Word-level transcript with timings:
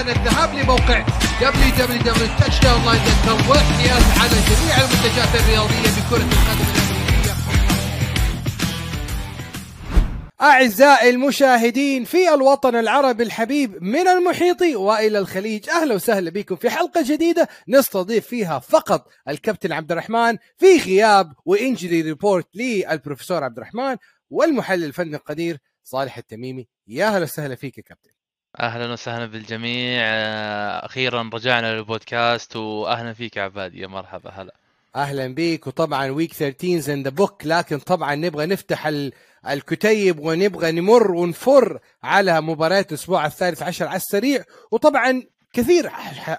الآن 0.00 0.16
الذهاب 0.16 0.54
لموقع 0.54 1.06
www.touchdownline.com 1.40 3.48
والاحتياز 3.48 4.04
على 4.20 4.36
جميع 4.50 4.74
المنتجات 4.76 5.32
الرياضية 5.40 5.88
بكرة 5.96 6.16
القدم 6.16 6.68
الأمريكية. 6.76 7.34
أعزائي 10.40 11.10
المشاهدين 11.10 12.04
في 12.04 12.34
الوطن 12.34 12.76
العربي 12.76 13.22
الحبيب 13.22 13.82
من 13.82 14.08
المحيط 14.08 14.62
وإلى 14.62 15.18
الخليج 15.18 15.68
أهلا 15.68 15.94
وسهلا 15.94 16.30
بكم 16.30 16.56
في 16.56 16.70
حلقة 16.70 17.02
جديدة 17.06 17.48
نستضيف 17.68 18.26
فيها 18.26 18.58
فقط 18.58 19.08
الكابتن 19.28 19.72
عبد 19.72 19.92
الرحمن 19.92 20.36
في 20.58 20.76
غياب 20.86 21.32
وإنجري 21.44 22.02
ريبورت 22.02 22.46
للبروفيسور 22.54 23.44
عبد 23.44 23.56
الرحمن 23.56 23.96
والمحلل 24.30 24.84
الفني 24.84 25.16
القدير 25.16 25.58
صالح 25.84 26.18
التميمي. 26.18 26.68
يا 26.86 27.06
أهلا 27.06 27.22
وسهلا 27.22 27.54
فيك 27.54 27.78
يا 27.78 27.82
كابتن. 27.82 28.15
أهلا 28.60 28.92
وسهلا 28.92 29.26
بالجميع. 29.26 30.00
آه، 30.02 30.86
أخيرا 30.86 31.30
رجعنا 31.34 31.74
للبودكاست 31.76 32.56
واهلا 32.56 33.12
فيك 33.12 33.36
يا 33.36 33.42
عبادي 33.42 33.80
يا 33.80 33.86
مرحبا 33.86 34.30
هلا. 34.30 34.54
أهلا 34.96 35.26
بيك 35.26 35.66
وطبعا 35.66 36.10
week 36.10 36.32
13 36.32 36.92
in 36.92 37.02
the 37.02 37.10
book 37.10 37.46
لكن 37.46 37.78
طبعا 37.78 38.14
نبغى 38.14 38.46
نفتح 38.46 38.86
ال- 38.86 39.12
الكتيب 39.48 40.18
ونبغى 40.20 40.72
نمر 40.72 41.12
ونفر 41.12 41.78
على 42.02 42.40
مباريات 42.40 42.88
الأسبوع 42.92 43.26
الثالث 43.26 43.62
عشر 43.62 43.86
على 43.86 43.96
السريع. 43.96 44.44
وطبعا 44.70 45.22
كثير 45.52 45.88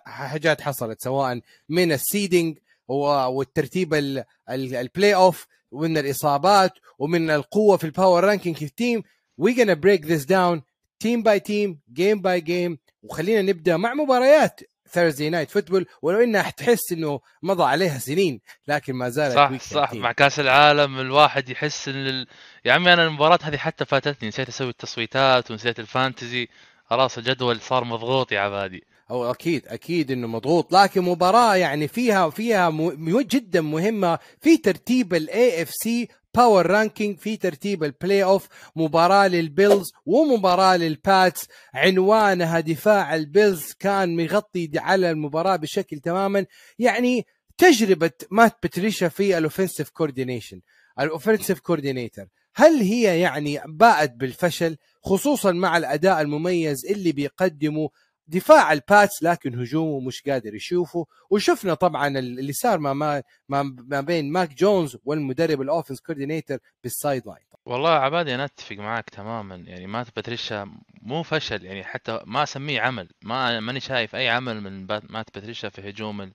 حاجات 0.05 0.61
حصلت 0.61 1.02
سواء 1.03 1.39
من 1.69 1.91
ال 1.91 2.00
seeding 2.00 2.57
والترتيب 2.87 3.93
ال- 3.93 4.23
ال- 4.49 4.75
ال 4.75 5.16
playoff 5.16 5.47
ومن 5.71 5.97
الإصابات 5.97 6.71
ومن 6.99 7.29
القوة 7.29 7.77
في 7.77 7.83
ال 7.83 7.90
power 7.90 8.23
ranking 8.23 8.55
في 8.57 8.65
ال 8.66 8.73
team 8.73 9.03
we 9.38 9.55
gonna 9.55 9.71
break 9.71 10.05
this 10.05 10.25
down 10.25 10.61
team 10.99 11.23
by 11.23 11.39
team 11.39 11.80
game 11.93 12.21
by 12.21 12.41
game 12.41 12.77
وخلينا 13.03 13.41
نبدأ 13.41 13.77
مع 13.77 13.93
مباريات 13.93 14.59
Thursday 14.91 15.30
Night 15.30 15.52
Football 15.52 15.85
ولو 16.01 16.19
إنها 16.23 16.49
تحس 16.49 16.91
إنه 16.91 17.19
مضى 17.43 17.63
عليها 17.63 17.97
سنين 17.97 18.41
لكن 18.67 18.93
ما 18.93 19.09
زالت 19.09 19.35
صح 19.35 19.51
صح. 19.57 19.69
13. 19.69 19.99
مع 19.99 20.11
كأس 20.11 20.39
العالم 20.39 20.99
الواحد 20.99 21.49
يحس 21.49 21.87
إن 21.87 22.07
ال... 22.07 22.27
يا 22.65 22.73
عمي 22.73 22.93
أنا 22.93 23.07
المباراة 23.07 23.39
هذه 23.43 23.57
حتى 23.57 23.85
فاتتني 23.85 24.27
نسيت 24.29 24.47
أسوي 24.47 24.69
التصويتات 24.69 25.51
ونسيت 25.51 25.79
ال 25.80 25.87
fantasy. 25.87 26.47
خلاص 26.85 27.17
الجدول 27.17 27.61
صار 27.61 27.83
مضغوط 27.83 28.31
يا 28.31 28.39
عبادي. 28.39 28.83
هو 29.09 29.31
أكيد 29.31 29.67
أكيد 29.67 30.11
إنه 30.11 30.27
مضغوط. 30.27 30.73
لكن 30.73 31.01
مباراة 31.01 31.55
يعني 31.55 31.87
فيها 31.87 32.29
فيها 32.29 32.69
م... 32.69 33.19
جدا 33.21 33.61
مهمة 33.61 34.19
في 34.41 34.57
ترتيب 34.57 35.13
ال 35.13 35.61
AFC 35.61 36.07
power 36.38 36.67
ranking 36.67 37.17
في 37.17 37.38
ترتيب 37.38 37.83
ال 37.83 38.23
playoff 38.23 38.47
مباراة 38.75 39.27
للبيلز 39.27 39.91
ومباراة 40.05 40.77
للباتس 40.77 41.47
عنوانها 41.73 42.59
دفاع 42.59 43.16
البيلز 43.16 43.73
كان 43.80 44.16
مغطي 44.16 44.71
على 44.75 45.11
المباراة 45.11 45.55
بشكل 45.55 45.99
تماما. 45.99 46.45
يعني 46.80 47.25
تجربة 47.58 48.11
مات 48.31 48.58
باتريشا 48.63 49.08
في 49.08 49.38
ال 49.38 49.43
offensive 49.43 49.89
coordination 49.89 50.61
ال 50.99 51.05
offensive 51.05 51.59
coordinator 51.59 52.25
هل 52.55 52.80
هي 52.81 53.19
يعني 53.19 53.61
باءت 53.65 54.13
بالفشل 54.13 54.77
خصوصا 55.03 55.52
مع 55.52 55.77
الأداء 55.77 56.21
المميز 56.21 56.85
اللي 56.85 57.11
بيقدمه 57.11 57.89
دفاع 58.28 58.73
الباتس 58.73 59.23
لكن 59.23 59.59
هجومه 59.59 60.00
مش 60.08 60.22
قادر 60.22 60.56
يشوفه. 60.56 61.06
وشفنا 61.30 61.73
طبعا 61.73 62.08
اللي 62.08 62.53
صار 62.53 62.80
ما 62.80 63.23
ما 63.50 64.02
بين 64.02 64.32
ماك 64.32 64.54
جونز 64.54 64.98
والمدرب 65.05 65.61
ال 65.61 65.67
offense 65.67 66.02
coordinator 66.02 66.58
بال 66.83 67.27
sideline. 67.27 67.48
والله 67.66 67.93
يا 67.95 67.99
عبادي 67.99 68.36
أنا 68.36 68.45
أتفق 68.45 68.76
معك 68.76 69.10
تماما. 69.10 69.55
يعني 69.55 69.87
مات 69.87 70.16
باتريشا 70.16 70.71
مو 71.02 71.23
فشل 71.23 71.66
يعني 71.66 71.83
حتى 71.83 72.21
ما 72.26 72.43
أسميه 72.43 72.82
عمل. 72.82 73.10
ما 73.21 73.60
ماني 73.60 73.80
شايف 73.80 74.16
أي 74.16 74.30
عمل 74.30 74.61
من 74.61 74.86
مات 74.86 75.36
باتريشا 75.36 75.70
في 75.70 75.89
هجوم 75.89 76.21
ال- 76.21 76.33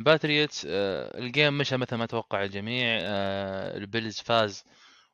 الباتريوتس. 0.00 0.66
آه، 0.70 1.18
ال 1.18 1.26
game 1.26 1.58
مشى 1.58 1.76
مثل 1.76 1.96
ما 1.96 2.06
توقع 2.06 2.44
الجميع. 2.44 2.86
آه، 3.00 3.76
البيلز 3.76 4.18
فاز. 4.20 4.64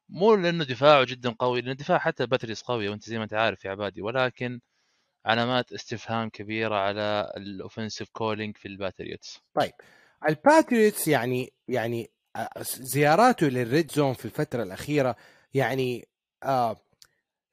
مو 0.09 0.35
لأنه 0.35 0.65
دفاعه 0.65 1.05
جدا 1.05 1.31
قوي 1.39 1.61
لأن 1.61 1.77
دفاع 1.77 1.99
حتى 1.99 2.23
الباتريوتس 2.23 2.63
قوي 2.63 2.89
وأنت 2.89 3.05
زي 3.05 3.19
ما 3.19 3.25
أنت 3.25 3.35
عارف 3.35 3.65
يا 3.65 3.71
عبادي. 3.71 4.03
ولكن 4.03 4.61
علامات 5.27 5.73
استفهام 5.73 6.29
كبيرة 6.29 6.75
على 6.75 7.33
ال 7.37 7.44
offensive 7.44 8.09
calling 8.13 8.57
في 8.57 8.69
الباتريوتس. 8.69 9.41
الباتريوتس 10.29 11.09
يعني 11.09 11.53
يعني 11.69 12.11
آه، 12.37 12.51
زياراته 12.81 13.47
لل 13.47 13.64
red 13.64 13.91
zone 13.91 14.15
في 14.15 14.25
الفترة 14.25 14.63
الأخيرة 14.63 15.17
يعني 15.55 16.09
آه 16.43 16.77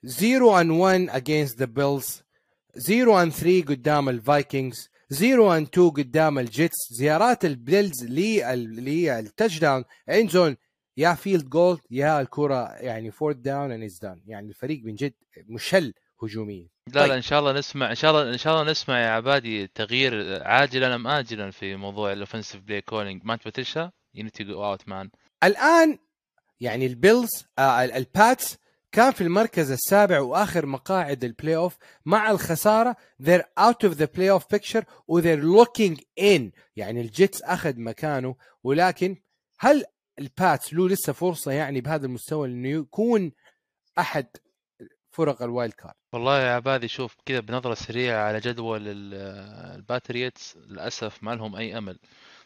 0 0.05 0.63
and 0.63 0.71
1 0.71 1.09
against 1.09 1.57
the 1.57 1.67
Bills 1.67 2.23
0 2.77 3.25
and 3.25 3.31
3 3.31 3.61
قدام 3.65 4.09
الفايكنجز 4.09 4.89
0 5.11 5.59
and 5.59 5.67
2 5.67 5.89
قدام 5.89 6.39
الجيتس 6.39 6.77
زيارات 6.91 7.45
البيلز 7.45 8.05
لل 8.05 9.59
touchdown 9.59 9.83
end 10.09 10.29
zone 10.29 10.57
يا 10.97 11.13
field 11.13 11.49
goal 11.49 11.79
يا 11.91 12.21
الكرة 12.21 12.73
يعني 12.73 13.11
fourth 13.11 13.37
down 13.37 13.71
and 13.71 13.83
is 13.83 13.99
done 14.01 14.21
يعني 14.25 14.49
الفريق 14.49 14.83
من 14.83 14.95
جد 14.95 15.13
مشل. 15.47 15.93
هجوميا 16.23 16.67
لا 16.87 17.01
طيب. 17.01 17.09
لا 17.09 17.15
إن 17.15 17.21
شاء 17.21 17.39
الله 17.39 17.51
نسمع 17.51 17.89
إن 17.89 17.95
شاء 17.95 18.11
الله 18.11 18.33
إن 18.33 18.37
شاء 18.37 18.53
الله 18.61 18.71
نسمع 18.71 18.99
يا 19.01 19.07
عبادي 19.09 19.67
تغيير 19.67 20.43
عاجلا 20.43 20.95
أم 20.95 21.07
اجلا 21.07 21.51
في 21.51 21.75
موضوع 21.75 22.11
ال 22.11 22.16
offensive 22.16 22.61
play 22.61 22.81
calling 22.81 23.21
مات 23.25 23.43
باتريشا 23.45 23.91
you 24.13 24.23
need 24.23 24.31
to 24.31 24.43
go 24.43 24.65
out 24.65 24.87
man 24.87 25.09
الآن 25.43 25.97
يعني 26.59 26.85
البيلز 26.85 27.29
آه 27.59 27.83
ال- 27.83 27.91
الباتس 27.91 28.57
كان 28.91 29.11
في 29.11 29.21
المركز 29.21 29.71
السابع 29.71 30.19
وآخر 30.19 30.65
مقاعد 30.65 31.23
ال 31.23 31.55
playoff 31.55 31.77
مع 32.05 32.31
الخسارة. 32.31 32.95
They're 33.23 33.45
out 33.59 33.89
of 33.89 33.93
the 33.97 34.07
playoff 34.17 34.43
picture 34.55 34.83
و 35.07 35.21
they're 35.21 35.43
looking 35.43 35.97
in. 36.19 36.41
يعني 36.75 37.01
الجيتس 37.01 37.41
أخذ 37.43 37.79
مكانه. 37.79 38.35
ولكن 38.63 39.17
هل 39.59 39.85
الباتس 40.19 40.73
له 40.73 40.89
لسه 40.89 41.13
فرصة 41.13 41.51
يعني 41.51 41.81
بهذا 41.81 42.05
المستوى 42.05 42.47
إنه 42.47 42.69
يكون 42.69 43.31
أحد 43.99 44.27
فرق 45.11 45.41
ال 45.43 45.49
wild 45.49 45.73
card 45.73 45.93
والله 46.13 46.39
يا 46.41 46.51
عبادي 46.55 46.87
شوف 46.87 47.15
كذا 47.25 47.39
بنظرة 47.39 47.73
سريعة 47.73 48.23
على 48.27 48.39
جدول 48.39 48.81
ال- 48.87 49.13
الباتريتس 49.75 50.57
للأسف 50.57 51.23
ما 51.23 51.35
لهم 51.35 51.55
أي 51.55 51.77
أمل. 51.77 51.99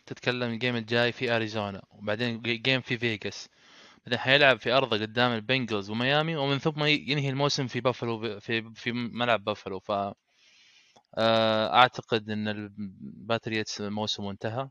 تتكلم 0.06 0.52
ال 0.54 0.58
game 0.58 0.76
الجاي 0.76 1.12
في 1.12 1.36
أريزونا 1.36 1.82
وبعدين 1.92 2.42
ga- 2.42 2.58
game 2.58 2.82
في 2.82 2.98
فيغاس. 2.98 3.50
بعدين 4.06 4.20
حيلعب 4.20 4.60
في 4.60 4.72
أرضه 4.74 4.98
قدام 5.02 5.32
البنجلز 5.34 5.90
وميامي 5.90 6.36
ومن 6.36 6.60
ثم 6.60 6.86
ينهي 6.86 7.30
الموسم 7.30 7.68
في 7.68 7.82
بافلو 7.82 8.40
في 8.40 8.74
في 8.76 8.92
ملعب 8.94 9.44
بافلو. 9.44 9.80
ف 9.80 9.92
آه، 11.18 11.74
أعتقد 11.74 12.30
أن 12.30 12.48
الباتريتس 12.48 13.82
موسمه 13.82 14.32
انتهى 14.32 14.70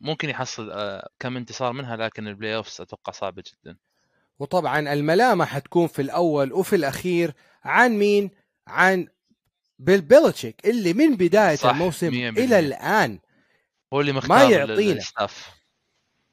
ممكن 0.00 0.28
يحصل 0.30 0.70
آه، 0.72 1.08
كم 1.20 1.36
انتصار 1.36 1.72
منها 1.72 1.96
لكن 1.96 2.28
ال 2.28 2.56
playoffs 2.56 2.80
أتوقع 2.80 3.12
صعبة 3.12 3.44
جدا. 3.52 3.78
وطبعا 4.38 4.92
الملامة 4.92 5.44
حتكون 5.44 5.86
في 5.86 6.02
الأول 6.02 6.52
وفي 6.52 6.76
الأخير 6.76 7.34
عن 7.64 7.92
مين؟ 7.98 8.30
عن 8.66 9.08
بيل 9.78 10.00
بيلتشيك 10.00 10.66
اللي 10.66 10.92
من 10.92 11.16
بداية 11.16 11.56
صح، 11.56 11.70
الموسم. 11.70 12.08
إلى 12.08 12.58
الآن 12.58 13.18
هو 13.92 14.00
اللي 14.00 14.12
مختار 14.12 14.50
يعطينا. 14.50 14.92
ال 14.98 15.08
staff 15.08 15.58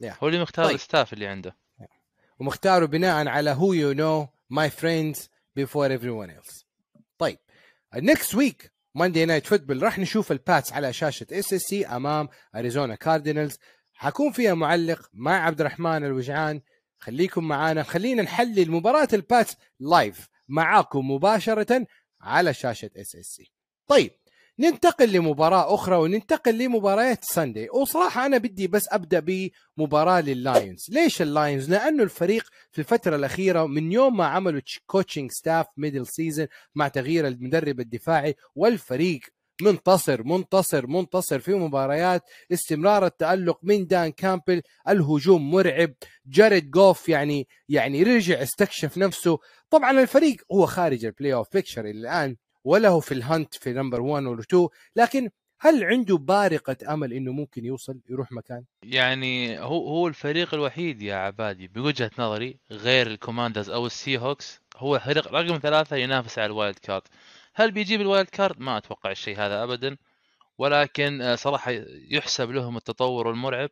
Yeah. 0.03 0.13
هو 0.23 0.27
اللي 0.27 0.41
مختار 0.41 0.65
طيب. 0.65 0.75
ال 0.75 0.81
staff 0.81 1.13
اللي 1.13 1.27
عنده 1.27 1.55
ومختاره 2.39 2.85
بناء 2.85 3.27
على 3.27 3.55
who 3.55 3.59
you 3.73 3.97
know 3.97 4.27
my 4.57 4.69
friends 4.81 5.19
before 5.59 5.89
everyone 5.99 6.29
else 6.41 6.63
طيب 7.17 7.37
next 7.95 8.33
week 8.35 8.69
Monday 8.97 9.25
Night 9.27 9.49
Football 9.53 9.83
راح 9.83 9.99
نشوف 9.99 10.31
الباتس 10.31 10.73
على 10.73 10.93
شاشة 10.93 11.27
اس 11.31 11.53
اس 11.53 11.61
سي 11.61 11.85
أمام 11.87 12.29
اريزونا 12.55 12.95
كاردينالز 12.95 13.57
حكون 13.93 14.31
فيها 14.31 14.53
معلق 14.53 15.09
مع 15.13 15.45
عبد 15.45 15.59
الرحمن 15.61 16.05
الوجعان 16.05 16.61
خليكم 17.05 17.43
معانا. 17.47 17.83
خلينا 17.83 18.23
نحلل 18.23 18.71
مباراة 18.71 19.07
الباتس 19.13 19.55
live 19.79 20.27
معاكم 20.47 21.11
مباشرة 21.11 21.87
على 22.21 22.53
شاشة 22.53 22.89
اس 22.97 23.15
اس 23.15 23.25
سي 23.25 23.51
طيب 23.87 24.11
ننتقل 24.59 25.11
لمباراة 25.11 25.73
أخرى 25.73 25.95
وننتقل 25.95 26.57
لمباريات 26.57 27.25
Sunday 27.25 27.69
وصراحة 27.69 28.25
أنا 28.25 28.37
بدي 28.37 28.67
بس 28.67 28.83
أبدأ 28.91 29.51
بمباراة 29.77 30.21
لللايونز 30.21 30.85
ليش 30.89 31.21
اللايونز؟ 31.21 31.69
لأنه 31.69 32.03
الفريق 32.03 32.49
في 32.71 32.79
الفترة 32.79 33.15
الأخيرة 33.15 33.65
من 33.65 33.91
يوم 33.91 34.17
ما 34.17 34.25
عملوا 34.25 34.61
coaching 34.85 35.31
staff 35.31 35.65
middle 35.77 36.07
season 36.07 36.47
مع 36.75 36.87
تغيير 36.87 37.27
المدرب 37.27 37.79
الدفاعي 37.79 38.35
والفريق 38.55 39.19
منتصر 39.61 40.23
منتصر 40.23 40.87
منتصر 40.87 41.39
في 41.39 41.53
مباريات 41.53 42.23
استمرار 42.51 43.05
التألق 43.05 43.59
من 43.63 43.87
دان 43.87 44.11
كامبل 44.11 44.61
الهجوم 44.89 45.51
مرعب. 45.51 45.93
جاريد 46.25 46.71
جوف 46.71 47.09
يعني 47.09 47.47
يعني 47.69 48.03
رجع 48.03 48.41
استكشف 48.41 48.97
نفسه. 48.97 49.39
طبعا 49.69 49.91
الفريق 50.01 50.35
هو 50.51 50.65
خارج 50.65 51.05
ال 51.05 51.33
playoff 51.33 51.47
picture 51.53 51.85
الآن 51.85 52.35
ولا 52.63 52.89
هو 52.89 52.99
في 52.99 53.11
ال 53.13 53.22
hunt 53.22 53.55
في 53.55 53.73
number 53.73 54.01
1 54.01 54.23
ولا 54.25 54.41
2 54.41 54.67
لكن 54.95 55.29
هل 55.59 55.83
عنده 55.83 56.17
بارقة 56.17 56.77
أمل 56.93 57.13
إنه 57.13 57.31
ممكن 57.31 57.65
يوصل 57.65 57.99
يروح 58.09 58.31
مكان؟ 58.31 58.63
يعني 58.83 59.59
هو 59.59 59.87
هو 59.87 60.07
الفريق 60.07 60.53
الوحيد 60.53 61.01
يا 61.01 61.15
عبادي 61.15 61.67
بوجهة 61.67 62.11
نظري 62.19 62.59
غير 62.71 63.07
الكوماندرز 63.07 63.69
أو 63.69 63.85
السي 63.85 64.17
هوكس 64.17 64.61
هو 64.77 64.95
الفريق 64.95 65.27
رقم 65.33 65.59
ثلاثة 65.59 65.95
ينافس 65.95 66.39
على 66.39 66.45
ال 66.45 66.52
wild 66.52 66.79
card 66.79 67.01
هل 67.55 67.71
بيجيب 67.71 68.01
ال 68.01 68.07
wild 68.07 68.29
card؟ 68.29 68.59
ما 68.59 68.77
أتوقع 68.77 69.11
الشيء 69.11 69.37
هذا 69.37 69.63
ابدا. 69.63 69.97
ولكن 70.57 71.21
آه، 71.21 71.35
صراحة 71.35 71.71
يحسب 72.11 72.51
لهم 72.51 72.77
التطور 72.77 73.31
المرعب. 73.31 73.69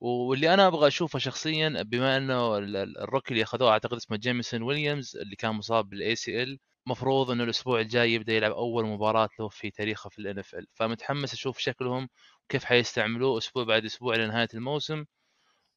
واللي 0.00 0.54
أنا 0.54 0.66
أبغى 0.66 0.88
أشوفه 0.88 1.18
شخصيا 1.18 1.82
بما 1.82 2.16
إنه 2.16 2.58
ال- 2.58 2.76
ال- 2.76 2.98
ال 2.98 3.03
rookie 3.03 3.30
اللي 3.30 3.42
أخذوه 3.42 3.70
أعتقد 3.70 3.96
اسمه 3.96 4.16
جيمسون 4.16 4.62
ويليامز 4.62 5.16
اللي 5.16 5.36
كان 5.36 5.50
مصاب 5.52 5.88
بال 5.88 6.16
ACL 6.16 6.58
مفروض 6.86 7.30
إنه 7.30 7.44
الأسبوع 7.44 7.80
الجاي 7.80 8.12
يبدأ 8.12 8.32
يلعب 8.32 8.52
أول 8.52 8.86
مباراة 8.86 9.28
له 9.40 9.48
في 9.48 9.70
تاريخه 9.70 10.10
في 10.10 10.18
ال 10.18 10.38
NFL 10.38 10.66
فمتحمس 10.74 11.32
أشوف 11.32 11.58
شكلهم 11.58 12.08
وكيف 12.44 12.64
حيستعملوه 12.64 13.38
أسبوع 13.38 13.64
بعد 13.64 13.84
أسبوع 13.84 14.16
لنهاية 14.16 14.48
الموسم. 14.54 15.04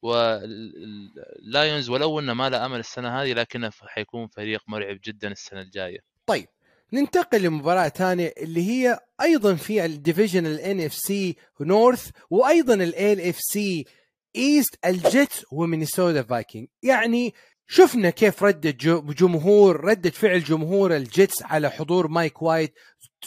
وال 0.01 0.55
Lions 0.55 1.89
ولو 1.89 2.19
إنه 2.19 2.33
ما 2.33 2.49
له 2.49 2.65
أمل 2.65 2.79
السنة 2.79 3.21
هذه 3.21 3.33
لكنه 3.33 3.71
حيكون 3.87 4.27
فريق 4.27 4.61
مرعب 4.67 4.99
جدا 5.03 5.31
السنة 5.31 5.61
الجاية. 5.61 5.99
طيب 6.27 6.47
ننتقل 6.95 7.41
لمباراة 7.41 7.89
ثانية 7.89 8.33
اللي 8.37 8.67
هي 8.69 8.99
أيضا 9.21 9.55
في 9.55 9.85
ال 9.85 10.81
division 10.81 11.35
ال 11.61 11.67
NFC 11.67 11.83
North 11.83 12.09
وأيضا 12.29 12.73
ال 12.73 13.21
AFC 13.21 13.39
East 13.39 14.75
ال 14.85 14.97
Jets 14.97 15.45
و 15.51 15.59
Minnesota 15.59 16.23
Vikings. 16.23 16.67
يعني 16.83 17.33
شفنا 17.67 18.09
كيف 18.09 18.43
ردة 18.43 18.69
جمهور 19.13 19.85
ردة 19.85 20.09
فعل 20.09 20.43
جمهور 20.43 20.95
ال 20.95 21.05
Jets 21.05 21.43
على 21.43 21.69
حضور 21.69 22.07
مايك 22.07 22.41
وايت 22.41 22.73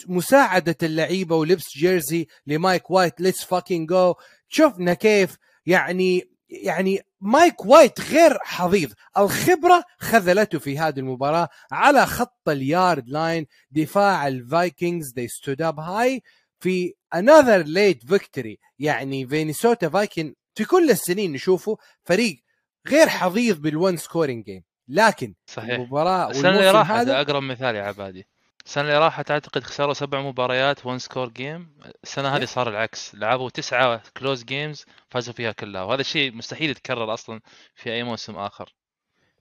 مساعدة 0.07 0.77
اللعيبة 0.83 1.35
ولبس 1.35 1.65
jersey 1.77 2.27
لمايك 2.47 2.91
وايت 2.91 3.21
let's 3.21 3.43
fucking 3.43 3.89
go 3.89 4.13
شفنا 4.49 4.93
كيف 4.93 5.35
يعني 5.65 6.38
يعني 6.49 7.01
مايك 7.21 7.65
وايت 7.65 8.01
غير 8.01 8.37
حظيظ 8.41 8.91
الخبرة 9.17 9.83
خذلته 9.99 10.59
في 10.59 10.79
هذه 10.79 10.99
المباراة 10.99 11.49
على 11.71 12.05
خط 12.05 12.49
ال 12.49 12.61
yard 12.61 13.09
line. 13.09 13.45
دفاع 13.71 14.27
ال 14.27 14.38
Vikings 14.38 15.13
they 15.19 15.27
stood 15.27 15.61
up 15.65 15.75
high. 15.75 16.19
في 16.59 16.93
another 17.15 17.63
late 17.65 18.15
victory 18.15 18.55
يعني 18.79 19.27
Minnesota 19.27 19.89
Vikings 19.89 20.35
في 20.55 20.65
كل 20.65 20.89
السنين 20.91 21.33
نشوفه 21.33 21.77
فريق 22.03 22.43
غير 22.87 23.09
حظيظ 23.09 23.57
بال 23.57 23.73
one 23.73 23.97
scoring 23.97 24.45
game 24.45 24.63
لكن 24.87 25.33
صحيح. 25.45 25.69
المباراة 25.69 26.29
السنة 26.29 26.49
اللي 26.49 26.71
راحت 26.71 26.91
هذا 26.91 27.21
اقرب 27.21 27.43
مثال 27.43 27.75
يا 27.75 27.83
عبادي. 27.83 28.27
السنة 28.69 28.83
اللي 28.83 28.97
راحت 28.97 29.31
أعتقد 29.31 29.63
خسروا 29.63 29.93
سبع 29.93 30.21
مباريات 30.21 30.85
one 30.85 30.99
score 30.99 31.29
game 31.29 31.69
السنة 32.03 32.35
هذه. 32.35 32.45
صار 32.45 32.69
العكس. 32.69 33.15
لعبوا 33.15 33.49
تسعة 33.49 34.03
close 34.17 34.43
games 34.43 34.85
فازوا 35.09 35.33
فيها 35.33 35.51
كلها. 35.51 35.83
وهذا 35.83 36.01
الشيء 36.01 36.31
مستحيل 36.33 36.69
يتكرر 36.69 37.13
أصلا 37.13 37.41
في 37.75 37.93
أي 37.93 38.03
موسم 38.03 38.35
آخر. 38.35 38.73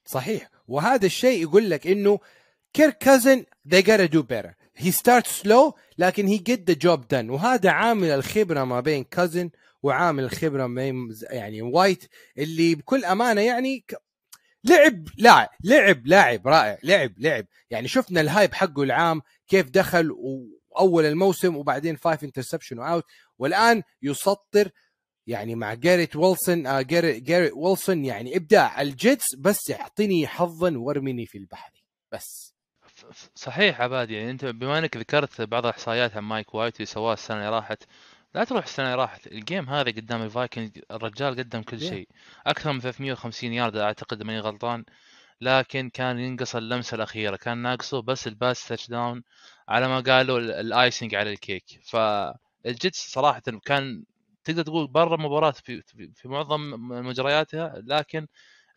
صحيح. 0.05 0.51
وهذا 0.69 1.07
الشيء 1.07 1.43
يقول 1.43 1.71
لك 1.71 1.87
إنه 1.87 2.19
كيرك 2.73 2.99
كازنز 2.99 3.45
they 3.69 3.83
gotta 3.83 4.09
do 4.09 4.23
better. 4.23 4.83
He 4.83 4.91
starts 4.91 5.31
slow 5.43 5.75
لكن 5.99 6.29
he 6.29 6.41
get 6.41 6.73
the 6.73 6.77
job 6.87 7.01
done. 7.15 7.31
وهذا 7.31 7.71
عامل 7.71 8.11
الخبرة 8.11 8.65
ما 8.65 8.81
بين 8.81 9.05
كازن 9.05 9.51
وعامل 9.83 10.25
الخبرة 10.25 10.67
ما 10.67 10.83
بين 10.83 11.15
يعني 11.31 11.63
وايت 11.63 12.05
اللي 12.39 12.75
بكل 12.75 13.05
أمانة 13.05 13.41
يعني 13.41 13.85
لعب 14.69 15.09
لاعب 15.19 15.49
لعب 15.65 16.07
لاعب 16.07 16.49
رائع 16.49 16.79
لعب 16.83 17.13
لعب. 17.19 17.47
يعني 17.71 17.89
شفنا 17.89 18.21
ال 18.21 18.27
hype 18.27 18.55
حقه 18.55 18.83
العام 18.83 19.23
كيف 19.49 19.71
دخل 19.71 20.11
وأول 20.11 21.05
الموسم 21.05 21.57
وبعدين 21.57 21.97
five 21.97 22.25
interception 22.25 22.79
و 22.79 22.85
out 22.85 23.05
والآن 23.39 23.83
يسطر 24.03 24.71
يعني 25.27 25.55
مع 25.55 25.75
جاريت 25.75 26.17
ويلسون 26.17 26.67
آه 26.67 26.83
جاريت, 26.83 27.23
جاريت 27.23 27.53
ويلسون 27.57 28.05
يعني 28.05 28.37
إبداع. 28.37 28.81
ال 28.81 28.89
Jets 28.89 29.25
بس 29.39 29.71
يعطيني 29.71 30.27
حظا 30.27 30.79
وارميني 30.79 31.27
في 31.27 31.39
البحر. 31.39 31.73
بس. 32.13 32.55
صحيح 33.35 33.81
عبادي. 33.81 34.15
يعني 34.15 34.31
أنت 34.31 34.45
بما 34.45 34.79
إنك 34.79 34.97
ذكرت 34.97 35.41
بعض 35.41 35.67
الاحصائيات 35.67 36.17
عن 36.17 36.23
مايك 36.23 36.55
وايت 36.55 36.77
اللي 36.77 36.87
سواها 36.87 37.13
السنة 37.15 37.37
اللي 37.37 37.51
راحت 37.51 37.83
لا 38.35 38.45
تروح 38.45 38.65
السنة 38.65 38.87
اللي 38.87 39.03
راحت. 39.03 39.27
الجيم 39.27 39.69
هذا 39.71 39.91
قدام 39.91 40.23
ال 40.23 40.30
Vikings 40.30 40.79
الرجال 40.91 41.37
قدم 41.39 41.63
كل. 41.63 41.81
شيء. 41.81 42.09
أكثر 42.47 42.73
من 42.73 42.81
350 42.81 43.53
يارد 43.53 43.77
أعتقد 43.77 44.23
ماني 44.23 44.41
غلطان. 44.41 44.85
لكن 45.41 45.91
كان 45.91 46.19
ينقص 46.19 46.57
اللمسة 46.57 46.95
الأخيرة. 46.95 47.37
كان 47.37 47.59
ناقصه 47.59 48.03
بس 48.03 48.27
ال 48.27 48.69
pass 48.69 48.89
touchdown 48.89 49.23
على 49.69 49.89
ما 49.89 50.01
قالوا 50.01 50.39
ال- 50.39 50.51
icing 50.51 51.15
على 51.15 51.33
ال 51.33 51.39
cake 51.39 51.65
فال 51.85 52.27
Jets 52.27 53.11
صراحة 53.13 53.43
كان 53.65 54.05
تقدر 54.45 54.63
تقول 54.63 54.87
برا 54.89 55.15
المباراه 55.17 55.51
في 55.51 55.83
في 55.83 56.11
في 56.15 56.29
معظم 56.29 56.61
مجرياتها. 57.07 57.75
لكن 57.87 58.27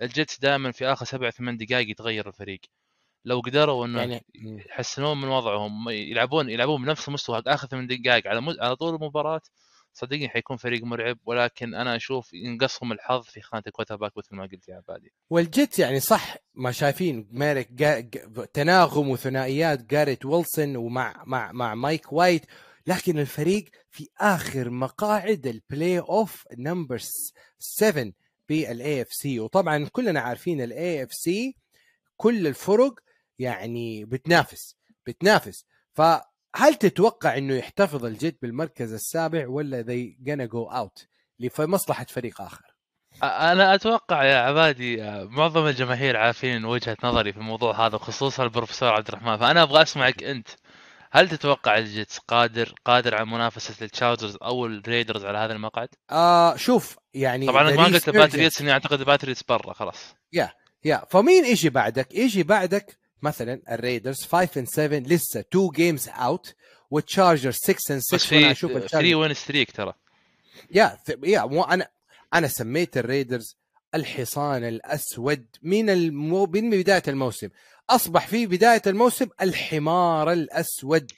ال 0.02 0.09
Jets 0.09 0.40
دائما 0.40 0.72
في 0.72 0.86
آخر 0.88 1.06
سبع 1.06 1.30
ثمان 1.30 1.58
دقائق 1.58 1.90
يتغير 1.92 2.28
الفريق. 2.28 2.62
لو 3.26 3.40
قدروا 3.40 3.86
إنه 3.86 4.00
يعني 4.00 4.26
يحسنون 4.70 5.22
من 5.22 5.28
وضعهم 5.28 5.90
يلعبون 5.90 6.50
يلعبون 6.50 6.82
بنفس 6.82 7.10
مستوى 7.10 7.44
آخر 7.48 7.68
ثمان 7.68 7.88
دقائق. 7.88 8.28
على 8.28 8.42
مز... 8.42 8.60
على 8.60 8.76
طول 8.76 8.96
المباراة 8.96 9.42
صدقني 9.94 10.30
حيكون 10.30 10.58
فريق 10.58 10.84
مرعب 10.84 11.18
ولكن 11.26 11.76
أنا 11.76 11.96
أشوف 11.96 12.34
ينقصهم 12.34 12.92
الحظ 12.92 13.24
في 13.24 13.42
خانة 13.42 13.64
ال 13.68 13.96
quarterback 13.96 14.18
مثل 14.18 14.36
ما 14.36 14.44
قلت 14.44 14.70
يا 14.70 14.76
عبادي. 14.76 15.14
وال 15.30 15.46
Jets 15.46 15.80
يعني 15.80 16.00
صح 16.00 16.38
ما 16.54 16.72
شايفين 16.72 17.28
جا... 17.32 18.00
جا... 18.00 18.46
تناغم 18.54 19.10
وثنائيات 19.10 19.84
جاريت 19.86 20.26
ويلسون 20.26 20.76
ومع 20.76 21.24
مع 21.26 21.52
مع 21.52 21.76
مايك 21.76 22.14
وايت 22.14 22.46
لكن 22.88 23.20
الفريق 23.20 23.66
في 23.90 24.08
آخر 24.20 24.70
مقاعد 24.70 25.48
ال 25.48 26.00
playoff 26.00 26.48
نمبر 26.58 27.00
7 27.60 28.12
بال 28.50 29.02
AFC 29.02 29.40
وطبعا 29.40 29.88
كلنا 29.92 30.20
عارفين 30.20 30.62
ال 30.62 31.04
AFC 31.04 31.56
كل 32.18 32.48
الفرق 32.48 33.00
يعني 33.42 34.06
بتنافس 34.06 34.76
بتنافس. 35.08 35.66
فهل 35.94 36.76
تتوقع 36.80 37.38
إنه 37.38 37.54
يحتفظ 37.54 38.06
ال 38.06 38.13
Jets 38.13 38.42
بالمركز 38.42 38.94
السابع 38.94 39.48
ولا 39.48 39.84
they 39.84 40.28
gonna 40.28 40.50
go 40.52 40.74
out 40.74 41.06
لمصلحه 41.40 42.06
فريق 42.10 42.42
آخر؟ 42.42 42.62
أنا 43.24 43.76
أتوقع 43.76 44.24
يا 44.24 44.38
عبادي 44.38 45.04
آه، 45.04 45.24
معظم 45.24 45.68
الجماهير 45.68 46.18
عارفين 46.18 46.66
وجهة 46.66 46.98
نظري 47.04 47.34
في 47.34 47.40
الموضوع 47.40 47.88
هذا 47.88 47.98
خصوصا 47.98 48.44
البروفيسور 48.44 48.90
عبد 48.90 49.08
الرحمن. 49.08 49.38
فأنا 49.38 49.64
أبغى 49.64 49.82
أسمعك 49.82 50.24
أنت. 50.24 50.48
هل 51.12 51.30
تتوقع 51.30 51.78
ال 51.78 51.86
Jets 51.86 52.18
قادر 52.18 52.74
قادر 52.86 53.16
على 53.16 53.26
منافسة 53.26 53.86
ال 53.86 53.91
Chargers 53.91 54.38
أو 54.44 54.66
ال 54.66 54.73
Raiders 54.73 55.26
على 55.26 55.38
هذا 55.38 55.54
المقعد؟ 55.54 55.90
آه 56.12 56.56
شوف 56.56 56.98
يعني 57.14 57.48
طبعا 57.48 57.72
ما 57.72 57.86
قلت 57.86 58.08
ال 58.08 58.14
Patriots 58.14 58.62
اني 58.62 58.72
اعتقد 58.72 59.00
ال 59.00 59.05
Patriots 59.05 59.44
برا 59.44 59.74
خلاص. 59.74 60.16
يا 60.32 61.06
فمين 61.10 61.46
يجي 61.46 61.70
بعدك؟ 61.70 62.14
يجي 62.14 62.44
بعدك 62.44 63.01
مثلا 63.22 63.62
ال 63.72 63.78
Raiders 63.78 64.24
5 64.26 64.62
and 64.62 64.70
7 64.70 65.00
لسه 65.00 65.40
2 65.40 65.70
games 65.70 66.10
out 66.10 66.56
وال 66.92 67.04
Chargers 67.04 67.52
6 67.52 67.74
and 67.74 68.00
6 68.00 68.16
بس 68.16 68.34
وأنا 68.34 68.46
في 68.48 68.52
أشوف 68.52 68.72
ال 68.72 68.77
Chargers 68.77 69.16
win 69.16 69.34
streak 69.34 69.72
ترى. 69.72 69.94
يا 70.72 70.98
يا 71.24 71.46
مو 71.46 71.64
أنا 71.64 71.88
أنا 72.34 72.48
سميت 72.48 72.98
ال 72.98 73.05
Raiders 73.05 73.58
الحصان 73.96 74.64
الأسود 74.64 75.46
من 75.62 75.90
المو... 75.90 76.46
من 76.46 76.70
بداية 76.70 77.04
الموسم. 77.08 77.50
أصبح 77.90 78.28
في 78.28 78.46
بداية 78.46 78.82
الموسم 78.88 79.28
الحمار 79.42 80.32
الأسود. 80.32 81.12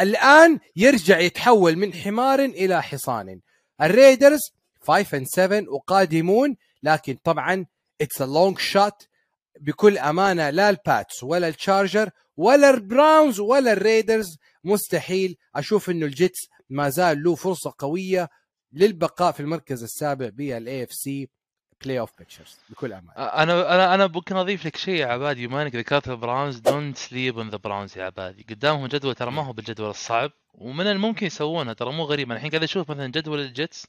الآن 0.00 0.58
يرجع 0.76 1.18
يتحول 1.18 1.76
من 1.76 1.94
حمار 1.94 2.44
إلى 2.44 2.82
حصان. 2.82 3.40
ال 3.82 3.89
Raiders 3.89 4.40
5 4.80 5.18
and 5.18 5.24
7 5.26 5.64
وقادمون 5.68 6.56
لكن 6.82 7.18
طبعا 7.24 7.66
it's 8.00 8.22
a 8.22 8.26
long 8.26 8.58
shot 8.58 9.06
بكل 9.60 9.98
أمانة 9.98 10.50
لا 10.50 10.70
الباتس 10.70 11.22
ولا 11.22 11.48
التشارجر 11.48 12.10
ولا 12.36 12.70
البراونز 12.70 13.40
ولا 13.40 13.72
الريدرز 13.72 14.36
مستحيل 14.64 15.36
أشوف 15.56 15.90
إنه 15.90 16.06
ال 16.06 16.14
Jets 16.14 16.48
ما 16.70 16.88
زال 16.88 17.22
له 17.22 17.34
فرصة 17.34 17.74
قوية 17.78 18.28
للبقاء 18.72 19.32
في 19.32 19.40
المركز 19.40 19.82
السابع 19.82 20.28
بال 20.28 20.84
AFC 20.84 21.28
playoff 21.84 22.10
pictures 22.18 22.58
بكل 22.70 22.92
أمانة. 22.92 23.12
أنا 23.12 23.74
أنا 23.74 23.94
أنا 23.94 24.06
ممكن 24.06 24.36
أضيف 24.36 24.66
لك 24.66 24.76
شيء 24.76 24.94
يا 24.94 25.06
عبادي 25.06 25.46
بما 25.46 25.62
انك 25.62 25.74
ذكرت 25.74 26.08
ال 26.08 26.15
Browns 26.15 26.58
don't 26.58 26.96
sleep 26.96 27.38
on 27.38 27.50
the 27.50 27.56
Browns 27.56 27.98
يا 27.98 28.04
عبادي. 28.04 28.46
قدامهم 28.50 28.86
جدول 28.86 29.14
ترى 29.14 29.30
ما 29.30 29.42
هو 29.42 29.52
بالجدول 29.52 29.90
الصعب 29.90 30.30
ومن 30.54 30.86
الممكن 30.86 31.26
يسوونها 31.26 31.72
ترى 31.72 31.92
مو 31.92 32.04
غريب. 32.04 32.26
أنا 32.26 32.36
الحين 32.36 32.50
قاعد 32.50 32.62
أشوف 32.62 32.90
مثلا 32.90 33.06
جدول 33.06 33.40
ال 33.40 33.49
Jets 33.49 33.86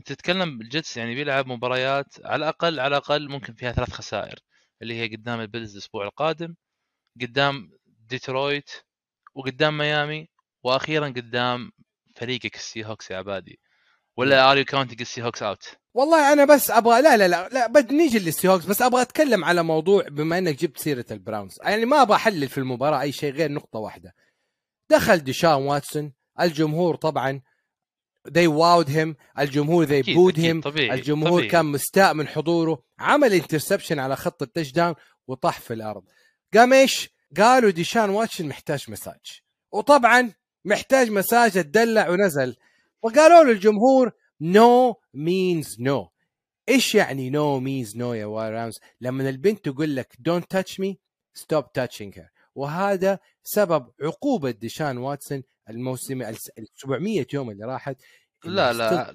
أنت 0.00 0.12
تتكلم 0.12 0.60
ال 0.60 0.67
Jets 0.67 0.96
يعني 0.96 1.14
بيلعب 1.14 1.46
مباريات 1.46 2.14
على 2.24 2.36
الاقل 2.36 2.80
على 2.80 2.96
الأقل 2.96 3.28
ممكن 3.28 3.52
فيها 3.54 3.72
ثلاث 3.72 3.90
خسائر. 3.90 4.38
اللي 4.82 4.94
هي 4.94 5.16
قدام 5.16 5.40
ال 5.40 5.45
Bills 5.45 5.72
الأسبوع 5.72 6.04
القادم 6.04 6.54
قدام 7.20 7.70
ديترويت 7.86 8.70
وقدام 9.34 9.78
ميامي 9.78 10.28
وأخيرا 10.64 11.08
قدام 11.08 11.72
فريقك 12.16 12.54
ال 12.54 12.84
Seahawks 12.84 13.10
يا 13.10 13.16
عبادي. 13.16 13.60
ولا 14.16 14.50
are 14.50 14.58
you 14.58 14.64
counting 14.64 15.00
ال 15.00 15.22
Seahawks 15.22 15.42
out 15.42 15.76
والله 15.94 16.32
أنا 16.32 16.44
بس 16.44 16.70
أبغى 16.70 17.02
لا 17.02 17.16
لا 17.16 17.28
لا 17.28 17.48
لا 17.48 17.66
بدي 17.66 17.94
نيجي 17.94 18.18
لل 18.18 18.48
Seahawks 18.48 18.64
بس 18.66 18.82
أبغى 18.82 19.02
أتكلم 19.02 19.44
على 19.44 19.62
موضوع 19.62 20.08
بما 20.08 20.38
إنك 20.38 20.60
جبت 20.60 20.78
سيرة 20.78 21.04
ال 21.10 21.16
Browns. 21.16 21.58
يعني 21.62 21.84
ما 21.84 22.02
أبغى 22.02 22.16
أحلل 22.16 22.48
في 22.48 22.58
المباراة 22.58 23.00
أي 23.00 23.12
شيء 23.12 23.32
غير 23.32 23.52
نقطة 23.52 23.78
واحدة. 23.78 24.14
دخل 24.90 25.18
ديشان 25.18 25.52
واتسون 25.52 26.12
الجمهور 26.40 26.96
طبعا 26.96 27.40
they 28.28 28.48
booed 28.48 28.88
him 28.88 29.14
الجمهور 29.38 29.86
they 29.86 29.90
أكيد، 29.90 30.16
booed 30.16 30.38
أكيد، 30.38 30.60
him 30.60 30.64
طبيعي 30.64 30.94
الجمهور 30.94 31.32
طبيعي. 31.32 31.48
كان 31.48 31.66
مستاء 31.66 32.14
من 32.14 32.28
حضوره 32.28 32.82
عمل 32.98 33.32
interception 33.32 33.98
على 33.98 34.16
خط 34.16 34.42
ال 34.42 34.72
touchdown 34.72 34.94
وطاح 35.28 35.60
في 35.60 35.74
الأرض. 35.74 36.04
قام 36.54 36.72
إيش؟ 36.72 37.10
قالوا 37.36 37.70
ديشان 37.70 38.10
واتسون 38.10 38.48
محتاج 38.48 38.84
مساج. 38.88 39.40
وطبعا 39.72 40.32
محتاج 40.64 41.10
مساج 41.10 41.58
اتدلع 41.58 42.08
ونزل. 42.08 42.56
وقالوا 43.02 43.52
للجمهور 43.52 44.12
no 44.40 44.94
means 45.14 45.76
no 45.80 46.08
إيش 46.68 46.94
يعني 46.94 47.30
no 47.30 47.60
means 47.60 47.96
no 47.96 48.14
يا 48.14 48.26
why 48.26 48.50
رامز؟ 48.50 48.80
لما 49.00 49.28
البنت 49.28 49.68
تقول 49.68 49.96
لك 49.96 50.16
don't 50.18 50.50
touch 50.50 50.80
me 50.80 50.98
stop 51.34 51.72
touching 51.72 52.18
her 52.18 52.30
وهذا 52.54 53.18
سبب 53.42 53.90
عقوبة 54.02 54.50
ديشان 54.50 54.98
واتسون 54.98 55.42
الموسم 55.70 56.22
ال 56.22 56.36
700 56.74 57.26
يوم 57.32 57.50
اللي 57.50 57.64
راحت 57.64 57.96
لا 58.44 58.72
لا 58.72 59.12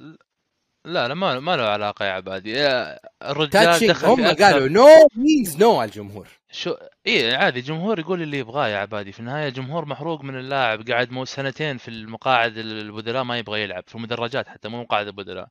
لا 0.85 1.07
لا 1.07 1.13
ما 1.13 1.39
ما 1.39 1.55
له 1.55 1.63
علاقة 1.63 2.05
يا 2.05 2.11
عبادي. 2.11 2.51
يا 2.51 2.99
الرجال 3.31 3.87
دخل 3.87 4.07
هم 4.07 4.27
قالوا 4.27 4.67
no 4.67 4.87
means 5.15 5.57
no 5.57 5.79
على 5.79 5.89
الجمهور. 5.89 6.27
شيء 6.51 7.35
عادي 7.35 7.59
الجمهور 7.59 7.99
يقول 7.99 8.21
اللي 8.21 8.39
يبغاه 8.39 8.67
يا 8.67 8.77
عبادي. 8.77 9.11
في 9.11 9.19
النهاية 9.19 9.47
الجمهور 9.47 9.85
محروق 9.85 10.23
من 10.23 10.39
اللاعب 10.39 10.89
قاعد 10.89 11.11
مو 11.11 11.25
سنتين 11.25 11.77
في 11.77 11.87
المقاعد 11.87 12.57
البدلاء 12.57 13.23
ما 13.23 13.37
يبغى 13.37 13.61
يلعب 13.63 13.83
في 13.87 13.95
المدرجات 13.95 14.47
حتى 14.47 14.69
مو 14.69 14.81
مقاعد 14.81 15.07
البدلاء. 15.07 15.47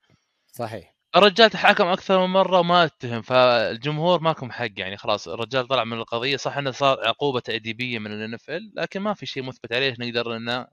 صحيح. 0.46 0.94
الرجال 1.16 1.50
تحاكم 1.50 1.86
أكثر 1.86 2.26
من 2.26 2.32
مرة 2.32 2.58
وما 2.58 2.84
اتهم 2.84 3.22
فالجمهور 3.22 4.20
مالكم 4.20 4.50
حق 4.50 4.68
يعني 4.76 4.96
خلاص. 4.96 5.28
الرجال 5.28 5.68
طلع 5.68 5.84
من 5.84 5.96
القضية 5.96 6.36
صح 6.36 6.56
إنه 6.56 6.70
صار 6.70 7.08
عقوبة 7.08 7.40
تأديبية 7.40 7.98
من 7.98 8.12
ال 8.12 8.19
NFL 8.19 8.38
لكن 8.76 9.00
ما 9.00 9.14
في 9.14 9.26
شيء 9.26 9.42
مثبت 9.42 9.72
عليه 9.72 9.96
نقدر 9.98 10.36
ان 10.36 10.66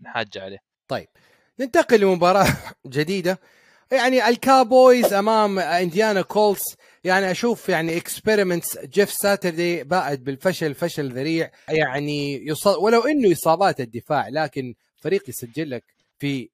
نحاج 0.00 0.38
عليه. 0.38 0.58
ننتقل 1.60 2.00
لمباراة 2.00 2.46
جديدة. 2.86 3.40
يعني 3.92 4.28
الكابويز 4.28 5.12
أمام 5.12 5.58
إنديانا 5.58 6.22
كولتس. 6.22 6.76
يعني 7.04 7.30
أشوف 7.30 7.68
يعني 7.68 7.96
experiments 7.96 8.78
جيف 8.78 9.12
ساتردي 9.12 9.84
باءت 9.84 10.24
بالفشل 10.24 10.74
فشل 10.74 11.12
ذريع. 11.12 11.50
يعني 11.68 12.46
يص... 12.46 12.66
ولو 12.66 13.00
إنه 13.00 13.32
إصابات 13.32 13.80
الدفاع 13.80 14.28
لكن 14.28 14.74
فريق 14.96 15.28
يسجل 15.28 15.70
لك 15.70 15.84
في 16.18 16.50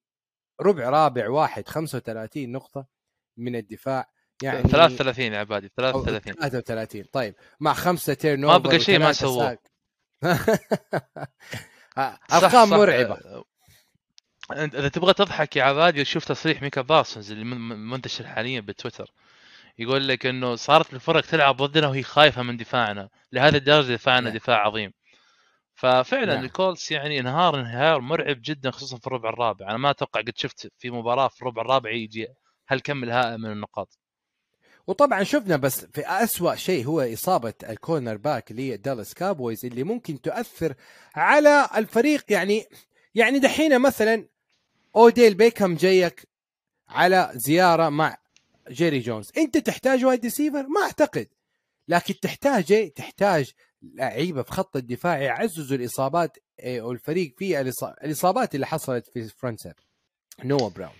ربع 0.60 0.88
رابع 0.88 1.28
واحد 1.28 1.68
35 1.68 2.52
نقطة 2.52 2.86
من 3.36 3.56
الدفع 3.56 4.04
يعني 4.42 4.68
33 4.68 5.24
يا 5.32 5.38
عبادي 5.38 5.66
أو 5.66 6.04
33 6.04 6.34
33 6.34 7.04
طيب 7.12 7.34
مع 7.60 7.72
خمسة 7.72 8.14
turnover 8.14 8.44
ما 8.44 8.58
بقى 8.58 8.80
شيء 8.80 8.98
ما 8.98 9.12
سووه. 9.12 9.58
ارقام 11.98 12.40
صح 12.40 12.52
صح. 12.64 12.76
مرعبة 12.76 13.44
أنت 14.52 14.74
إذا 14.74 14.88
تبغى 14.88 15.12
تضحك 15.14 15.56
يا 15.56 15.64
عبادي 15.64 16.04
شوف 16.04 16.24
تصريح 16.24 16.62
ميكا 16.62 16.80
بارسونز 16.80 17.32
اللي 17.32 17.44
من- 17.44 17.88
منتشر 17.90 18.26
حاليا 18.26 18.60
بتويتر 18.60 19.12
يقول 19.78 20.08
لك 20.08 20.26
إنه 20.26 20.56
صارت 20.56 20.94
الفرق 20.94 21.20
تلعب 21.20 21.56
ضدنا 21.56 21.88
وهي 21.88 22.02
خايفة 22.02 22.42
من 22.42 22.56
دفاعنا 22.56 23.08
لهذه 23.32 23.56
الدرجة 23.56 23.92
دفاعنا 23.92 24.28
نعم. 24.28 24.36
دفاع 24.38 24.66
عظيم 24.66 24.92
ففعلا 25.74 26.34
نعم. 26.34 26.44
الكولتس 26.44 26.90
يعني 26.92 27.20
انهار 27.20 27.60
انهيار 27.60 28.00
مرعب 28.00 28.36
جدا 28.44 28.70
خصوصا 28.70 28.98
في 28.98 29.06
الربع 29.06 29.28
الرابع 29.28 29.68
أنا 29.70 29.76
ما 29.78 29.90
أتوقع 29.90 30.20
قد 30.20 30.32
شفت 30.36 30.72
في 30.78 30.90
مباراة 30.90 31.28
في 31.28 31.42
الربع 31.42 31.62
الرابع 31.62 31.90
يجي 31.90 32.26
هالكم 32.68 33.04
الهائل 33.04 33.38
من 33.38 33.52
النقاط 33.52 33.98
وطبعا 34.86 35.22
شفنا 35.24 35.56
بس 35.56 35.84
في 35.84 36.00
أسوأ 36.06 36.54
شيء 36.54 36.86
هو 36.86 37.00
إصابة 37.00 37.54
ال 37.68 38.16
cornerback 38.16 38.50
اللي 38.50 38.72
هي 38.72 38.76
دالاس 38.76 39.14
كابويز 39.14 39.64
اللي 39.64 39.82
ممكن 39.82 40.20
تؤثر 40.20 40.74
على 41.14 41.68
الفريق. 41.76 42.24
يعني 42.32 42.64
يعني 43.14 43.38
دحين 43.38 43.78
مثلا 43.80 44.28
أوديل 44.96 45.34
بيكهام 45.34 45.74
جايك 45.74 46.28
على 46.88 47.30
زيارة 47.34 47.88
مع 47.88 48.16
جيري 48.70 48.98
جونز. 48.98 49.32
أنت 49.36 49.58
تحتاج 49.58 50.04
wide 50.04 50.24
receiver؟ 50.24 50.66
ما 50.66 50.80
أعتقد. 50.82 51.28
لكن 51.88 52.20
تحتاج 52.20 52.72
إيه؟ 52.72 52.94
تحتاج 52.94 53.52
لعيبة 53.82 54.42
في 54.42 54.52
خط 54.52 54.76
الدفاع 54.76 55.18
يعززوا 55.18 55.76
الإصابات 55.76 56.36
إيه، 56.60 56.82
والفريق 56.82 57.34
الإص- 57.40 58.04
الإصابات 58.04 58.54
اللي 58.54 58.66
حصلت 58.66 59.06
في 59.14 59.28
front 59.28 59.60
seven. 59.60 59.74
نوا 60.44 60.68
براون. 60.68 60.92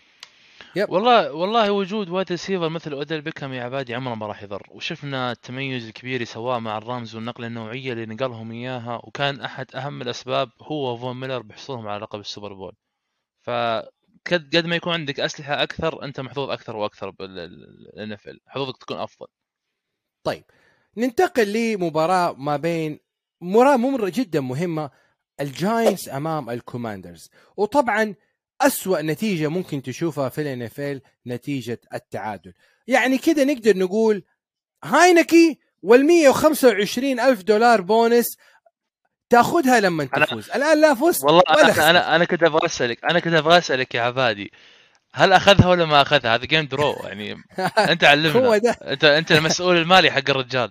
والله 0.85 1.33
والله 1.33 1.73
وجود 1.73 2.09
wide 2.09 2.31
receiver 2.31 2.69
مثل 2.69 2.93
أوديل 2.93 3.21
بيكهام 3.21 3.53
يا 3.53 3.63
عبادي 3.65 3.95
عمره 3.95 4.15
ما 4.15 4.27
راح 4.27 4.43
يضر. 4.43 4.67
وشفنا 4.71 5.33
التميز 5.33 5.87
الكبير 5.87 6.15
اللي 6.15 6.25
سواه 6.25 6.59
مع 6.59 6.79
الرامز 6.79 7.15
والنقلة 7.15 7.47
النوعية 7.47 7.93
اللي 7.93 8.07
نقلهم 8.07 8.53
إياها 8.53 9.01
وكان 9.05 9.41
أحد 9.41 9.77
أهم 9.77 10.03
الأسباب 10.03 10.51
هو 10.63 10.95
وفون 10.95 11.21
ميلر 11.21 11.43
بحصولهم 11.43 11.89
على 11.89 12.03
لقب 12.03 12.21
السوبر 12.21 12.53
بول. 12.55 12.73
فقد 13.43 14.57
قد 14.57 14.67
ما 14.67 14.77
يكون 14.77 14.93
عندك 14.93 15.21
أسلحة 15.21 15.63
أكثر 15.63 16.05
أنت 16.05 16.21
محظوظ 16.21 16.51
أكثر 16.51 16.77
وأكثر 16.77 17.11
بال 17.11 18.13
NFL 18.13 18.41
حظوظك 18.47 18.77
تكون 18.77 18.97
أفضل. 18.99 19.27
طيب 20.25 20.45
ننتقل 20.97 21.53
لمباراة 21.53 22.33
ما 22.33 22.57
بين 22.57 23.01
مباراة 23.41 23.77
ممر 23.77 24.09
جدا 24.09 24.41
مهمة 24.41 24.91
الجاينتس 25.41 26.09
أمام 26.09 26.51
الكوماندرز. 26.51 27.31
وطبعا 27.57 28.15
أسوأ 28.61 29.03
نتيجة 29.03 29.49
ممكن 29.49 29.83
تشوفها 29.83 30.29
في 30.29 30.41
ال 30.41 30.63
NFL 30.63 31.01
نتيجة 31.27 31.81
التعادل. 31.95 32.53
يعني 32.87 33.19
كده 33.19 33.45
نقدر 33.45 33.77
نقول 33.79 34.25
هاينكي 34.85 35.59
وال 35.83 36.07
125 36.07 37.21
ألف 37.21 37.43
دولار 37.43 37.81
بونس 37.81 38.37
تأخذها 39.31 39.81
لما 39.81 40.09
أنا- 40.17 40.25
تفوز. 40.27 40.51
الآن 40.51 40.81
لا 40.81 40.95
فزت 40.95 41.25
والله 41.25 41.43
ولا 41.57 41.63
أنا. 41.75 41.91
أنا 41.91 42.17
أنا 42.17 42.25
كنت 42.25 42.43
أبغى 42.43 42.67
أسألك 42.67 43.05
أنا 43.11 43.21
كنت 43.21 43.35
أبغى 43.35 43.59
أسألك 43.59 43.95
يا 43.95 44.03
عبادي 44.03 44.53
هل 45.13 45.33
أخذها 45.33 45.67
ولا 45.69 45.85
ما 45.85 46.03
أخذها؟ 46.03 46.35
هذا 46.35 46.45
game 46.45 46.67
draw 46.67 46.93
يعني 47.05 47.33
أنت 47.91 48.05
هو 48.05 48.11
علمنا 48.11 48.59
ده. 48.59 48.71
أنت 48.71 49.05
أنت 49.05 49.33
المسؤول 49.33 49.77
المالي 49.77 50.11
حق 50.11 50.31
الرجال. 50.31 50.71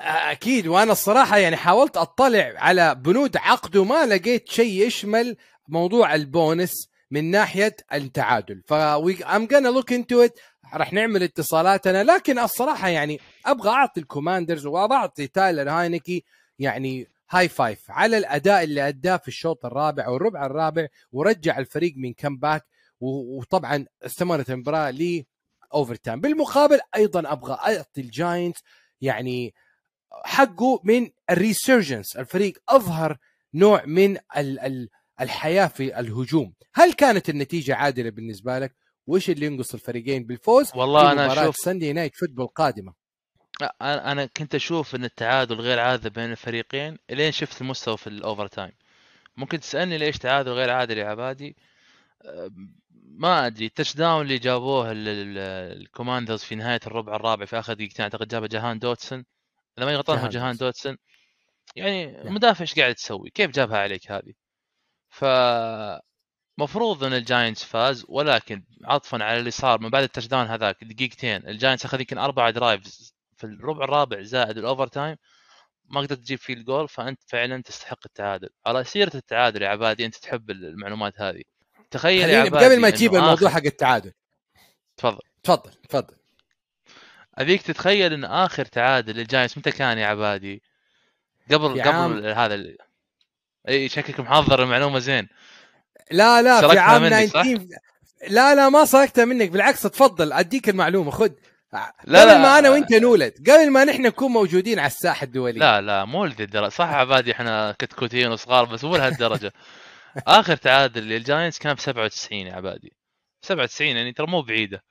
أكيد. 0.00 0.66
وأنا 0.66 0.92
الصراحة 0.92 1.38
يعني 1.38 1.56
حاولت 1.56 1.96
أطلع 1.96 2.52
على 2.56 2.94
بنود 2.94 3.36
عقده 3.36 3.84
ما 3.84 4.06
لقيت 4.06 4.48
شيء 4.48 4.86
يشمل 4.86 5.36
موضوع 5.68 6.14
البونس. 6.14 6.88
من 7.10 7.30
ناحية 7.30 7.76
التعادل. 7.92 8.62
ف 8.66 8.72
I'm 8.72 9.48
gonna 9.48 9.66
look 9.66 9.92
into 9.92 10.22
it 10.22 10.38
راح 10.74 10.92
نعمل 10.92 11.22
اتصالاتنا. 11.22 12.04
لكن 12.04 12.38
الصراحة 12.38 12.88
يعني 12.88 13.20
أبغى 13.46 13.70
أعطي 13.70 14.00
الكوماندرز 14.00 14.66
وابعطي 14.66 15.26
تايلر 15.26 15.70
هاينكي 15.70 16.24
يعني 16.58 17.08
high 17.30 17.48
five 17.48 17.90
على 17.90 18.18
الأداء 18.18 18.64
اللي 18.64 18.88
أداه 18.88 19.16
في 19.16 19.28
الشوط 19.28 19.66
الرابع 19.66 20.08
والربع 20.08 20.46
الرابع 20.46 20.86
ورجع 21.12 21.58
الفريق 21.58 21.94
من 21.96 22.12
comeback 22.12 22.66
وطبعا 23.00 23.86
استمرت 24.02 24.50
المباراة 24.50 24.90
ل 24.90 25.24
overtime 25.74 26.20
بالمقابل 26.20 26.80
أيضا 26.96 27.32
أبغى 27.32 27.52
أعطي 27.54 28.00
الجاينتس 28.00 28.62
يعني 29.00 29.54
حقه 30.24 30.80
من 30.84 31.10
ال 31.30 31.37
resurgence. 31.37 32.16
الفريق 32.16 32.58
أظهر 32.68 33.16
نوع 33.54 33.84
من 33.86 34.16
ال 34.36 34.60
ال 34.60 34.88
الحياة 35.20 35.66
في 35.66 36.00
الهجوم. 36.00 36.54
هل 36.74 36.92
كانت 36.92 37.28
النتيجة 37.28 37.74
عادلة 37.74 38.10
بالنسبة 38.10 38.58
لك؟ 38.58 38.76
وايش 39.06 39.30
اللي 39.30 39.46
ينقص 39.46 39.74
الفريقين 39.74 40.24
بالفوز 40.24 40.70
والله 40.74 41.12
أنا 41.12 41.42
أشوف 41.42 41.56
Sunday 41.56 41.92
Night 41.92 42.16
Football 42.16 42.46
قادمة؟ 42.46 42.92
أنا 43.82 44.26
كنت 44.26 44.54
أشوف 44.54 44.94
إن 44.94 45.04
التعادل 45.04 45.54
غير 45.60 45.78
عادل 45.78 46.10
بين 46.10 46.30
الفريقين 46.30 46.98
الين 47.10 47.32
شفت 47.32 47.60
المستوى 47.60 47.96
في 47.96 48.06
ال 48.06 48.46
overtime 48.46 48.72
ممكن 49.36 49.60
تسألني 49.60 49.98
ليش 49.98 50.18
تعادل 50.18 50.50
غير 50.50 50.70
عادل 50.70 50.98
يا 50.98 51.04
عبادي؟ 51.06 51.56
ما 53.16 53.46
أدري. 53.46 53.66
ال 53.66 53.96
touchdown 53.96 54.22
اللي 54.22 54.38
جابوه 54.38 54.92
ال- 54.92 55.08
ال- 55.08 55.38
الكوماندرز 55.82 56.42
في 56.42 56.54
نهاية 56.54 56.80
الربع 56.86 57.16
الرابع 57.16 57.44
في 57.44 57.58
آخر 57.58 57.72
دقيقتين 57.74 58.02
أعتقد 58.02 58.28
جابه 58.28 58.46
جهان 58.46 58.78
دوتسون. 58.78 59.24
إذا 59.78 59.86
ما 59.86 59.96
غلطان 59.96 60.18
هو 60.18 60.28
جهان 60.28 60.56
دوتسون. 60.56 60.96
يعني 61.76 62.06
نعم. 62.06 62.34
مدافع 62.34 62.60
إيش 62.60 62.74
قاعد 62.74 62.94
تسوي؟ 62.94 63.30
كيف 63.30 63.50
جابها 63.50 63.78
عليك 63.78 64.10
هذه؟ 64.10 64.32
ف 65.14 65.24
مفروض 66.58 67.04
إن 67.04 67.12
الجاينتس 67.12 67.64
فاز 67.64 68.04
ولكن 68.08 68.64
عطفا 68.84 69.24
على 69.24 69.38
اللي 69.38 69.50
صار 69.50 69.80
من 69.80 69.90
بعد 69.90 70.02
ال 70.02 70.26
touchdown 70.26 70.46
هذاك 70.46 70.84
دقيقتين 70.84 71.48
الجاينتس 71.48 71.84
أخذ 71.84 72.00
يمكن 72.00 72.18
أربع 72.18 72.50
drives 72.50 73.14
في 73.36 73.44
الربع 73.44 73.84
الرابع 73.84 74.22
زائد 74.22 74.58
ال 74.58 74.86
overtime 74.86 75.16
ما 75.84 76.00
قدرت 76.00 76.18
تجيب 76.18 76.38
فيه 76.38 76.54
الجول 76.54 76.88
فأنت 76.88 77.20
فعلا 77.26 77.62
تستحق 77.62 77.98
التعادل. 78.06 78.48
على 78.66 78.84
سيرة 78.84 79.10
التعادل 79.14 79.62
يا 79.62 79.68
عبادي 79.68 80.06
أنت 80.06 80.16
تحب 80.16 80.50
المعلومات 80.50 81.20
هذه. 81.20 81.42
تخيل 81.90 82.28
يا 82.28 82.38
عبادي 82.40 82.64
قبل 82.66 82.80
ما 82.80 82.90
تجيب 82.90 83.14
الموضوع 83.14 83.50
حق 83.50 83.64
التعادل. 83.64 84.12
تفضل. 84.96 85.18
تفضل 85.42 85.70
تفضل. 85.88 86.14
أبيك 87.34 87.62
تتخيل 87.62 88.12
إن 88.12 88.24
آخر 88.24 88.64
تعادل 88.64 89.16
للجاينتس 89.16 89.58
متى 89.58 89.70
كان 89.70 89.98
يا 89.98 90.06
عبادي؟ 90.06 90.62
قبل 91.50 91.68
قبل 91.68 91.80
عام- 91.80 92.24
هذا 92.26 92.76
إي 93.68 93.88
شكلك 93.88 94.20
محضر 94.20 94.62
المعلومة 94.62 94.98
زين. 94.98 95.28
لا 96.10 96.42
لا 96.42 96.68
في 96.68 96.78
عام 96.78 97.02
مني، 97.02 97.26
صح؟ 97.26 97.42
19 97.42 97.66
لا 98.28 98.54
لا 98.54 98.68
ما 98.68 98.84
سرقتها 98.84 99.24
منك 99.24 99.50
بالعكس 99.50 99.82
تفضل 99.82 100.32
أديك 100.32 100.68
المعلومة 100.68 101.10
خذ. 101.10 101.30
لا، 102.04 102.20
قبل 102.20 102.30
لا. 102.30 102.38
ما 102.38 102.58
أنا 102.58 102.70
وأنت 102.70 102.92
نولد 102.92 103.50
قبل 103.50 103.70
ما 103.70 103.84
نحن 103.84 104.02
نكون 104.02 104.30
موجودين 104.32 104.78
على 104.78 104.86
الساحة 104.86 105.24
الدولية. 105.24 105.60
لا 105.60 105.80
لا 105.80 106.04
مو 106.04 106.24
لذي 106.24 106.44
الدرجه 106.44 106.68
صح 106.68 106.88
عبادي 106.88 107.32
إحنا 107.32 107.76
كتكوتين 107.78 108.32
وصغار 108.32 108.64
بس 108.64 108.84
مو 108.84 108.96
لهالدرجة. 108.96 109.52
آخر 110.26 110.56
تعادل 110.56 111.02
للجاينتس 111.02 111.58
كان 111.58 111.74
في 111.74 111.82
97 111.82 112.46
يا 112.46 112.54
عبادي. 112.54 112.92
97 113.42 113.96
يعني 113.96 114.12
ترى 114.12 114.26
مو 114.26 114.42
بعيدة. 114.42 114.82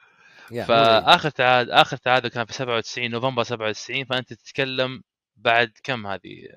فآخر 0.67 1.29
تعادل 1.29 1.71
آخر 1.71 1.97
تعادل 1.97 2.29
كان 2.29 2.45
في 2.45 2.53
97 2.53 3.11
نوفمبر 3.11 3.43
97 3.43 4.05
فأنت 4.05 4.33
تتكلم 4.33 5.01
بعد 5.43 5.71
كم 5.83 6.07
هذه؟ 6.07 6.47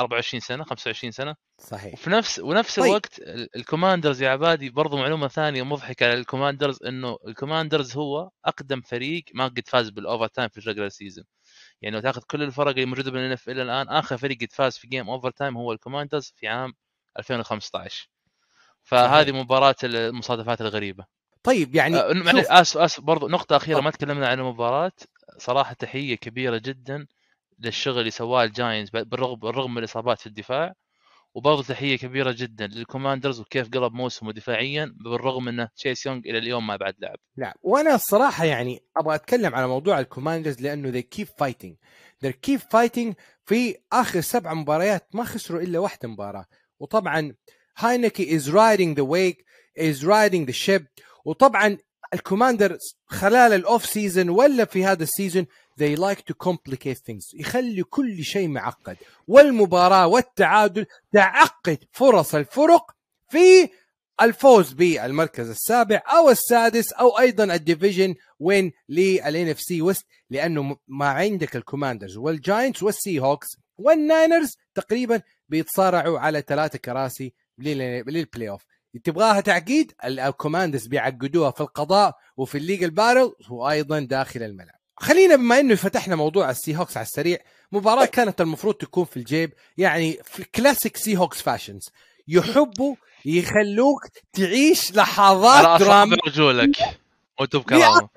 24 0.00 0.40
سنة 0.40 0.64
25 0.64 1.10
سنة. 1.12 1.36
صحيح. 1.58 1.92
وفي 1.94 2.10
نفس 2.10 2.38
ونفس 2.38 2.76
طيب. 2.76 2.84
الوقت 2.86 3.18
ال- 3.18 3.56
الكوماندرز 3.56 4.22
يا 4.22 4.28
عبادي 4.30 4.70
برضو 4.70 4.96
معلومة 4.96 5.28
ثانية 5.28 5.62
مضحكة 5.62 6.06
على 6.06 6.14
الكوماندرز 6.18 6.82
إنه 6.82 7.18
الكوماندرز 7.26 7.96
هو 7.96 8.30
أقدم 8.44 8.80
فريق 8.80 9.24
ما 9.34 9.44
قد 9.44 9.62
فاز 9.68 9.88
بال 9.90 10.26
overtime 10.26 10.48
في 10.48 10.58
ال 10.58 10.62
regular 10.62 10.88
season 10.88 11.24
يعني 11.82 11.96
لو 11.96 12.02
تاخذ 12.02 12.22
كل 12.30 12.42
الفرق 12.42 12.68
اللي 12.68 12.86
موجودة 12.86 13.10
بال 13.10 13.32
NFL 13.32 13.60
الآن 13.60 13.88
آخر 13.88 14.16
فريق 14.16 14.38
قد 14.40 14.52
فاز 14.52 14.76
في 14.78 14.86
game 14.88 15.10
overtime 15.10 15.56
هو 15.56 15.72
الكوماندرز 15.72 16.32
في 16.36 16.48
عام 16.48 16.74
2015 17.18 18.08
فهذه 18.82 19.30
صحيح. 19.30 19.34
مباراة 19.42 19.74
المصادفات 19.84 20.60
الغريبة. 20.60 21.04
طيب 21.42 21.74
يعني 21.74 21.96
آه، 21.96 22.12
آسف 22.60 22.76
آسف 22.78 23.00
برضو 23.00 23.26
أخيرة 23.36 23.74
تفضل. 23.76 23.84
ما 23.84 23.90
تكلمنا 23.90 24.28
عن 24.28 24.38
المباراة. 24.40 24.92
صراحة 25.38 25.72
تحية 25.74 26.14
كبيرة 26.14 26.56
جدا 26.64 27.06
للشغل 27.58 27.98
اللي 27.98 28.10
سواه 28.10 28.44
الجاينتس 28.44 28.90
بالرغم 28.90 29.38
بالرغم 29.38 29.70
من 29.70 29.78
الإصابات 29.78 30.20
في 30.20 30.26
الدفاع 30.26 30.74
وبرضو 31.34 31.62
تحية 31.62 31.96
كبيرة 31.96 32.34
جدا 32.38 32.66
للكوماندرز 32.66 33.40
وكيف 33.40 33.68
قلب 33.68 33.92
موسمه 33.92 34.32
دفاعيا 34.32 34.94
بالرغم 35.04 35.48
إنه 35.48 35.68
تشيس 35.76 36.06
يونغ 36.06 36.18
إلى 36.18 36.38
اليوم 36.38 36.66
ما 36.66 36.76
بعد 36.76 36.94
لعب. 36.98 37.16
نعم 37.36 37.52
وأنا 37.62 37.94
الصراحة 37.94 38.44
يعني 38.44 38.82
أبغى 38.96 39.14
أتكلم 39.14 39.54
على 39.54 39.66
موضوع 39.66 40.00
الكوماندرز 40.00 40.60
لأنه 40.60 41.00
they 41.00 41.04
keep 41.16 41.28
fighting. 41.28 41.74
They 42.24 42.32
keep 42.32 42.60
fighting 42.60 43.14
في 43.44 43.76
آخر 43.92 44.20
سبع 44.20 44.54
مباريات 44.54 45.08
ما 45.14 45.24
خسروا 45.24 45.60
إلا 45.60 45.78
واحدة 45.78 46.08
مباراة. 46.08 46.46
وطبعا 46.78 47.34
هاينكي 47.76 48.40
is 48.40 48.42
riding 48.42 48.94
the 48.94 49.04
wave 49.04 49.44
is 49.78 50.04
riding 50.04 50.46
the 50.46 50.56
ship. 50.66 50.82
وطبعا 51.24 51.78
الكوماندرز 52.14 52.96
خلال 53.06 53.52
ال 53.52 53.86
off-season 53.86 54.28
ولا 54.28 54.64
في 54.64 54.84
هذا 54.84 55.02
ال 55.02 55.08
season 55.08 55.46
they 55.80 55.96
like 55.96 56.22
to 56.30 56.34
complicate 56.48 56.98
things. 56.98 57.34
يخلي 57.34 57.82
كل 57.82 58.24
شيء 58.24 58.48
معقد. 58.48 58.96
والمباراة 59.28 60.06
والتعادل 60.06 60.86
تعقد 61.12 61.78
فرص 61.92 62.34
الفرق 62.34 62.90
في 63.30 63.68
الفوز 64.22 64.72
بالمركز 64.72 65.50
السابع 65.50 66.02
أو 66.06 66.30
السادس 66.30 66.92
أو 66.92 67.18
أيضا 67.18 67.44
ال 67.44 67.52
division 67.52 68.14
win 68.40 68.72
لل 68.88 69.48
NFC 69.48 69.60
West 69.60 70.06
لأنه 70.30 70.76
ما 70.88 71.06
عندك 71.08 71.56
الكوماندرز 71.56 72.16
والجاينتس 72.16 72.82
والسي 72.82 73.20
هوكس 73.20 73.48
والناينرز 73.78 74.56
تقريبا 74.74 75.22
بيتصارعوا 75.48 76.18
على 76.18 76.40
ثلاثة 76.48 76.78
كراسي 76.78 77.32
لل- 77.58 78.04
لل 78.06 78.48
playoff 78.48 78.62
تبغاها 79.04 79.40
تعقيد؟ 79.40 79.92
ال- 80.04 80.20
الكوماندرز 80.20 80.86
بيعقدوها 80.86 81.50
في 81.50 81.60
القضاء 81.60 82.16
وفي 82.36 82.58
ال 82.58 82.63
legal 82.63 82.90
battle 82.90 83.32
وأيضا 83.50 84.00
داخل 84.00 84.42
الملعب. 84.42 84.78
خلينا 84.96 85.36
بما 85.36 85.60
إنه 85.60 85.74
فتحنا 85.74 86.16
موضوع 86.16 86.50
السي 86.50 86.76
هوكس 86.76 86.96
على 86.96 87.06
السريع 87.06 87.38
مباراة 87.72 88.04
كانت 88.04 88.40
المفروض 88.40 88.74
تكون 88.74 89.04
في 89.04 89.16
الجيب 89.16 89.52
يعني 89.76 90.18
في 90.24 90.44
classic 90.44 90.96
Seahawks 90.96 91.42
fashion 91.42 91.90
يحبوا 92.28 92.96
يخلوك 93.24 94.06
تعيش 94.32 94.92
لحظات 94.96 95.80
دراما 95.80 96.16
رجولك 96.26 96.76
وأنتم 97.40 97.58
بكرامه 97.58 98.08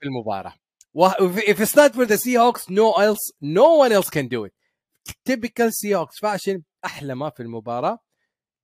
في 0.00 0.06
المباراة. 0.06 0.54
و 0.94 1.08
if 1.38 1.60
it's 1.60 1.74
not 1.76 1.94
for 1.94 2.06
the 2.06 2.16
Seahawks 2.16 2.70
no 2.70 2.92
else 2.92 3.32
no 3.42 3.74
one 3.74 3.92
else 3.92 4.10
can 4.10 4.28
do 4.28 4.44
it. 4.44 4.52
Typical 5.24 5.70
Seahawks 5.70 6.18
fashion 6.20 6.62
أحلى 6.84 7.14
ما 7.14 7.30
في 7.30 7.42
المباراة. 7.42 7.98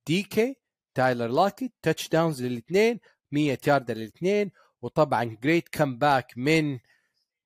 دي 0.07 0.23
كي 0.23 0.57
تايلر 0.95 1.27
لوكيت 1.27 1.71
touchdowns 1.81 2.43
للاثنين 2.43 2.99
100 3.31 3.57
يارد 3.67 3.91
للاثنين 3.91 4.51
وطبعا 4.81 5.37
great 5.43 5.69
comeback 5.71 6.27
من 6.37 6.79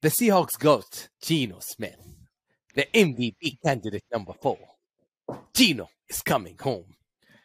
the 0.02 0.10
Seahawks 0.10 0.58
goat 0.58 1.10
Geno 1.22 1.60
Smith. 1.60 2.00
The 2.74 2.88
MVP 2.94 3.60
candidate 3.64 4.06
number 4.14 4.34
four. 4.42 4.58
Geno 5.54 5.90
is 6.10 6.22
coming 6.22 6.58
home. 6.58 6.96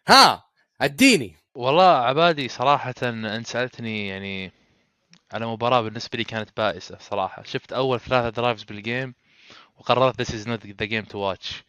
ها 0.08 0.44
اديني 0.80 1.36
والله 1.54 1.82
عبادي 1.96 2.48
صراحة 2.48 2.94
أنت 3.02 3.46
سألتني 3.46 4.08
يعني 4.08 4.52
على 5.32 5.46
مباراة 5.46 5.80
بالنسبة 5.80 6.18
لي 6.18 6.24
كانت 6.24 6.50
بائسة 6.56 6.98
صراحة. 7.00 7.42
شفت 7.42 7.72
أول 7.72 8.00
ثلاثة 8.00 8.28
drives 8.28 8.62
بال 8.62 8.80
game 8.80 9.14
وقررت 9.76 10.22
this 10.22 10.34
is 10.34 10.46
not 10.46 10.60
the 10.60 10.86
game 10.86 11.06
to 11.06 11.18
watch. 11.18 11.64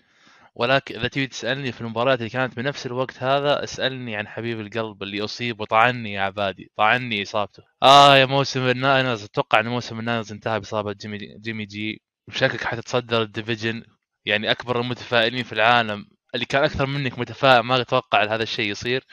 ولكن 0.56 0.96
إذا 1.00 1.08
تبي 1.08 1.28
تسألني 1.28 1.72
في 1.72 1.82
المباريات 1.82 2.20
اللي 2.20 2.30
كانت 2.30 2.56
بنفس 2.58 2.86
الوقت 2.86 3.24
هذا 3.24 3.64
اسألني 3.64 4.16
عن 4.16 4.28
حبيب 4.28 4.60
القلب 4.60 5.04
اللي 5.04 5.24
أصيب 5.24 5.62
وطعني 5.62 6.14
يا 6.14 6.22
عبادي 6.22 6.72
طعني 6.78 7.24
إصابته. 7.24 7.64
آه 7.84 8.18
يا 8.18 8.26
موسم 8.26 8.70
الناينرز 8.70 9.24
أتوقع 9.24 9.60
أن 9.60 9.68
موسم 9.68 10.00
الناينرز 10.00 10.32
انتهى 10.32 10.60
بإصابة 10.60 10.94
جيمي 10.94 11.18
جيمي 11.18 11.66
جي. 11.66 12.02
وشكلك 12.28 12.64
حتتصدر 12.64 13.22
ال 13.22 13.29
division 13.29 13.84
يعني 14.26 14.52
أكبر 14.52 14.82
المتفائلين 14.82 15.44
في 15.44 15.54
العالم. 15.54 16.06
اللي 16.36 16.46
كان 16.46 16.64
أكثر 16.64 16.86
منك 16.86 17.20
متفائل 17.20 17.60
ما 17.60 17.82
أتوقع 17.82 18.24
هذا 18.24 18.44
الشيء 18.44 18.72
يصير. 18.72 19.06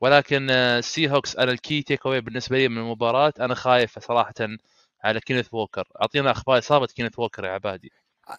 ولكن 0.00 0.50
السي 0.50 1.10
هوكس 1.10 1.36
أنا 1.36 1.52
ال 1.52 1.82
key 1.82 2.06
takeaway 2.06 2.20
بالنسبة 2.20 2.58
لي 2.58 2.68
من 2.68 2.78
المباراة. 2.78 3.32
أنا 3.40 3.54
خايف 3.54 3.98
صراحة 3.98 4.34
على 5.04 5.20
كينيث 5.20 5.54
ووكر. 5.54 5.84
أعطينا 6.02 6.30
أخبار 6.30 6.58
إصابة 6.58 6.86
كينيث 6.86 7.18
ووكر 7.18 7.44
يا 7.44 7.50
عبادي. 7.50 7.92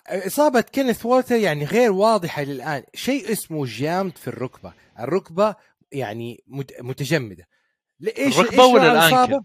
إصابة 0.07 0.61
كينيث 0.61 1.05
ووكر 1.05 1.35
يعني 1.35 1.65
غير 1.65 1.91
واضحة 1.91 2.41
للآن. 2.43 2.83
شيء 2.93 3.31
اسمه 3.31 3.65
جامد 3.65 4.17
في 4.17 4.27
الركبة. 4.27 4.73
الركبة 4.99 5.55
يعني 5.91 6.43
مت- 6.47 6.81
متجمدة. 6.81 7.47
لإيش 7.99 8.39
الركبة 8.39 8.63
إيش 8.63 8.73
ولا؟ 8.73 8.91
الإصابة؟ 8.91 9.43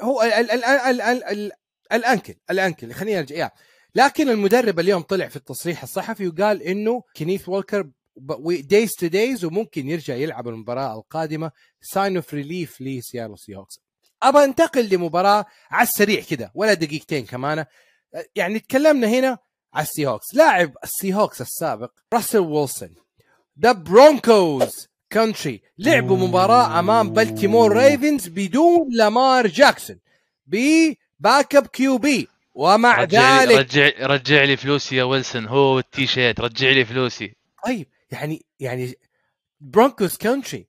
هو 0.00 0.22
ال 0.22 0.32
ال 0.32 0.50
ال 0.50 0.64
ال 0.64 1.00
ال 1.00 1.24
ال 1.24 1.52
ال 1.92 1.99
ankle 1.99 2.34
ال 2.50 2.56
ankle. 2.56 2.92
خلينا 2.92 3.18
نرجع 3.20 3.36
يا. 3.36 3.50
لكن 3.94 4.28
المدرب 4.28 4.80
اليوم 4.80 5.02
طلع 5.02 5.28
في 5.28 5.36
التصريح 5.36 5.82
الصحفي 5.82 6.28
وقال 6.28 6.62
إنه 6.62 7.02
كينيث 7.14 7.48
ووكر 7.48 7.90
day-to-day 8.60 9.44
وممكن 9.44 9.88
يرجع 9.88 10.14
يلعب 10.14 10.48
المباراة 10.48 10.94
القادمة. 10.98 11.50
sigh 11.82 12.16
of 12.16 12.34
relief 12.34 12.80
لسياتل 12.80 13.36
سي 13.36 13.56
هوكس 13.56 13.80
ابى 14.22 14.44
أنتقل 14.44 14.88
لمباراة 14.88 15.44
على 15.70 15.88
السريع 15.88 16.22
كده 16.30 16.50
ولا 16.54 16.74
دقيقتين 16.74 17.26
كمان. 17.26 17.64
يعني 18.34 18.58
تكلمنا 18.58 19.08
هنا 19.08 19.38
على 19.74 19.82
السي 19.86 20.06
هوكس 20.06 20.34
لاعب 20.34 20.72
السي 20.84 21.14
هوكس 21.14 21.40
السابق 21.40 21.90
راسل 22.12 22.38
ويلسون. 22.38 22.94
the 23.60 23.72
Broncos 23.72 24.88
country 25.12 25.62
لعبوا 25.78 26.16
مباراة 26.16 26.78
أمام 26.78 27.12
بالتيمور 27.12 27.76
ريفنز 27.76 28.28
بدون 28.28 28.88
لامار 28.90 29.46
جاكسون 29.46 29.98
ب 30.46 30.62
backup 30.62 31.56
QB. 31.56 32.28
ومع 32.54 33.00
رجع 33.00 33.44
لي 33.44 33.54
ذلك 33.54 33.58
رجع 33.58 34.06
رجع 34.06 34.42
لي 34.42 34.56
فلوسي 34.56 34.96
يا 34.96 35.04
ويلسون. 35.04 35.46
هو 35.46 35.78
التيشيرت 35.78 36.40
رجع 36.40 36.70
لي 36.70 36.84
فلوسي. 36.84 37.36
طيب 37.66 37.86
يعني 38.10 38.46
يعني 38.60 38.94
Broncos 39.60 40.16
country 40.16 40.66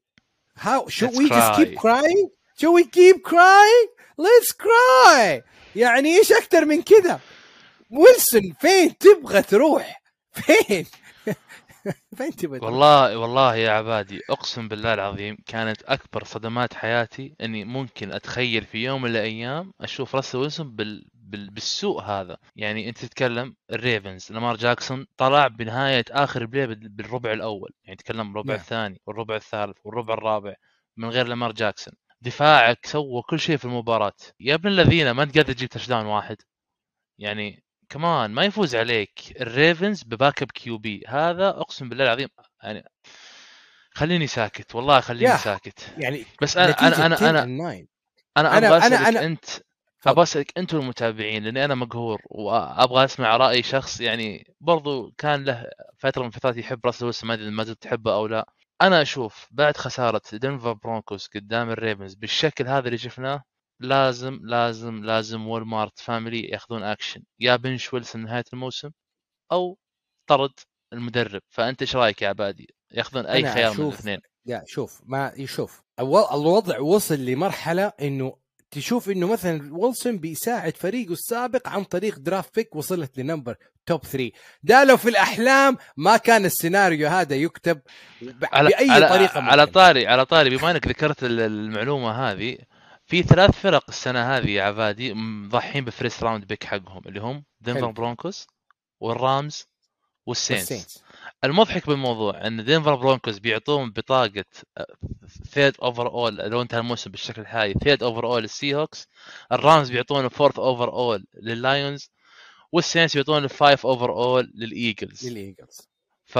Let's 0.57 1.01
we 1.19 1.27
just 1.29 1.53
keep 1.59 1.75
cry. 1.75 1.81
crying? 1.83 2.29
Should 2.57 2.71
we 2.71 2.85
keep 2.85 3.23
crying? 3.23 3.87
Let's 4.17 4.51
cry! 4.53 5.41
يعني 5.75 6.17
إيش 6.17 6.31
أكثر 6.31 6.65
من 6.65 6.81
كذا؟ 6.81 7.19
ويلسون 7.91 8.53
فين 8.53 8.97
تبغى 8.97 9.41
تروح؟ 9.41 10.01
فين؟ 10.31 10.85
فين 12.17 12.35
تبغى 12.35 12.59
تروح؟ 12.59 12.71
والله 12.71 13.17
والله 13.17 13.55
يا 13.55 13.71
عبادي 13.71 14.21
أقسم 14.29 14.67
بالله 14.67 14.93
العظيم 14.93 15.37
كانت 15.45 15.83
أكبر 15.83 16.23
صدمات 16.23 16.73
حياتي 16.73 17.35
إني 17.41 17.63
ممكن 17.65 18.11
أتخيل 18.11 18.65
في 18.65 18.77
يوم 18.83 19.01
من 19.01 19.09
الأيام 19.09 19.73
أشوف 19.81 20.15
راسل 20.15 20.37
ويلسون 20.37 20.75
بال... 20.75 21.05
بال... 21.13 21.49
بالسوء 21.49 22.01
هذا. 22.01 22.37
يعني 22.55 22.89
أنت 22.89 22.97
تتكلم 23.05 23.55
الريفنز 23.71 24.31
لامار 24.31 24.55
جاكسون 24.55 25.05
طلع 25.17 25.47
بنهاية 25.47 26.05
آخر 26.11 26.45
play 26.45 26.67
بال- 26.67 26.89
بالربع 26.89 27.33
الأول. 27.33 27.71
يعني 27.83 27.95
تتكلم 27.97 28.31
الربع 28.31 28.53
نعم. 28.53 28.59
الثاني 28.61 29.01
والربع 29.05 29.35
الثالث 29.35 29.77
والربع 29.83 30.13
الرابع 30.13 30.55
من 30.97 31.09
غير 31.09 31.27
لامار 31.27 31.51
جاكسون. 31.51 31.93
دفاعك 32.21 32.85
سوى 32.85 33.21
كل 33.29 33.39
شيء 33.39 33.57
في 33.57 33.65
المباراة. 33.65 34.13
يا 34.39 34.53
ابن 34.55 34.67
الذين 34.69 35.11
ما 35.11 35.23
أنت 35.23 35.37
قادر 35.37 35.53
تجيب 35.53 35.69
touchdown 35.69 36.05
واحد. 36.05 36.37
يعني 37.19 37.64
كمان 37.89 38.31
ما 38.31 38.43
يفوز 38.45 38.75
عليك 38.75 39.41
الريفنز 39.41 40.03
ب 40.03 40.09
backup 40.09 40.41
QB 40.41 41.03
هذا 41.07 41.49
أقسم 41.49 41.89
بالله 41.89 42.03
العظيم 42.03 42.27
يعني 42.63 42.83
خليني 43.91 44.27
ساكت 44.27 44.75
والله 44.75 44.99
خليني. 44.99 45.37
ساكت 45.37 45.93
يعني 45.97 46.25
بس 46.41 46.57
أنا 46.57 46.71
أنا 46.87 47.05
أنا 47.05 47.15
10 47.15 47.29
أنا 47.29 47.41
and 48.49 48.81
9 48.83 48.87
أنا 48.87 49.11
أنا- 49.11 49.17
أنت. 49.23 49.45
أبغى 50.07 50.23
أسألك 50.23 50.57
أنتم 50.57 50.77
المتابعين 50.77 51.43
لأني 51.43 51.65
أنا 51.65 51.75
مقهور 51.75 52.21
وأبغى 52.25 53.05
أسمع 53.05 53.37
رأي 53.37 53.63
شخص 53.63 54.01
يعني 54.01 54.55
برضو 54.61 55.11
كان 55.17 55.43
له 55.45 55.65
فترة 55.97 56.21
من 56.21 56.27
الفترات 56.27 56.57
يحب 56.57 56.79
راسل 56.85 57.05
ويلسون 57.05 57.27
ما 57.27 57.33
أدري 57.33 57.49
ما 57.49 57.63
زلت 57.63 57.81
تحبه 57.81 58.13
أو 58.13 58.27
لا 58.27 58.49
أنا 58.81 59.01
أشوف 59.01 59.47
بعد 59.51 59.77
خسارة 59.77 60.21
دنفر 60.33 60.73
برونكوس 60.73 61.27
قدام 61.35 61.69
الريفنز 61.69 62.13
بالشكل 62.15 62.67
هذا 62.67 62.85
اللي 62.87 62.97
شفناه 62.97 63.43
لازم 63.79 64.39
لازم 64.43 65.03
لازم 65.05 65.47
والمارت 65.47 65.99
family 65.99 66.41
ياخذون 66.49 66.83
اكشن 66.83 67.21
يا 67.39 67.55
bench 67.55 67.93
ويلسون 67.93 68.23
نهاية 68.23 68.43
الموسم 68.53 68.89
أو 69.51 69.77
طرد 70.29 70.51
المدرب. 70.93 71.41
فأنت 71.49 71.81
إيش 71.81 71.95
رأيك 71.95 72.21
يا 72.21 72.27
عبادي؟ 72.27 72.75
ياخذون 72.91 73.25
أي 73.25 73.53
خيار 73.53 73.73
من 73.81 73.87
الاثنين؟ 73.87 74.19
لا 74.45 74.63
شوف 74.67 75.01
ما 75.05 75.31
يشوف 75.37 75.81
الو- 75.99 76.29
الوضع 76.33 76.79
وصل 76.79 77.15
لمرحلة 77.15 77.91
إنه 78.01 78.37
تشوف 78.71 79.09
إنه 79.09 79.27
مثلا 79.31 79.75
ويلسون 79.77 80.17
بيساعد 80.17 80.77
فريقه 80.77 81.13
السابق 81.13 81.67
عن 81.67 81.83
طريق 81.83 82.19
draft 82.19 82.55
pick 82.55 82.75
وصلت 82.75 83.17
ل 83.17 83.23
number 83.23 83.55
top 83.85 84.03
3 84.03 84.31
ده 84.63 84.83
لو 84.83 84.97
في 84.97 85.09
الأحلام 85.09 85.77
ما 85.97 86.17
كان 86.17 86.45
السيناريو 86.45 87.07
هذا 87.07 87.35
يكتب 87.35 87.81
على 88.43 88.69
بأي 88.69 88.89
على 88.89 89.09
طريقة 89.09 89.41
على 89.41 89.61
ممكن. 89.61 89.73
طاري 89.73 90.07
على 90.07 90.25
طاري 90.25 90.57
بما 90.57 90.71
إنك 90.71 90.87
ذكرت 90.87 91.23
ال- 91.23 91.39
المعلومة 91.39 92.11
هذه 92.31 92.57
في 93.05 93.23
ثلاث 93.23 93.51
فرق 93.51 93.83
السنة 93.89 94.37
هذه 94.37 94.49
يا 94.49 94.63
عبادي 94.63 95.13
مضحين 95.13 95.85
ب 95.85 95.92
first 95.92 96.23
round 96.23 96.45
pick 96.45 96.63
حقهم 96.63 97.01
اللي 97.05 97.19
هم 97.19 97.43
دنفر. 97.61 97.91
برونكوس 97.91 98.47
والرامز 98.99 99.67
والسينتس. 100.25 101.03
المضحك 101.43 101.87
بالموضوع 101.87 102.47
إن 102.47 102.65
دنفر 102.65 102.95
برونكوس 102.95 103.39
بيعطون 103.39 103.91
بطاقة 103.91 104.45
third 105.51 105.75
overall 105.81 106.35
لو 106.35 106.61
انتهى 106.61 106.79
الموسم 106.79 107.11
بالشكل 107.11 107.41
الحالي 107.41 107.73
third 107.73 108.03
overall 108.03 108.41
للسي 108.41 108.75
هوكس 108.75 109.07
الرامز 109.51 109.91
بيعطونه 109.91 110.29
fourth 110.29 110.59
overall 110.59 111.25
لللايونز 111.33 112.11
والسينتس 112.71 113.13
بيعطونه 113.13 113.47
fifth 113.47 113.85
overall 113.85 114.51
للايجلز 114.55 115.27
للايجلز 115.27 115.89
ف 116.25 116.39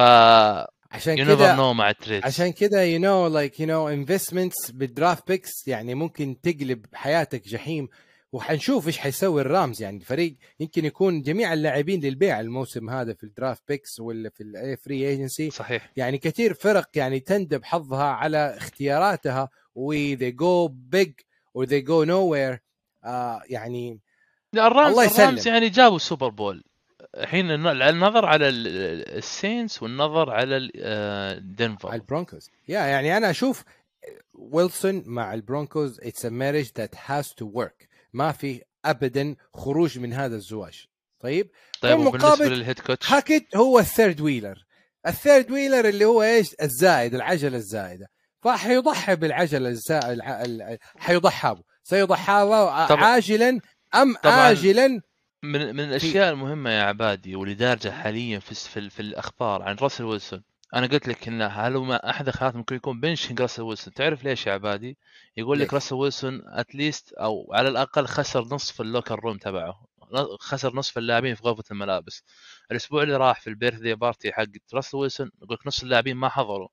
عشان 0.95 1.15
كذا 1.17 1.55
no 1.55 1.73
more 1.73 1.89
trades. 1.89 2.25
عشان 2.25 2.51
كذا 2.51 2.86
you 2.85 2.99
know 2.99 3.27
like 3.27 3.59
you 3.59 3.67
know 3.67 3.89
investments 3.89 4.71
بال 4.71 4.88
draft 4.88 5.27
picks 5.27 5.67
يعني 5.67 5.95
ممكن 5.95 6.41
تقلب 6.41 6.86
حياتك 6.93 7.47
جحيم. 7.47 7.88
وحنشوف 8.31 8.88
إيش 8.88 8.97
حيسوي 8.97 9.41
الرامز 9.41 9.81
يعني. 9.81 9.97
الفريق 9.97 10.36
يمكن 10.60 10.86
يكون 10.86 11.21
جميع 11.21 11.53
اللاعبين 11.53 12.01
للبيع 12.01 12.39
الموسم 12.39 12.89
هذا 12.89 13.13
في 13.13 13.23
ال 13.23 13.30
draft 13.30 13.63
picks 13.67 13.99
ولا 13.99 14.29
في 14.29 14.43
ال 14.43 14.57
free 14.57 15.09
agency 15.09 15.49
صحيح. 15.49 15.91
يعني 15.95 16.17
كثير 16.17 16.53
فرق 16.53 16.89
يعني 16.95 17.19
تندب 17.19 17.63
حظها 17.63 18.03
على 18.03 18.58
اختياراتها. 18.58 19.49
و 19.75 20.15
they 20.15 20.31
go 20.31 20.71
big 20.95 21.12
or 21.58 21.65
they 21.65 21.81
go 21.81 22.05
nowhere. 22.05 22.60
آه 23.03 23.41
يعني 23.49 23.99
الرامز 24.53 24.91
الله 24.91 25.03
يسلم. 25.03 25.21
الرامز 25.21 25.47
يعني 25.47 25.69
جابوا 25.69 25.95
ال 25.95 26.01
Super 26.01 26.29
Bowl 26.29 26.63
الحين 27.15 27.51
الن- 27.51 27.82
النظر 27.82 28.25
على 28.25 28.49
ال- 28.49 28.67
ال- 28.67 29.17
السينتس 29.17 29.83
والنظر 29.84 30.30
على 30.30 30.71
آه، 30.80 31.30
على 31.32 31.39
دنفر 31.39 31.93
البرونكوز. 31.93 32.49
يا 32.67 32.80
يعني 32.80 33.17
أنا 33.17 33.30
أشوف 33.30 33.63
ويلسون 34.34 35.04
مع 35.06 35.34
البرونكوز 35.34 35.99
it's 36.03 36.25
a 36.25 36.29
marriage 36.29 36.69
that 36.77 36.95
has 37.05 37.33
to 37.33 37.51
work 37.53 37.88
ما 38.13 38.32
في 38.32 38.62
ابدا 38.86 39.36
خروج 39.54 39.99
من 39.99 40.13
هذا 40.13 40.36
الزواج. 40.36 40.86
طيب؟ 41.19 41.49
طيب 41.82 41.99
وبالنسبة 41.99 42.45
لل 42.47 42.58
head 42.58 42.79
coach؟ 42.79 43.11
هاكيت 43.12 43.56
هو 43.56 43.80
ال 43.79 43.86
third 43.86 44.21
wheeler. 44.21 44.65
ال 45.07 45.15
third 45.15 45.51
wheeler 45.51 45.89
اللي 45.89 46.06
هو 46.06 46.23
إيش؟ 46.23 46.56
الزائد 46.62 47.15
العجلة 47.15 47.58
الزائدة. 47.58 48.08
فحيضحي 48.41 49.15
بالعجلة 49.15 49.69
الزائد 49.69 50.04
الع... 50.10 50.41
ال- 50.41 50.78
حيضحى 50.97 51.56
سيضحى 51.84 52.32
عاجلا 52.89 53.60
أم 53.95 54.15
طبعا. 54.23 54.51
آجلا 54.51 55.01
من 55.43 55.75
من 55.75 55.79
الأشياء 55.79 56.31
المهمة 56.31 56.69
يا 56.69 56.83
عبادي 56.83 57.35
واللي 57.35 57.53
دارجه 57.55 57.89
حاليا 57.89 58.39
في 58.39 58.55
في, 58.55 58.89
في 58.89 58.99
الأخبار 58.99 59.61
عن 59.61 59.75
راسل 59.75 60.03
ويلسون. 60.03 60.43
أنا 60.75 60.87
قلت 60.87 61.07
لك 61.07 61.27
إن 61.27 61.41
هل 61.41 61.75
هو 61.75 61.83
ما 61.83 62.09
أحد 62.09 62.27
الخيارات 62.27 62.55
ممكن 62.55 62.75
يكون 62.75 62.99
benching 62.99 63.41
راسل 63.41 63.61
ويلسون. 63.61 63.93
تعرف 63.93 64.23
ليش 64.23 64.47
يا 64.47 64.51
عبادي؟ 64.53 64.97
يقول 65.37 65.59
لك؟ 65.59 65.73
راسل 65.73 65.95
ويلسون 65.95 66.41
at 66.45 66.65
least 66.65 67.13
أو 67.13 67.49
على 67.53 67.69
الأقل 67.69 68.05
خسر 68.05 68.41
نصف 68.45 68.81
ال 68.81 68.87
locker 68.87 69.19
room 69.19 69.38
تبعه. 69.37 69.85
خسر 70.39 70.75
نصف 70.75 70.97
اللاعبين 70.97 71.35
في 71.35 71.43
غرفة 71.43 71.63
الملابس. 71.71 72.23
الأسبوع 72.71 73.03
اللي 73.03 73.17
راح 73.17 73.41
في 73.41 73.47
ال 73.49 73.79
birthday 73.79 73.95
party 73.95 74.31
حق 74.33 74.43
راسل 74.73 74.97
ويلسون 74.97 75.31
يقول 75.41 75.53
لك 75.61 75.67
نص 75.67 75.83
اللاعبين 75.83 76.15
ما 76.17 76.29
حضروا. 76.29 76.67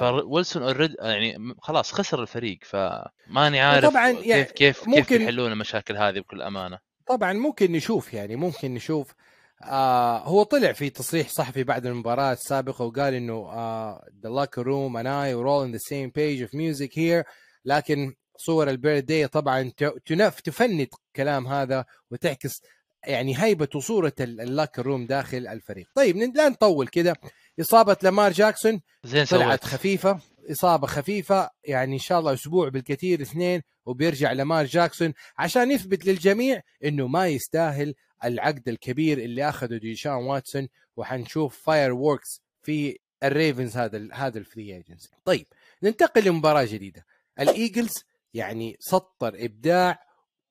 فويلسون 0.00 0.62
already 0.62 0.94
يعني 1.00 1.54
خلاص 1.62 1.92
خسر 1.92 2.22
الفريق 2.22 2.58
فماني 2.62 3.60
عارف 3.60 3.84
وطبعاً 3.84 4.10
يعني 4.10 4.22
كيف 4.44 4.52
كيف 4.52 4.78
كيف 4.84 4.88
ممكن- 4.88 5.22
يحلون 5.22 5.52
المشاكل 5.52 5.96
هذه 5.96 6.20
بكل 6.20 6.42
أمانة. 6.42 6.78
طبعا 7.06 7.32
ممكن 7.32 7.72
نشوف 7.72 8.14
يعني 8.14 8.36
ممكن 8.36 8.74
نشوف. 8.74 9.14
آه 9.62 10.18
هو 10.18 10.42
طلع 10.42 10.72
في 10.72 10.90
تصريح 10.90 11.28
صحفي 11.28 11.64
بعد 11.64 11.86
المباراة 11.86 12.32
السابقة 12.32 12.84
وقال 12.84 13.14
إنه 13.14 13.50
the 13.96 14.28
locker 14.28 14.64
room 14.64 14.96
and 14.96 15.06
I 15.06 15.34
were 15.34 15.46
all 15.46 15.64
on 15.66 15.72
the 15.72 15.84
same 15.90 16.10
page 16.10 16.48
of 16.48 16.54
music 16.54 16.92
here. 16.92 17.24
لكن 17.64 18.14
صور 18.36 18.70
ال 18.70 19.04
birthday 19.04 19.26
طبعا 19.26 19.72
تنف 20.06 20.40
تفند 20.40 20.88
كلام 21.16 21.46
هذا 21.46 21.84
وتعكس 22.10 22.62
يعني 23.06 23.42
هيبة 23.42 23.68
وصورة 23.74 24.12
ال 24.20 24.29
locker 24.29 24.86
room 24.86 25.06
داخل 25.06 25.46
الفريق. 25.46 25.86
طيب 25.94 26.16
لا 26.16 26.48
نطول 26.48 26.88
كده. 26.88 27.16
إصابة 27.60 27.96
لامار 28.02 28.32
جاكسون 28.32 28.80
زين 29.04 29.24
طلعت 29.24 29.64
sweet. 29.64 29.74
خفيفة. 29.74 30.18
إصابة 30.50 30.86
خفيفة 30.86 31.50
يعني 31.64 31.94
إن 31.94 31.98
شاء 31.98 32.18
الله 32.18 32.32
أسبوع 32.32 32.68
بالكثير 32.68 33.22
اثنين 33.22 33.62
وبيرجع 33.86 34.32
لامار 34.32 34.64
جاكسون 34.64 35.12
عشان 35.38 35.70
يثبت 35.70 36.06
للجميع 36.06 36.60
إنه 36.84 37.06
ما 37.06 37.28
يستاهل 37.28 37.94
العقد 38.24 38.68
الكبير 38.68 39.18
اللي 39.18 39.48
أخذه 39.48 39.76
ديشان 39.76 40.12
واتسون 40.12 40.68
وحنشوف 40.96 41.62
fireworks 41.62 42.40
في 42.62 42.98
ال 43.22 43.30
Ravens 43.30 43.76
هذا 43.76 43.96
ال 43.96 44.14
هذا 44.14 44.38
ال 44.38 44.45
free 44.45 44.74
agency 44.74 45.08
طيب 45.24 45.46
ننتقل 45.82 46.24
لمباراة 46.24 46.64
جديدة. 46.64 47.06
ال 47.40 47.49
Eagles 47.49 48.04
يعني 48.34 48.76
سطر 48.80 49.34
إبداع 49.44 49.98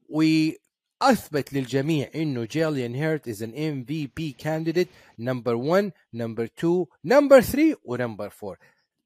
وأثبت 0.10 1.54
للجميع 1.54 2.10
إنه 2.16 2.46
جيلين 2.46 2.96
هيرتس 2.96 3.28
is 3.28 3.44
an 3.44 3.68
MVP 3.68 4.32
candidate 4.32 4.88
نمبر 5.20 5.56
1 5.56 5.92
نمبر 6.14 6.44
2 6.44 6.86
نمبر 7.06 7.42
3 7.42 7.76
ونمبر 7.84 8.34
4 8.44 8.58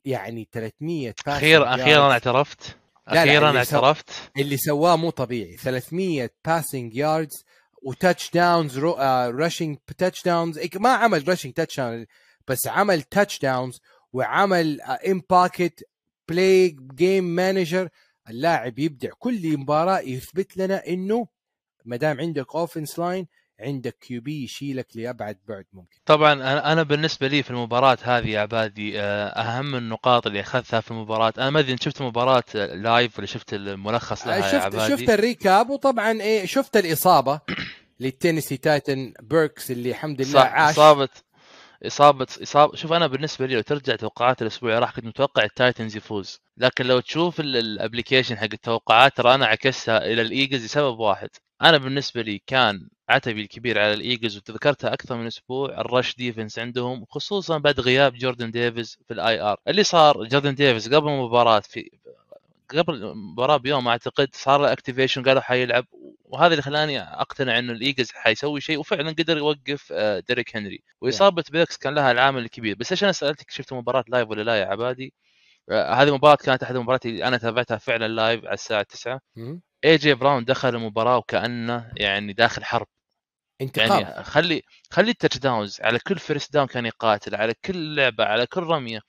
يعني 0.05 0.47
300 0.51 1.11
passing 1.11 1.27
أخيرا 1.29 1.75
أخيرا. 1.75 2.11
اعترفت. 2.11 2.77
أخيرا 3.07 3.49
اللي 3.49 3.65
سو- 3.65 3.75
اعترفت. 3.77 4.09
اللي 4.37 4.57
سواه 4.57 4.95
مو 4.95 5.09
طبيعي. 5.09 5.57
300 5.57 6.29
passing 6.45 6.95
yards 6.95 7.45
و 7.83 8.31
touchdowns 8.31 8.77
rushing 8.79 9.77
touchdowns 9.97 10.59
ما 10.75 10.89
عمل 10.89 11.27
rushing 11.27 11.53
touchdown 11.53 12.05
بس 12.47 12.67
عمل 12.67 13.01
touchdowns 13.01 13.81
وعمل 14.13 14.81
in 14.81 15.21
pocket 15.29 15.79
play 16.29 16.77
game 16.95 17.23
manager 17.23 17.89
اللاعب 18.29 18.79
يبدع. 18.79 19.09
كل 19.19 19.57
مباراة 19.57 19.99
يثبت 19.99 20.57
لنا 20.57 20.87
إنه 20.87 21.27
ما 21.85 21.95
دام 21.97 22.19
عندك 22.19 22.55
offense 22.55 22.99
line 22.99 23.27
عندك 23.59 23.97
QB 24.01 24.43
يشيلك 24.43 24.87
لأبعد 24.95 25.37
بعد 25.47 25.65
ممكن. 25.73 25.97
طبعا 26.05 26.33
أنا 26.33 26.71
أنا 26.73 26.83
بالنسبة 26.83 27.27
لي 27.27 27.43
في 27.43 27.51
المباراة 27.51 27.97
هذه 28.03 28.27
يا 28.29 28.39
عبادي 28.39 29.01
آه، 29.01 29.27
أهم 29.27 29.75
النقاط 29.75 30.27
اللي 30.27 30.39
أخذتها 30.41 30.81
في 30.81 30.91
المباراة. 30.91 31.33
أنا 31.37 31.49
ما 31.49 31.59
أدري 31.59 31.71
إن 31.73 31.77
شفت 31.77 32.01
المباراه 32.01 32.43
live 32.55 33.17
ولا 33.17 33.27
شفت 33.27 33.53
الملخص 33.53 34.27
لها 34.27 34.35
يا 34.35 34.41
شفت 34.41 34.53
عبادي؟ 34.55 34.97
شفت 34.97 35.09
ال 35.09 35.19
recap 35.19 35.69
وطبعا 35.69 36.21
إيه 36.21 36.45
شفت 36.45 36.77
الإصابة 36.77 37.41
لل 37.99 38.10
Tennessee 38.10 38.57
Titan 38.57 39.13
بيركس 39.21 39.71
اللي 39.71 39.89
الحمد 39.89 40.21
لله 40.21 40.31
صح 40.31 40.51
عاش. 40.53 40.73
اصابه 40.73 41.09
اصابه 41.85 42.27
اصابه 42.43 42.75
شوف 42.75 42.93
أنا 42.93 43.07
بالنسبة 43.07 43.45
لي 43.45 43.55
لو 43.55 43.61
ترجع 43.61 43.95
توقعات 43.95 44.41
الأسبوع 44.41 44.69
اللي 44.69 44.79
راح 44.81 44.95
كنت 44.95 45.05
متوقع 45.05 45.43
ال 45.43 45.51
Titans 45.51 45.97
يفوز. 45.97 46.39
لكن 46.57 46.85
لو 46.85 46.99
تشوف 46.99 47.39
ال 47.39 47.47
application 47.47 48.37
حق 48.37 48.47
التوقعات 48.53 49.17
ترى 49.17 49.35
أنا 49.35 49.45
عكسها 49.45 50.05
إلى 50.05 50.21
ال 50.21 50.27
Eagles 50.27 50.65
لسبب 50.65 50.99
واحد. 50.99 51.29
أنا 51.61 51.77
بالنسبة 51.77 52.21
لي 52.21 52.41
كان 52.47 52.89
عتبي 53.09 53.41
الكبير 53.41 53.79
على 53.79 53.93
ال 53.93 53.99
Eagles 53.99 54.37
وتذكرتها 54.37 54.93
أكثر 54.93 55.17
من 55.17 55.27
أسبوع 55.27 55.69
ال 55.81 55.88
rush 55.88 56.15
defense 56.15 56.59
عندهم 56.59 57.05
خصوصا 57.09 57.57
بعد 57.57 57.79
غياب 57.79 58.13
جوردن 58.13 58.51
ديفيز 58.51 58.97
في 59.07 59.13
ال 59.13 59.41
IR. 59.41 59.59
اللي 59.67 59.83
صار 59.83 60.23
جوردن 60.23 60.55
ديفيز 60.55 60.93
قبل 60.93 61.09
المباراة 61.09 61.59
في 61.59 61.91
قبل 62.69 62.93
المباراة 62.93 63.57
بيوم 63.57 63.87
أعتقد 63.87 64.29
صار 64.33 64.61
له 64.61 64.71
activation 64.71 65.23
قالوا 65.23 65.41
حيلعب 65.41 65.85
وهذا 66.25 66.51
اللي 66.51 66.61
خلاني 66.61 66.99
أقتنع 67.01 67.59
إنه 67.59 67.73
ال 67.73 67.79
Eagles 67.79 68.11
حيسوي 68.11 68.61
شيء 68.61 68.79
وفعلا 68.79 69.09
قدر 69.11 69.37
يوقف 69.37 69.89
آه، 69.91 70.19
ديريك 70.19 70.55
هنري. 70.55 70.83
وإصابة 71.01 71.43
بيركس 71.51 71.77
كان 71.77 71.95
لها 71.95 72.11
العامل 72.11 72.41
الكبير. 72.43 72.75
بس 72.79 72.91
إيش 72.91 73.03
أنا 73.03 73.11
سالتك 73.11 73.51
شفت 73.51 73.73
مباراة 73.73 74.03
live 74.07 74.29
ولا 74.29 74.41
لا 74.41 74.55
يا 74.55 74.65
عبادي؟ 74.65 75.13
آه، 75.71 75.93
هذه 75.93 76.07
المباراه 76.07 76.35
كانت 76.35 76.63
أحد 76.63 76.75
المباريات 76.75 77.05
اللي 77.05 77.23
أنا 77.25 77.37
تابعتها 77.37 77.77
فعلا 77.77 78.07
live 78.07 78.45
على 78.45 78.53
الساعة 78.53 78.83
9 78.83 79.21
مم. 79.35 79.61
اي 79.85 79.95
جي 79.97 80.13
براون 80.13 80.45
دخل 80.45 80.69
المباراة 80.75 81.17
وكأنه 81.17 81.91
يعني 81.97 82.33
داخل 82.33 82.63
حرب. 82.63 82.87
انتقام. 83.61 84.01
يعني 84.01 84.23
خلي 84.23 84.61
خلي 84.91 85.11
ال 85.11 85.37
touchdowns 85.37 85.81
على 85.81 85.99
كل 85.99 86.19
first 86.19 86.53
down 86.53 86.67
كان 86.67 86.85
يقاتل 86.85 87.35
على 87.35 87.53
كل 87.65 87.95
لعبة 87.95 88.23
على 88.25 88.45
كل 88.45 88.63
رمية. 88.63 88.99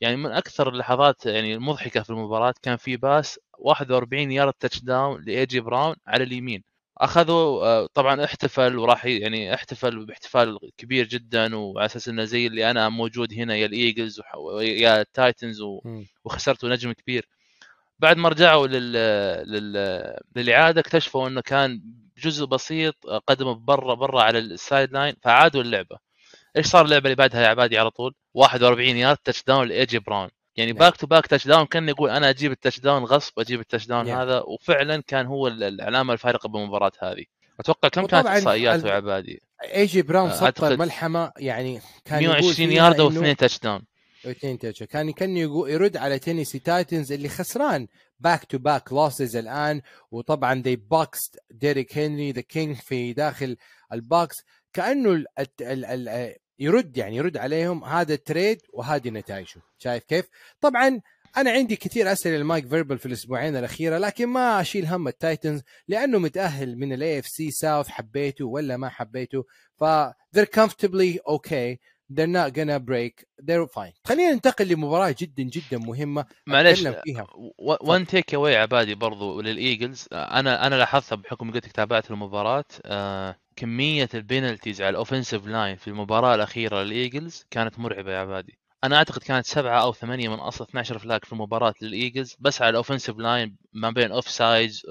يعني 0.00 0.16
من 0.16 0.30
أكثر 0.32 0.68
اللحظات 0.68 1.26
يعني 1.26 1.54
المضحكة 1.54 2.02
في 2.02 2.10
المباراة 2.10 2.54
كان 2.62 2.76
في 2.76 2.96
pass 2.96 3.38
41 3.58 4.32
yard 4.32 4.52
touchdown 4.52 5.22
لاي 5.24 5.46
جي 5.46 5.60
براون 5.60 5.96
على 6.06 6.24
اليمين. 6.24 6.64
أخذوا 6.98 7.64
آه، 7.66 7.88
طبعا 7.94 8.24
احتفل 8.24 8.78
وراح 8.78 9.04
يعني 9.06 9.54
احتفل 9.54 10.06
باحتفال 10.06 10.58
كبير 10.76 11.06
جدا 11.08 11.56
وعلى 11.56 11.86
أساس 11.86 12.08
إنه 12.08 12.24
زي 12.24 12.46
اللي 12.46 12.70
أنا 12.70 12.88
موجود 12.88 13.32
هنا 13.34 13.56
يا 13.56 13.66
ال 13.66 13.74
Eagles 13.74 14.20
وح- 14.20 14.34
يا 14.62 15.00
ال 15.00 15.09
Titans 15.09 15.60
و- 15.60 15.80
مم. 15.84 16.06
وخسرتوا 16.24 16.68
نجم 16.68 16.92
كبير. 16.92 17.28
بعد 17.98 18.16
ما 18.16 18.28
رجعوا 18.28 18.66
لل... 18.66 18.92
لل... 19.48 20.16
للإعادة 20.36 20.80
اكتشفوا 20.80 21.28
إنه 21.28 21.40
كان 21.40 21.82
جزء 22.28 22.44
بسيط 22.46 22.94
قدمه 23.26 23.54
برا 23.54 23.94
برا 23.94 24.22
على 24.22 24.38
ال 24.38 24.92
sideline 24.92 25.14
فعادوا 25.22 25.62
اللعبة. 25.62 25.96
إيش 26.56 26.66
صار 26.66 26.84
اللعبة 26.84 27.04
اللي 27.04 27.16
بعدها 27.16 27.42
يا 27.42 27.46
عبادي 27.48 27.78
على 27.78 27.90
طول؟ 27.90 28.14
41 28.34 28.96
yard 28.96 29.16
touchdown 29.16 29.68
لإيجي 29.68 29.98
براون. 29.98 30.28
يعني 30.56 30.72
نعم. 30.72 30.78
back 30.78 30.96
to 30.96 31.06
back 31.06 31.26
touchdown 31.26 31.66
كان 31.66 31.88
يقول 31.88 32.10
أنا 32.10 32.30
أجيب 32.30 32.52
ال 32.52 32.80
touchdown 32.80 33.04
غصب 33.04 33.32
أجيب 33.40 33.60
ال 33.60 33.86
touchdown 33.86 34.06
نعم. 34.06 34.18
هذا 34.20 34.40
وفعلا 34.46 35.02
كان 35.06 35.26
هو 35.26 35.48
ال- 35.48 35.62
العلامة 35.62 36.12
الفارقة 36.12 36.48
بالمباراه 36.48 36.92
هذه. 37.02 37.24
أتوقع 37.60 37.88
كم 37.88 38.06
كانت 38.06 38.26
احصائياته 38.26 38.88
يا 38.88 38.92
عبادي؟ 38.94 39.40
اي 39.74 39.86
جي 39.86 40.02
براون 40.02 40.30
آه، 40.30 40.34
سطر 40.34 40.76
ملحمة 40.76 41.32
يعني 41.38 41.80
كان 42.04 42.22
يقول 42.22 42.34
120 42.34 42.68
فيها 42.68 42.84
يارده 42.84 42.98
إنه- 43.10 43.12
واثنين 43.12 43.36
touchdown 43.36 43.82
اثنين 44.26 44.58
touch 44.58 44.82
كان 44.82 45.12
كان 45.12 45.36
يرد 45.36 45.96
على 45.96 46.18
Tennessee 46.18 46.58
Titans 46.58 47.12
اللي 47.12 47.28
خسران 47.28 47.86
back 48.20 48.44
to 48.44 48.58
back 48.58 48.92
losses 48.92 49.36
الآن. 49.36 49.82
وطبعا 50.10 50.54
دي 50.62 50.76
بوكست 50.76 51.38
ديريك 51.50 51.98
هنري 51.98 52.32
the 52.32 52.40
king 52.40 52.76
في 52.76 53.12
داخل 53.12 53.56
ال 53.92 54.03
box 54.03 54.36
كأنه 54.72 55.12
ال 55.12 55.26
ال 55.38 55.84
ال 55.84 56.08
ال 56.08 56.34
يرد 56.58 56.96
يعني 56.96 57.16
يرد 57.16 57.36
عليهم 57.36 57.84
هذا 57.84 58.16
trade 58.16 58.60
وهذه 58.72 59.10
نتائجه. 59.10 59.62
شايف 59.78 60.04
كيف؟ 60.04 60.28
طبعا 60.60 61.00
أنا 61.36 61.50
عندي 61.50 61.76
كثير 61.76 62.12
أسئلة 62.12 62.36
لمايك 62.36 62.68
فيربل 62.68 62.98
في 62.98 63.06
الأسبوعين 63.06 63.56
الأخيرة 63.56 63.98
لكن 63.98 64.26
ما 64.26 64.60
أشيل 64.60 64.86
هم 64.86 65.08
ال 65.08 65.16
Titans 65.16 65.62
لأنه 65.88 66.18
متأهل 66.18 66.78
من 66.78 66.92
ال 66.92 67.18
AFC 67.18 67.26
South 67.26 67.88
حبيته 67.88 68.44
ولا 68.44 68.76
ما 68.76 68.88
حبيته؟ 68.88 69.44
ف 69.76 69.84
they're 70.36 70.60
comfortably 70.60 71.18
okay. 71.28 71.78
They're 72.12 72.26
not 72.26 72.52
gonna 72.52 72.78
break. 72.78 73.24
They're 73.42 73.66
fine. 73.66 73.92
خلينا 74.04 74.32
ننتقل 74.32 74.68
لمباراة 74.68 75.14
جدا 75.18 75.42
جدا 75.42 75.78
مهمة 75.78 76.24
معلش 76.46 76.86
فيها. 76.86 77.26
وان 77.58 78.06
تيك 78.06 78.34
اواي 78.34 78.56
عبادي 78.56 78.94
برضو 78.94 79.40
لل 79.40 79.55
Eagles. 79.55 80.08
أنا 80.12 80.66
أنا 80.66 80.74
لاحظتها 80.74 81.16
بحكم 81.16 81.52
قلت 81.52 81.66
لك 81.66 81.72
تابعت 81.72 82.10
المباراة. 82.10 82.64
آه 82.84 83.36
كمية 83.56 84.08
ال 84.14 84.21
penalties 84.21 84.80
على 84.80 84.90
ال 84.90 84.96
offensive 84.96 85.46
line 85.46 85.76
في 85.76 85.88
المباراة 85.88 86.34
الأخيرة 86.34 86.82
لل 86.82 86.98
Eagles 86.98 87.46
كانت 87.50 87.78
مرعبة 87.78 88.12
يا 88.12 88.18
عبادي. 88.18 88.58
أنا 88.84 88.96
أعتقد 88.96 89.22
كانت 89.22 89.46
سبعة 89.46 89.82
أو 89.82 89.92
ثمانية 89.92 90.28
من 90.28 90.34
أصل 90.34 90.64
12 90.64 90.98
flag 90.98 91.24
في 91.24 91.32
المباراة 91.32 91.74
لل 91.82 91.96
Eagles 91.96 92.36
بس 92.40 92.62
على 92.62 92.70
ال 92.70 92.75
offensive 92.75 93.18
line 93.18 93.56
ما 93.72 93.90
بين 93.90 94.12
offsides 94.12 94.82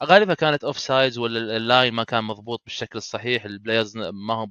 وغالبا 0.00 0.34
كانت 0.34 0.64
offsides 0.64 1.18
ولا 1.18 1.56
ال 1.56 1.64
line 1.64 1.94
ما 1.94 2.04
كان 2.04 2.24
مضبوط 2.24 2.62
بالشكل 2.64 2.98
الصحيح 2.98 3.44
ال 3.44 3.50
players 3.50 3.96
ما 3.96 4.34
هو 4.34 4.46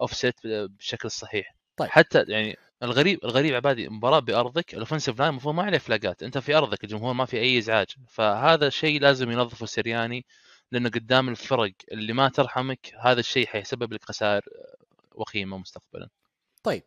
اوف 0.00 0.14
سيت 0.14 0.34
بالشكل 0.44 1.06
الصحيح 1.06 1.56
طيب. 1.76 1.88
حتى 1.90 2.24
يعني 2.28 2.56
الغريب 2.82 3.24
الغريب 3.24 3.54
عبادي 3.54 3.88
مباراة 3.88 4.18
بأرضك 4.18 4.74
ال 4.74 4.78
offensive 4.78 5.18
line 5.18 5.30
المفروض 5.30 5.54
ما 5.54 5.62
عليه 5.62 5.78
flagات 5.78 6.22
أنت 6.22 6.38
في 6.38 6.54
أرضك 6.54 6.84
الجمهور 6.84 7.12
ما 7.12 7.24
في 7.24 7.36
أي 7.36 7.58
إزعاج. 7.58 7.86
فهذا 8.08 8.66
الشيء 8.66 9.00
لازم 9.00 9.30
ينظفه 9.30 9.66
سرياني 9.66 10.26
لأنه 10.72 10.88
قدام 10.88 11.28
الفرق 11.28 11.72
اللي 11.92 12.12
ما 12.12 12.28
ترحمك 12.28 12.94
هذا 13.00 13.20
الشيء 13.20 13.46
حيسبب 13.46 13.92
لك 13.92 14.04
خسائر 14.04 14.42
وخيمة 15.14 15.58
مستقبلا. 15.58 16.08
طيب. 16.62 16.82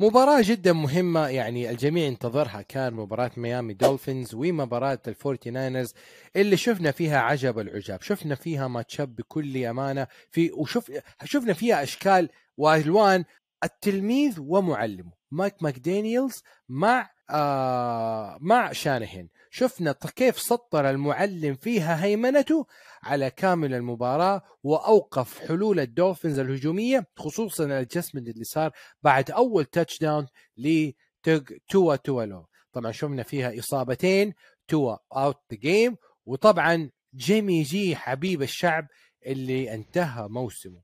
مباراة 0.00 0.42
جدا 0.42 0.72
مهمة 0.72 1.28
يعني 1.28 1.70
الجميع 1.70 2.08
انتظرها 2.08 2.62
كان 2.62 2.94
مباراة 2.94 3.30
ميامي 3.36 3.74
Dolphins 3.74 4.34
ومباراة 4.34 4.98
ال 5.08 5.15
Forty 5.15 5.50
Niners 5.50 5.94
اللي 6.36 6.56
شفنا 6.56 6.90
فيها 6.90 7.18
عجب 7.18 7.58
العجاب. 7.58 8.02
شفنا 8.02 8.34
فيها 8.34 8.68
matchup 8.68 9.16
بكل 9.16 9.64
أمانة. 9.64 10.06
في 10.30 10.50
وشوف 10.52 10.90
شفنا 11.24 11.52
فيها 11.52 11.82
أشكال 11.82 12.28
وألوان 12.60 13.24
التلميذ 13.64 14.40
ومعلمه. 14.40 15.12
مايك 15.30 15.62
ماكدانييلز 15.62 16.42
مع 16.68 17.10
آه 17.30 18.38
مع 18.40 18.72
شانهن 18.72 19.28
شفنا 19.50 19.92
كيف 19.92 20.38
سطر 20.38 20.90
المعلم 20.90 21.54
فيها 21.54 22.04
هيمنته 22.04 22.66
على 23.02 23.30
كامل 23.30 23.74
المباراة 23.74 24.42
وأوقف 24.62 25.38
حلول 25.48 25.80
ال 25.80 25.86
Dolphins 25.86 26.38
الهجومية 26.38 27.06
خصوصا 27.16 27.64
ال 27.64 27.70
adjustment 27.70 28.28
اللي 28.28 28.44
صار 28.44 28.70
بعد 29.02 29.30
أول 29.30 29.64
touchdown 29.64 30.26
لتوا 30.56 31.96
توا. 31.96 32.46
طبعا 32.72 32.92
شفنا 32.92 33.22
فيها 33.22 33.58
إصابتين 33.58 34.34
توا 34.68 34.96
out 35.16 35.40
the 35.52 35.58
game 35.58 35.96
وطبعا 36.26 36.90
جيمي 37.14 37.62
جي 37.62 37.96
حبيب 37.96 38.42
الشعب 38.42 38.86
اللي 39.26 39.74
انتهى 39.74 40.28
موسمه. 40.28 40.80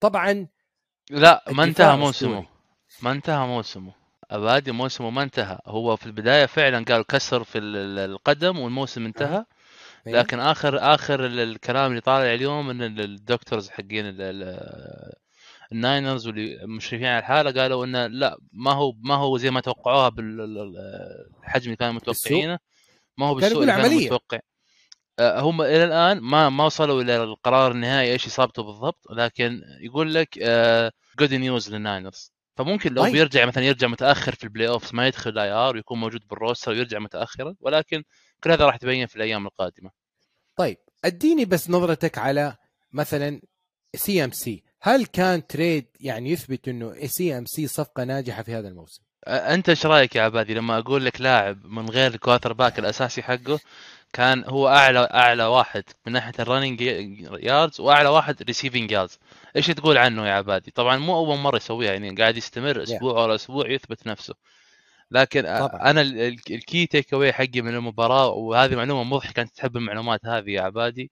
طبعا 0.00 0.48
لا 1.10 1.44
ما 1.50 1.64
انتهى 1.64 1.96
موسمه. 1.96 2.46
ما 3.02 3.12
انتهى 3.12 3.46
موسمه. 3.46 3.92
ابادي 4.30 4.72
موسمه 4.72 5.10
ما 5.10 5.22
انتهى. 5.22 5.58
هو 5.66 5.96
في 5.96 6.06
البداية 6.06 6.46
فعلا 6.46 6.84
قال 6.84 7.06
كسر 7.06 7.44
في 7.44 7.58
ال- 7.58 7.76
ال- 7.76 8.10
القدم 8.10 8.58
والموسم 8.58 9.04
انتهى. 9.04 9.44
لكن 10.06 10.40
اخر 10.40 10.94
آخر 10.94 11.26
ال- 11.26 11.40
الكلام 11.40 11.90
اللي 11.90 12.00
طالع 12.00 12.34
اليوم 12.34 12.70
إن 12.70 12.82
ال- 12.82 13.00
ال 13.00 13.09
doctors 13.09 13.70
حقين 13.70 14.06
ال- 14.08 14.20
ال- 14.20 15.12
ال 15.72 15.80
Niners 15.80 16.26
واللي 16.26 16.66
مشرفين 16.66 17.06
على 17.06 17.18
الحالة 17.18 17.62
قالوا 17.62 17.84
إنه 17.84 18.06
لا 18.06 18.38
ما 18.52 18.72
هو 18.72 18.92
ما 19.02 19.14
هو 19.14 19.38
زي 19.38 19.50
ما 19.50 19.60
توقعوها 19.60 20.08
بالحجم 20.08 21.64
اللي 21.64 21.76
كانوا 21.76 21.92
متوقعينه. 21.94 22.58
ما 23.18 23.26
هو 23.26 23.34
بالسوء 23.34 23.52
اللي 23.62 23.72
كانوا. 23.72 23.88
متوقع 24.06 24.36
آه، 24.36 24.40
هم 25.20 25.62
إلى 25.62 25.84
الآن 25.84 26.20
ما 26.20 26.48
ما 26.48 26.64
وصلوا 26.64 27.02
إلى 27.02 27.22
القرار 27.22 27.72
النهائي 27.72 28.12
إيش 28.12 28.26
اصابته 28.26 28.62
بالضبط 28.62 29.10
لكن 29.10 29.62
يقول 29.80 30.14
لك 30.14 30.38
good 31.18 31.34
news 31.34 31.74
لل 31.74 31.88
Niners 31.88 32.32
فممكن 32.56 32.94
لو 32.94 33.02
طيب. 33.02 33.12
بيرجع 33.12 33.46
مثلا 33.46 33.64
يرجع 33.64 33.88
متأخر 33.88 34.34
في 34.34 34.44
ال 34.44 34.68
playoffs 34.68 34.94
ما 34.94 35.06
يدخل 35.06 35.30
ال 35.30 35.50
IR 35.50 35.76
ويكون 35.76 36.00
موجود 36.00 36.28
بال 36.30 36.40
roster 36.40 36.72
ويرجع 36.72 36.98
متاخرا 36.98 37.54
ولكن 37.60 38.02
كل 38.44 38.50
هذا 38.50 38.64
راح 38.64 38.76
تبين 38.76 39.06
في 39.06 39.16
الأيام 39.16 39.46
القادمة. 39.46 39.90
طيب 40.56 40.76
أديني 41.04 41.44
بس 41.44 41.70
نظرتك 41.70 42.18
على 42.18 42.56
مثلا 42.92 43.40
CMC 43.94 44.64
هل 44.80 45.06
كان 45.06 45.46
trade 45.46 45.86
يعني 46.00 46.30
يثبت 46.30 46.68
إنه 46.68 47.06
CMC 47.06 47.66
صفقة 47.66 48.04
ناجحة 48.04 48.42
في 48.42 48.54
هذا 48.54 48.68
الموسم؟ 48.68 49.02
آه، 49.02 49.05
أنت 49.26 49.68
إيش 49.68 49.86
رأيك 49.86 50.16
يا 50.16 50.22
عبادي 50.22 50.54
لما 50.54 50.78
أقول 50.78 51.04
لك 51.04 51.20
لاعب 51.20 51.66
من 51.66 51.88
غير 51.90 52.14
ال 52.14 52.52
quarterback 52.52 52.78
الأساسي 52.78 53.22
حقه 53.22 53.60
كان 54.12 54.44
هو 54.44 54.68
اعلى 54.68 54.98
أعلى 54.98 55.44
واحد 55.44 55.84
من 56.06 56.12
ناحية 56.12 56.32
ال 56.38 56.43
running 56.43 56.80
yards 57.42 57.80
وأعلى 57.80 58.08
واحد 58.08 58.42
receiving 58.42 58.90
yards 58.90 59.18
إيش 59.56 59.66
تقول 59.66 59.98
عنه 59.98 60.26
يا 60.28 60.32
عبادي؟ 60.32 60.70
طبعا 60.70 60.96
مو 60.96 61.16
أول 61.16 61.38
مرة 61.38 61.56
يسويها 61.56 61.92
يعني 61.92 62.10
قاعد 62.10 62.36
يستمر 62.36 62.82
أسبوع 62.82 63.12
ورا 63.12 63.34
أسبوع 63.34 63.70
يثبت 63.70 64.06
نفسه. 64.06 64.34
لكن 65.10 65.42
طبعاً. 65.42 65.90
أنا 65.90 66.00
ال- 66.00 66.20
ال- 66.20 66.40
ال 66.50 66.86
key 66.86 67.14
takeaway 67.14 67.32
حقي 67.32 67.60
من 67.60 67.74
المباراة 67.74 68.28
وهذه 68.28 68.76
معلومة 68.76 69.04
مضحكة 69.04 69.42
أنت 69.42 69.56
تحب 69.56 69.76
المعلومات 69.76 70.20
هذه 70.26 70.50
يا 70.50 70.62
عبادي. 70.62 71.10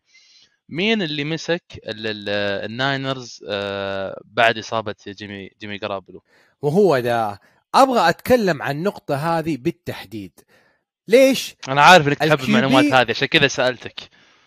مين 0.69 1.03
اللي 1.03 1.25
مسك 1.25 1.63
ال- 1.87 2.07
ال- 2.07 2.65
ال 2.71 2.81
Niners 2.81 3.45
آه، 3.49 4.21
بعد 4.25 4.59
إصابة 4.59 4.95
جيمي 5.09 5.51
جيمي 5.61 5.79
جاروبولو 5.79 6.23
وهو 6.63 6.99
ده 6.99 7.41
أبغى 7.75 8.09
أتكلم 8.09 8.63
عن 8.63 8.77
النقطة 8.77 9.15
هذه 9.15 9.57
بالتحديد. 9.57 10.41
ليش؟ 11.09 11.57
أنا 11.69 11.83
عارف 11.83 12.09
إنك 12.09 12.19
تحب 12.19 12.41
المعلومات 12.41 12.85
هذه 12.85 13.11
عشان 13.11 13.29
كذا 13.29 13.49
سألتك. 13.49 14.01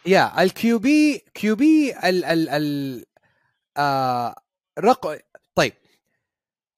يا 0.06 0.44
ال 0.43 0.80
QB 0.80 1.26
QB 1.34 2.00
ال 2.10 2.26
ال 2.26 2.50
ال 2.50 3.06
آه 3.78 4.36
رق... 4.80 5.18
طيب. 5.56 5.74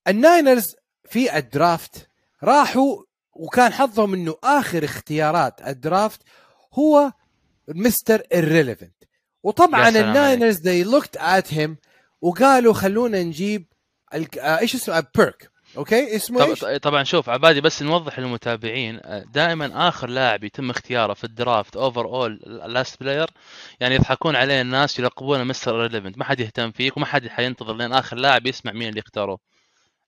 ال 0.08 0.17
Niners 0.17 0.76
في 1.10 1.38
ال 1.38 1.50
draft 1.50 2.10
راحوا 2.44 3.04
وكان 3.34 3.74
حظهم 3.74 4.14
إنه 4.14 4.36
آخر 4.44 4.86
اختيارات 4.86 5.68
ال 5.68 5.77
draft 5.77 6.22
هو 6.74 7.12
Mr. 7.68 8.20
Irrelevant. 8.20 9.08
وطبعا 9.44 9.90
ال 9.90 9.99
Niners 9.99 10.58
they 10.58 10.88
looked 10.88 11.22
at 11.22 11.54
him 11.54 11.70
وقالوا 12.22 12.74
خلونا 12.74 13.24
نجيب 13.24 13.66
ال... 14.14 14.40
آه 14.40 14.60
إيش 14.60 14.76
اسمه؟ 14.76 15.06
بيرك 15.16 15.52
okay؟ 15.80 16.16
اسمه 16.16 16.40
طب 16.40 16.50
إيش؟ 16.50 16.80
طبعا 16.82 17.04
شوف 17.04 17.30
عبادي 17.30 17.62
بس 17.62 17.84
نوضح 17.84 18.20
للمتابعين 18.20 19.00
دائما 19.34 19.88
آخر 19.88 20.10
لاعب 20.10 20.44
يتم 20.44 20.70
اختياره 20.70 21.14
في 21.14 21.24
ال 21.24 21.78
draft 21.78 22.06
overall 22.06 22.36
last 22.46 23.00
player 23.00 23.30
يعني 23.80 23.96
يضحكون 23.96 24.36
عليه 24.36 24.62
الناس 24.62 25.00
يلقبونه 25.00 25.44
Mr. 25.44 25.76
Irrelevant 25.76 26.18
ما 26.18 26.24
حد 26.24 26.40
يهتم 26.40 26.72
فيك 26.72 26.98
وما 26.98 27.06
حد 27.06 27.28
حينتظر 27.28 27.76
لين 27.76 27.94
آخر 27.94 28.18
لاعب 28.18 28.48
يسمع 28.48 28.72
مين 28.72 28.90
اللي 28.90 29.00
اختاروه. 29.00 29.40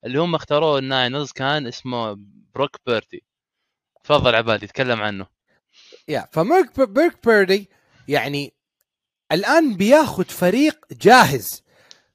اللي 0.05 0.19
هم 0.19 0.35
اختاروه 0.35 0.79
ال 0.79 0.87
Niners 0.87 1.31
كان 1.31 1.67
اسمه 1.67 2.17
بروك 2.55 2.77
بيردي 2.85 3.23
تفضل 4.03 4.35
عبادي 4.35 4.67
تكلم 4.67 5.01
عنه. 5.01 5.25
yeah 6.07 6.27
فبيرك 6.31 6.79
بيرك 6.79 7.25
بيردي 7.25 7.69
يعني 8.07 8.53
الآن 9.31 9.75
بياخذ 9.75 10.25
فريق 10.25 10.85
جاهز 10.91 11.63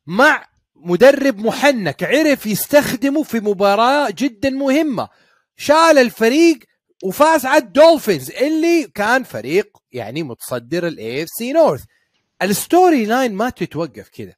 مع 0.07 0.49
مدرب 0.81 1.39
محنك 1.39 2.03
عرف 2.05 2.47
يستخدمه 2.47 3.23
في 3.23 3.41
مباراة 3.41 4.11
جدا 4.11 4.51
مهمة. 4.51 5.09
شال 5.57 5.99
الفريق 5.99 6.59
وفاز 7.05 7.47
على 7.47 7.63
ال 7.63 7.70
Dolphins 7.70 8.31
اللي 8.31 8.89
كان 8.95 9.23
فريق 9.23 9.79
يعني 9.93 10.23
متصدر 10.23 10.87
ال 10.87 11.23
AFC 11.23 11.53
North 11.53 11.79
ال 11.79 11.85
storyline 12.43 13.35
ما 13.35 13.51
تتوقف 13.51 14.09
كذا 14.09 14.35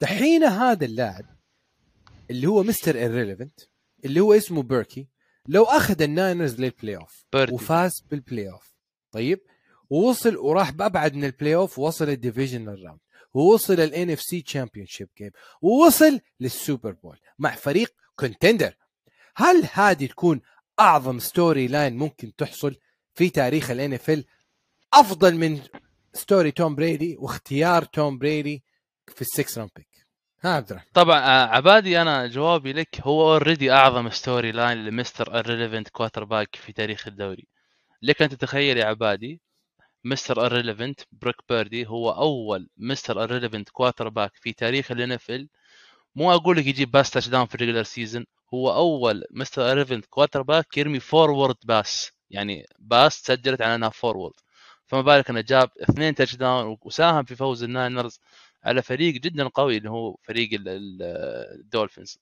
دحين 0.00 0.44
هذا 0.44 0.84
اللاعب 0.84 1.24
اللي 2.30 2.46
هو 2.46 2.62
Mr. 2.62 2.94
Irrelevant 2.94 3.66
اللي 4.04 4.20
هو 4.20 4.34
اسمه 4.34 4.62
بيردي 4.62 5.08
لو 5.48 5.64
أخذ 5.64 6.02
ال 6.02 6.08
Niners 6.08 6.47
لل 6.47 6.60
playoff 6.60 7.24
وفاز 7.54 7.92
بال 8.10 8.50
playoff 8.50 8.74
طيب؟ 9.12 9.40
ووصل 9.90 10.36
وراح 10.36 10.70
بأبعد 10.70 11.14
من 11.14 11.24
ال 11.24 11.54
playoff 11.54 11.78
وصل 11.78 12.08
ال 12.08 12.15
divisional 12.15 12.84
round 12.84 13.00
ووصل 13.36 13.80
NFC 13.80 14.42
championship 14.42 15.08
game 15.18 15.30
ووصل 15.62 16.20
لل 16.40 16.55
Super 16.55 16.92
Bowl 16.92 17.18
مع 17.38 17.54
فريق 17.54 17.94
contender 18.16 18.76
هل 19.36 19.68
هذه 19.72 20.06
تكون 20.06 20.40
أعظم 20.80 21.18
storyline 21.18 21.96
ممكن 21.96 22.36
تحصل 22.36 22.76
في 23.14 23.30
تاريخ 23.30 23.70
ال 23.70 23.92
NFL 23.92 24.24
أفضل 24.94 25.34
من 25.34 25.60
story 26.12 26.50
توم 26.50 26.74
بريدي 26.74 27.16
واختيار 27.18 27.84
توم 27.84 28.18
بريدي 28.18 28.64
في 29.14 29.20
ال 29.20 29.26
sixth 29.26 29.58
round 29.58 29.70
pick 29.76 30.06
ها 30.40 30.50
عبد 30.50 30.70
الرحمن. 30.70 30.90
طبعا 30.94 31.18
آه، 31.18 31.46
عبادي 31.46 32.02
أنا 32.02 32.26
جوابي 32.26 32.72
لك 32.72 33.00
هو 33.00 33.32
already 33.32 33.72
أعظم 33.72 34.10
storyline 34.10 34.84
ل 34.84 34.98
Mr. 34.98 35.40
Irrelevant 35.40 35.88
quarterback 35.88 36.56
في 36.56 36.72
تاريخ 36.72 37.06
الدوري. 37.06 37.48
لك 38.02 38.22
أن 38.22 38.28
تتخيل 38.28 38.76
يا 38.76 38.84
عبادي 38.84 39.40
Mr. 40.10 40.46
Irrelevant 40.46 41.00
بروك 41.12 41.36
بيردي 41.48 41.86
هو 41.86 42.10
أول 42.10 42.68
Mr. 42.76 43.24
Irrelevant 43.24 43.68
quarterback 43.70 44.32
في 44.34 44.52
تاريخ 44.52 44.90
ال 44.92 45.12
NFL 45.12 45.48
مو 46.16 46.32
أقول 46.34 46.56
لك 46.56 46.66
يجيب 46.66 46.90
pass 46.90 47.10
touchdown 47.10 47.46
في 47.46 47.54
ال 47.54 47.57
regular 47.57 47.82
season 47.82 48.26
هو 48.54 48.72
أول 48.74 49.24
Mr. 49.30 49.62
Irrelevant 49.62 50.06
quarterback 50.06 50.76
يرمي 50.78 51.00
forward 51.00 51.56
pass 51.64 52.12
يعني 52.30 52.66
pass 52.78 53.22
تسجلت 53.22 53.62
على 53.62 53.74
إنها 53.74 53.88
forward 53.88 54.34
فما 54.86 55.00
بالك 55.02 55.30
إنه 55.30 55.40
جاب 55.40 55.70
اثنين 55.82 56.14
touchdown 56.14 56.76
وساهم 56.82 57.24
في 57.24 57.36
فوز 57.36 57.62
ال 57.62 57.70
Niners 57.70 58.20
على 58.64 58.82
فريق 58.82 59.14
جدا 59.14 59.48
قوي 59.48 59.76
اللي 59.76 59.90
هو 59.90 60.16
فريق 60.22 60.52
ال- 60.54 60.68
ال- 60.68 61.02
ال 61.60 61.66
Dolphins 61.66 62.18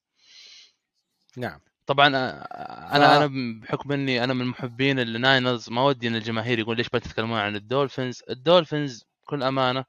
نعم. 1.37 1.61
طبعا 1.87 2.07
أنا 2.09 2.97
أنا 2.97 3.27
بحكم 3.63 3.93
إني 3.93 4.25
أنا 4.25 4.35
من 4.35 4.47
محبين 4.47 4.99
ال 5.01 5.11
Niners 5.11 5.71
ما 5.71 5.85
ودي 5.85 6.09
إن 6.09 6.17
الجماهير 6.17 6.59
يقول 6.59 6.77
ليش 6.77 6.87
ما 6.93 6.99
تتكلمون 6.99 7.39
عن 7.39 7.57
ال 7.57 7.63
Dolphins؟ 7.63 8.23
ال 8.31 8.39
Dolphins 8.39 9.05
بكل 9.23 9.43
أمانة 9.43 9.85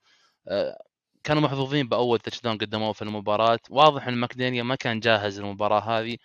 كانوا 1.23 1.41
محظوظين 1.41 1.87
بأول 1.89 2.19
touchdown 2.19 2.57
قدموه 2.57 2.93
في 2.93 3.01
المباراة. 3.01 3.59
واضح 3.69 4.07
إن 4.07 4.13
ماكدانيال 4.15 4.63
ما 4.63 4.75
كان 4.75 4.99
جاهز 4.99 5.39
للمباراة 5.41 5.79
هذه. 5.81 6.17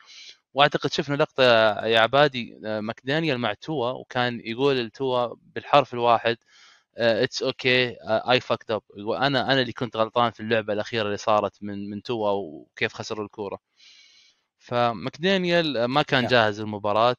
وأعتقد 0.55 0.93
شفنا 0.93 1.17
لقطة 1.17 1.43
يا 1.87 2.01
عبادي 2.01 2.59
ماكدانيال 2.63 3.39
مع 3.39 3.55
توا 3.55 3.91
وكان 3.91 4.41
يقول 4.45 4.77
لتوا 4.87 5.35
بالحرف 5.55 5.95
الواحد 5.95 6.37
it's 6.99 7.43
okay 7.43 7.97
I 8.03 8.41
fucked 8.41 8.71
up 8.71 8.83
أنا 8.99 9.53
أنا 9.53 9.61
اللي 9.63 9.73
كنت 9.73 9.97
غلطان 9.97 10.31
في 10.33 10.41
اللعبة 10.41 10.73
الأخيرة 10.73 11.07
اللي 11.07 11.17
صارت 11.17 11.63
من 11.63 11.91
من 11.91 12.03
توا 12.03 12.31
وكيف 12.31 12.95
خسروا 12.95 13.25
الكورة. 13.25 13.59
فماكدانيال 14.61 15.85
ما 15.85 16.03
كان 16.03 16.21
نعم. 16.23 16.31
جاهز 16.31 16.61
للمباراة 16.61 17.17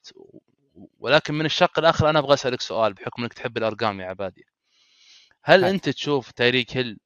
ولكن 1.00 1.34
من 1.34 1.46
الشق 1.46 1.80
الآخر 1.80 2.10
أنا 2.10 2.20
أبغى 2.20 2.34
أسألك 2.34 2.62
سؤال 2.62 2.94
بحكم 2.94 3.24
إنك 3.24 3.34
تحب 3.34 3.58
الأرقام 3.58 4.02
يا 4.02 4.06
عبادي 4.06 4.46
هل 5.44 5.64
هات. 5.64 5.74
أنت 5.74 5.90
تشوف 5.90 6.32
تايريك 6.32 6.78
هيل 6.78 6.98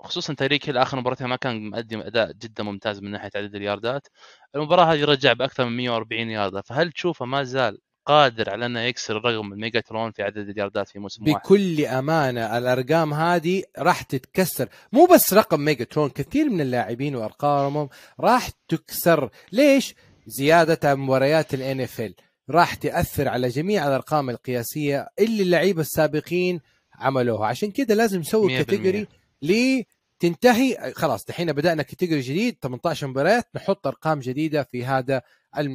خصوصا 0.00 0.34
تايريك 0.34 0.68
هيل 0.68 0.78
آخر 0.78 1.00
مباراتين 1.00 1.26
ما 1.26 1.36
كان 1.36 1.70
مقدم 1.70 2.00
أداء 2.00 2.32
جدا 2.32 2.62
ممتاز 2.62 3.00
من 3.00 3.10
ناحية 3.10 3.30
عدد 3.36 3.54
الياردات 3.54 4.08
المباراة 4.54 4.84
هذه 4.84 5.04
رجع 5.04 5.32
بأكثر 5.32 5.64
من 5.64 5.76
140 5.76 6.30
ياردة 6.30 6.62
فهل 6.62 6.92
تشوفه 6.92 7.26
ما 7.26 7.42
زال 7.44 7.78
قادر 8.06 8.50
على 8.50 8.66
أنه 8.66 8.80
يكسر 8.80 9.14
رقم 9.14 9.52
الميجاترون 9.52 10.10
في 10.10 10.22
عدد 10.22 10.48
الياردات 10.48 10.88
في 10.88 10.98
موسم 10.98 11.28
واحد. 11.28 11.42
بكل 11.42 11.84
أمانة 11.84 12.58
الأرقام 12.58 13.14
هذه 13.14 13.62
راح 13.78 14.02
تتكسر. 14.02 14.68
مو 14.92 15.06
بس 15.06 15.34
رقم 15.34 15.60
ميجاترون 15.60 16.10
كثير 16.10 16.50
من 16.50 16.60
اللاعبين 16.60 17.16
وأرقامهم 17.16 17.88
راح 18.20 18.48
تكسر. 18.68 19.30
ليش؟ 19.52 19.94
زيادة 20.26 20.94
مباريات 20.94 21.54
ال 21.54 21.80
NFL 21.80 22.14
راح 22.50 22.74
تأثر 22.74 23.28
على 23.28 23.48
جميع 23.48 23.88
الأرقام 23.88 24.30
القياسية 24.30 25.08
اللي 25.18 25.42
اللعيبة 25.42 25.80
السابقين 25.80 26.60
عملوها. 26.94 27.46
عشان 27.46 27.70
كده 27.70 27.94
لازم 27.94 28.20
نسوي 28.20 28.48
100%. 28.48 28.58
category 28.58 29.06
لتنتهي 29.42 30.92
خلاص 30.94 31.24
دحين 31.24 31.52
بدأنا 31.52 31.82
category 31.82 32.20
جديد 32.20 32.56
18 32.62 33.06
مباريات 33.06 33.48
نحط 33.54 33.86
أرقام 33.86 34.20
جديدة 34.20 34.62
في 34.62 34.84
هذا 34.84 35.22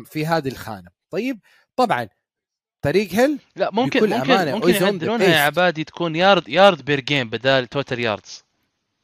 في 0.06 0.26
هذه 0.26 0.48
الخانة. 0.48 0.90
طيب 1.10 1.40
طبعا 1.76 2.08
تايريك 2.82 3.12
هيل؟ 3.12 3.40
لا 3.56 3.70
ممكن 3.74 4.00
بكل 4.00 4.10
ممكن 4.10 4.32
أمانة، 4.32 4.56
ممكن 4.56 4.74
يعدلونها 4.74 5.28
يا. 5.28 5.40
عبادي 5.40 5.84
تكون 5.84 6.16
yard 6.16 6.50
yard 6.50 6.86
per 6.86 7.00
game 7.00 7.30
بدال 7.30 7.68
total 7.68 8.00
yards 8.00 8.44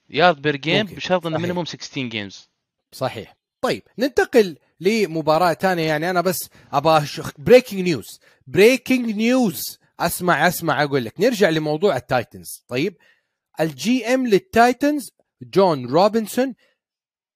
yard 0.10 0.41
per 0.41 0.56
game 0.56 0.80
ممكن. 0.86 0.96
بشرط 0.96 1.26
إنه. 1.26 1.38
minimum 1.38 1.65
16 1.66 2.02
games 2.02 2.50
صحيح. 2.92 3.38
طيب 3.62 3.84
ننتقل 3.98 4.58
لمباراة 4.80 5.54
ثانية 5.54 5.84
يعني 5.84 6.10
أنا 6.10 6.22
بس 6.22 6.50
أبغى 6.74 7.08
breaking 7.38 7.80
news 7.80 8.20
breaking 8.48 9.15
news 9.15 9.80
أسمع 10.00 10.48
أسمع 10.48 10.84
أقول 10.84 11.06
لك. 11.06 11.20
نرجع 11.20 11.50
لموضوع 11.50 11.98
ال 11.98 12.06
Titans. 12.06 12.63
طيب 12.68 12.98
ال 13.60 14.06
GM 14.13 14.28
لل 14.28 14.49
Titans 14.49 15.12
جون 15.42 15.86
روبنسون 15.86 16.56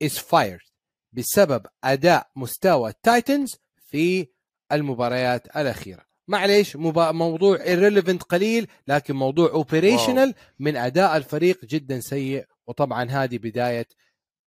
is 0.03 0.17
fired 0.17 0.71
بسبب 1.13 1.65
أداء 1.83 2.29
مستوى 2.35 2.89
ال 2.89 2.99
Titans 2.99 3.55
في 3.89 4.27
المباريات 4.71 5.57
الأخيرة. 5.57 6.10
معليش 6.27 6.75
مبا... 6.75 7.11
موضوع 7.11 7.57
irrelevant 7.57 8.17
قليل 8.29 8.67
لكن 8.87 9.15
موضوع 9.15 9.49
operational 9.49 10.33
من 10.59 10.75
أداء 10.77 11.17
الفريق 11.17 11.65
جدا 11.65 11.99
سيء 11.99 12.45
وطبعا 12.67 13.09
هذه 13.09 13.37
بداية 13.37 13.87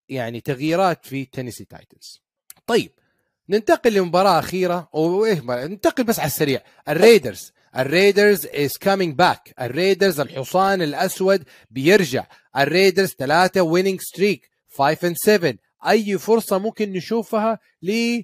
يعني 0.08 0.40
تغييرات 0.40 1.06
في 1.06 1.24
Tennessee 1.24 1.64
Titans 1.64 2.22
طيب 2.66 2.90
ننتقل 3.48 3.94
لمباراة 3.94 4.38
أخيرة 4.38 4.88
أو 4.94 5.24
إيه 5.24 5.40
ننتقل 5.40 6.04
بس 6.04 6.18
على 6.18 6.26
السريع. 6.26 6.60
ال 6.88 6.96
Raiders 6.96 7.52
ال 7.76 7.85
Raiders 7.85 8.46
is 8.46 8.72
coming 8.84 9.14
back. 9.22 9.52
ال 9.60 9.67
Raiders 9.67 10.20
الحصان 10.20 10.82
الأسود 10.82 11.44
بيرجع. 11.70 12.26
ال 12.56 12.62
Raiders 12.62 13.08
ثلاثة 13.08 13.62
winning 13.62 14.00
streak 14.00 14.50
5 14.78 15.08
and 15.10 15.14
7 15.16 15.54
أي 15.88 16.18
فرصة 16.18 16.58
ممكن 16.58 16.92
نشوفها 16.92 17.58
ل 17.82 18.20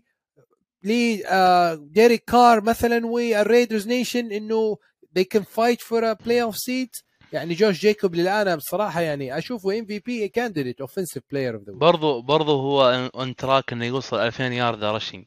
ل 0.82 1.18
آه، 1.26 1.74
Derek 1.74 2.24
Carr 2.24 2.60
مثلا 2.60 3.06
وال 3.06 3.24
Raiders 3.24 3.88
Nation 3.88 4.32
إنه 4.32 4.76
they 5.18 5.24
can 5.24 5.42
fight 5.42 5.80
for 5.80 6.02
a 6.02 6.14
playoff 6.14 6.56
seat. 6.56 7.02
يعني 7.32 7.54
Josh 7.54 7.80
Jacobs 7.80 8.14
للآن 8.14 8.56
بصراحة 8.56 9.00
يعني 9.00 9.38
أشوفه 9.38 9.78
MVP 9.78 10.28
candidate 10.28 10.80
offensive 10.80 11.22
player 11.30 11.54
of 11.54 11.62
the 11.62 11.72
برضو 11.72 12.22
برضو 12.22 12.60
هو 12.60 13.10
on 13.14 13.36
track 13.36 13.72
إنه 13.72 13.84
يوصل 13.84 14.16
2000 14.16 14.44
yard 14.44 14.84
rushing 14.84 15.24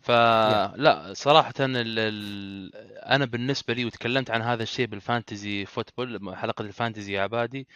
فلا 0.00 1.12
صراحة 1.16 1.54
ال 1.60 1.98
ال 1.98 2.74
أنا 3.06 3.24
بالنسبة 3.24 3.74
لي 3.74 3.84
وتكلمت 3.84 4.30
عن 4.30 4.42
هذا 4.42 4.62
الشيء 4.62 4.86
بال 4.86 5.03
fantasy 5.03 5.64
football 5.66 6.36
حلقة 6.36 6.62
ال 6.62 6.68
fantasy 6.68 7.12
يا 7.12 7.22
عبادي. 7.22 7.66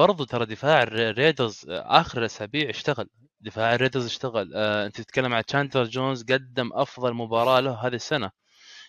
برضو 0.00 0.24
ترى 0.24 0.46
دفاع 0.46 0.82
الر- 0.82 1.10
ال 1.10 1.17
Raiders 1.17 1.64
آخر 1.68 2.18
الاسابيع 2.18 2.70
اشتغل. 2.70 3.08
دفاع 3.40 3.74
ال 3.74 3.78
Raiders 3.78 4.04
اشتغل. 4.06 4.52
آه 4.54 4.86
أنت 4.86 5.00
تتكلم 5.00 5.34
عن 5.34 5.44
Chandler 5.44 5.84
Jones 5.84 6.22
قدم 6.22 6.70
أفضل 6.72 7.14
مباراة 7.14 7.60
له 7.60 7.86
هذه 7.86 7.94
السنة. 7.94 8.30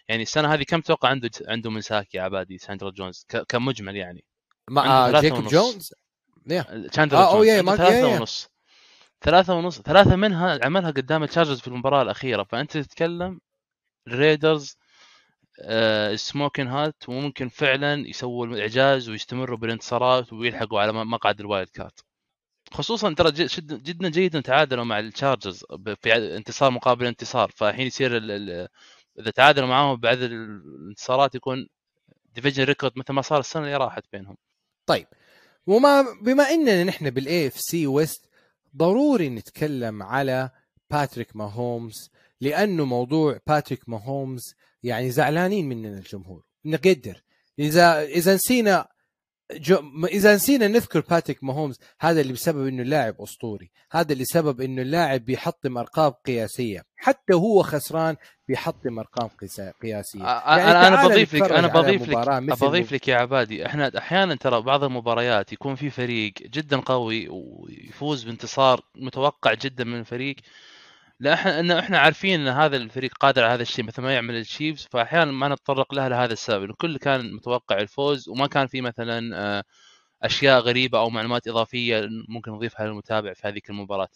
يعني 0.07 0.23
السنة 0.23 0.53
هذه 0.53 0.63
كم 0.63 0.81
توقع 0.81 1.09
عنده 1.09 1.29
عنده 1.47 1.69
من 1.69 1.85
sack 1.85 2.15
يا 2.15 2.21
عبادي 2.21 2.57
Chandler 2.57 2.89
Jones؟ 2.89 3.25
كمجمل 3.49 3.95
يعني. 3.95 4.23
مع 4.69 5.07
ثلاثة 5.11 5.27
جيكوب. 5.29 5.47
Jones؟ 5.47 5.93
Yeah. 6.49 6.89
Chandler 6.91 7.19
آه، 7.19 7.33
جونز. 7.43 7.49
ما- 7.59 7.75
ثلاثة 7.75 7.93
يا- 7.97 8.07
يا. 8.07 8.19
ونص. 8.19 8.49
ثلاثة 9.21 9.55
ونص. 9.55 9.81
ثلاثة 9.81 10.15
منها 10.15 10.59
عملها 10.65 10.91
قدام 10.91 11.23
ال 11.23 11.27
Chargers 11.27 11.59
في 11.59 11.67
المباراة 11.67 12.01
الأخيرة. 12.01 12.43
فأنت 12.43 12.77
تتكلم 12.77 13.39
ال 14.07 14.16
Raiders 14.16 14.77
آه 15.61 16.15
smoking 16.15 16.67
hot 16.67 17.09
وممكن 17.09 17.49
فعلا 17.49 18.07
يسووا 18.07 18.45
الإعجاز 18.45 19.09
ويستمروا 19.09 19.57
بالانتصارات 19.57 20.33
ويلحقوا 20.33 20.81
على 20.81 20.93
مقعد 20.93 21.39
ال 21.39 21.45
wild 21.45 21.69
card 21.69 22.03
خصوصا 22.73 23.13
ترى 23.13 23.31
جدا 23.61 24.09
جيد 24.09 24.35
إن 24.35 24.43
تعادلوا 24.43 24.83
مع 24.83 24.99
ال 24.99 25.07
Chargers 25.07 25.65
في 26.01 26.35
انتصار 26.37 26.71
مقابل 26.71 27.05
انتصار. 27.05 27.51
فالحين 27.55 27.87
يصير 27.87 28.17
إذا 29.19 29.31
تعادلوا 29.35 29.67
معاهم 29.67 29.95
بعد 29.99 30.21
الانتصارات 30.21 31.35
يكون 31.35 31.67
division 32.35 32.63
record 32.63 32.91
مثل 32.95 33.13
ما 33.13 33.21
صار 33.21 33.39
السنة 33.39 33.63
اللي 33.63 33.77
راحت 33.77 34.03
بينهم. 34.11 34.37
طيب 34.85 35.07
وما 35.67 36.05
بما 36.21 36.43
إننا 36.49 36.83
نحن 36.83 37.09
بال 37.09 37.47
AFC 37.47 37.53
West 37.59 38.29
ضروري 38.77 39.29
نتكلم 39.29 40.03
على 40.03 40.49
Patrick 40.91 41.35
Mahomes 41.35 42.11
لأنه 42.41 42.85
موضوع 42.85 43.39
Patrick 43.47 43.89
Mahomes 43.89 44.55
يعني 44.83 45.11
زعلانين 45.11 45.69
مننا 45.69 45.97
الجمهور. 45.97 46.43
نقدر. 46.65 47.23
اذا 47.59 48.01
إذا 48.03 48.35
نسينا 48.35 48.87
جو 49.53 50.05
إذا 50.05 50.35
نسينا 50.35 50.67
نذكر 50.67 50.99
Patrick 50.99 51.43
Mahomes 51.43 51.79
هذا 51.99 52.21
اللي 52.21 52.33
بسبب 52.33 52.67
إنه 52.67 52.83
لاعب 52.83 53.15
أسطوري. 53.21 53.71
هذا 53.91 54.13
اللي 54.13 54.25
سبب 54.25 54.61
إنه 54.61 54.81
اللاعب 54.81 55.25
بيحطم 55.25 55.77
أرقام 55.77 56.11
قياسية. 56.11 56.83
حتى 56.95 57.33
هو 57.33 57.63
خسران 57.63 58.15
بيحطم 58.47 58.99
أرقام 58.99 59.29
قياسية. 59.81 60.19
أ- 60.21 60.47
يعني 60.47 60.71
أنا 60.71 60.87
أنا 60.87 61.07
بضيف 61.07 61.35
لك 61.35 61.51
أنا 61.51 61.67
بضيف 61.67 62.09
لك 62.09 62.27
بضيف 62.61 62.91
لك 62.91 63.07
يا 63.07 63.15
عبادي. 63.17 63.65
إحنا 63.65 63.91
أحيانا 63.97 64.35
ترى 64.35 64.61
بعض 64.61 64.83
المباريات 64.83 65.53
يكون 65.53 65.75
في 65.75 65.89
فريق 65.89 66.33
جدا 66.41 66.79
قوي 66.79 67.27
ويفوز 67.29 68.23
بانتصار 68.23 68.81
متوقع 68.95 69.53
جدا 69.53 69.83
من 69.83 69.99
الفريق. 69.99 70.35
لا 71.21 71.33
إحنا 71.33 71.59
إن 71.59 71.71
إحنا 71.71 71.99
عارفين 71.99 72.39
إن 72.41 72.47
هذا 72.47 72.77
الفريق 72.77 73.13
قادر 73.19 73.43
على 73.43 73.53
هذا 73.53 73.61
الشيء 73.61 73.85
مثل 73.85 74.01
ما 74.01 74.13
يعمل 74.13 74.35
الشيفز 74.35 74.87
فأحيانا 74.91 75.31
ما 75.31 75.47
نتطرق 75.47 75.93
لها 75.93 76.09
لهذا 76.09 76.33
السبب. 76.33 76.63
الكل 76.63 76.97
كان 76.97 77.33
متوقع 77.33 77.79
الفوز 77.79 78.29
وما 78.29 78.47
كان 78.47 78.67
في 78.67 78.81
مثلا 78.81 79.37
آه، 79.37 79.63
أشياء 80.23 80.59
غريبة 80.61 80.99
أو 80.99 81.09
معلومات 81.09 81.47
إضافية 81.47 82.07
ممكن 82.29 82.51
نضيفها 82.51 82.87
للمتابع 82.87 83.33
في 83.33 83.47
هذيك 83.47 83.69
المباراة. 83.69 84.07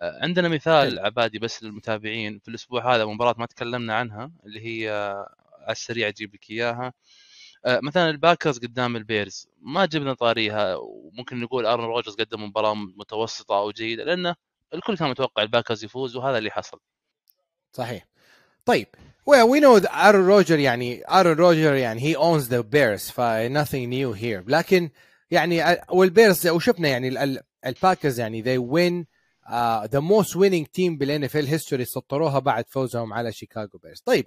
آه، 0.00 0.24
عندنا 0.24 0.48
مثال 0.48 0.98
عبادي 0.98 1.38
بس 1.38 1.62
للمتابعين. 1.62 2.38
في 2.38 2.48
الأسبوع 2.48 2.94
هذا 2.96 3.04
مباراة 3.04 3.34
ما 3.38 3.46
تكلمنا 3.46 3.94
عنها 3.94 4.32
اللي 4.46 4.60
هي 4.60 4.90
آه، 4.92 5.34
على 5.62 5.72
السريع 5.72 6.08
أجيب 6.08 6.34
لك 6.34 6.50
إياها. 6.50 6.92
مثلا 7.66 8.10
ال 8.10 8.16
Packers 8.16 8.58
قدام 8.58 8.96
ال 8.96 9.03
Bears. 9.03 9.48
ما 9.62 9.86
جبنا 9.86 10.14
طاريها 10.14 10.76
وممكن 10.76 11.40
نقول 11.40 11.66
Aaron 11.66 11.84
Rodgers 11.84 12.14
قدم 12.16 12.44
مباراة 12.44 12.74
متوسطة 12.74 13.58
أو 13.58 13.70
جيدة 13.70 14.04
لأنه 14.04 14.36
الكل 14.74 14.96
كان 14.96 15.10
متوقع 15.10 15.42
ال 15.42 15.47
Packers 15.47 15.84
يفوز 15.84 16.16
وهذا 16.16 16.38
اللي 16.38 16.50
حصل. 16.50 16.80
صحيح. 17.72 18.06
طيب 18.64 18.86
well 19.30 19.46
we 19.46 19.60
know 19.60 19.94
Aaron 19.94 20.26
Rodgers 20.26 20.58
يعني 20.58 21.02
Aaron 21.10 21.36
Rodgers 21.36 21.74
يعني 21.74 22.14
he 22.14 22.16
owns 22.16 22.44
the 22.44 22.62
Bears 22.62 23.12
ف 23.12 23.20
nothing 23.48 23.90
new 23.90 24.20
here. 24.20 24.44
لكن 24.48 24.90
يعني 25.30 25.80
وال 25.90 26.06
Bears 26.06 26.46
وشفنا 26.46 26.88
يعني 26.88 27.38
ال 27.66 27.73
Packers 27.73 28.20
يعني 28.20 28.42
they 28.42 28.60
win 28.72 29.06
the 29.88 30.00
most 30.00 30.34
winning 30.34 30.66
team 30.78 30.98
بال 30.98 31.24
NFL 31.24 31.46
history 31.46 31.84
سطروها 31.84 32.38
بعد 32.38 32.64
فوزهم 32.68 33.12
على 33.12 33.32
Chicago 33.32 33.78
Bears 33.82 34.00
طيب 34.00 34.26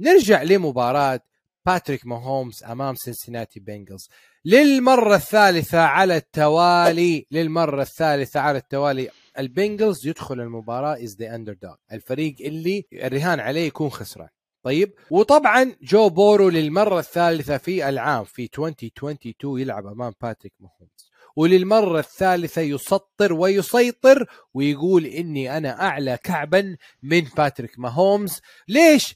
نرجع 0.00 0.42
لمباراة 0.42 1.20
Patrick 1.66 2.06
Mahomes 2.06 2.64
أمام 2.64 2.94
Cincinnati 2.94 3.60
Bengals 3.60 4.08
للمرة 4.44 5.14
الثالثة 5.14 5.80
على 5.80 6.16
التوالي 6.16 7.26
للمرة 7.30 7.82
الثالثة 7.82 8.40
على 8.40 8.58
التوالي 8.58 9.10
ال 9.38 9.47
Bengals 9.47 10.06
يدخل 10.06 10.40
المباراة 10.40 11.04
as 11.04 11.16
the 11.16 11.34
underdog 11.34 11.74
الفريق 11.92 12.36
اللي 12.40 12.84
الرهان 12.92 13.40
عليه 13.40 13.66
يكون 13.66 13.90
خسران. 13.90 14.28
طيب؟ 14.62 14.92
وطبعا 15.10 15.74
Joe 15.82 16.08
Burrow 16.08 16.48
للمرة 16.48 16.98
الثالثة 16.98 17.56
في 17.56 17.88
العام 17.88 18.24
في 18.24 18.48
2022 18.58 19.60
يلعب 19.60 19.86
أمام 19.86 20.12
Patrick 20.22 20.52
Mahomes 20.60 21.10
وللمرة 21.36 21.98
الثالثة 21.98 22.60
يسطر 22.62 23.32
ويسيطر 23.32 24.26
ويقول 24.54 25.06
إني 25.06 25.56
أنا 25.56 25.82
أعلى 25.82 26.18
كعبا 26.24 26.76
من 27.02 27.20
Patrick 27.20 27.78
Mahomes 27.78 28.40
ليش؟ 28.68 29.14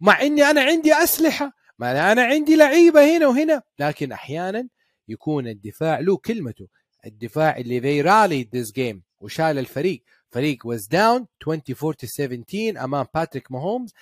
مع 0.00 0.22
إني 0.22 0.42
أنا 0.42 0.60
عندي 0.60 0.94
أسلحة 0.94 1.52
ما 1.78 2.12
أنا 2.12 2.22
عندي 2.22 2.56
لعيبة 2.56 3.16
هنا 3.16 3.26
وهنا. 3.26 3.62
لكن 3.78 4.12
أحيانا 4.12 4.68
يكون 5.08 5.48
الدفاع 5.48 5.98
له 5.98 6.16
كلمته. 6.16 6.68
الدفاع 7.06 7.56
اللي 7.56 7.80
they 7.80 8.04
rallied 8.04 8.48
this 8.58 8.72
game. 8.72 9.07
وشال 9.20 9.58
الفريق. 9.58 10.02
فريق 10.30 10.66
was 10.66 10.80
down 10.80 11.26
24 11.42 11.94
17 12.06 12.84
أمام 12.84 13.06
Patrick 13.14 13.52
Mahomes 13.52 13.94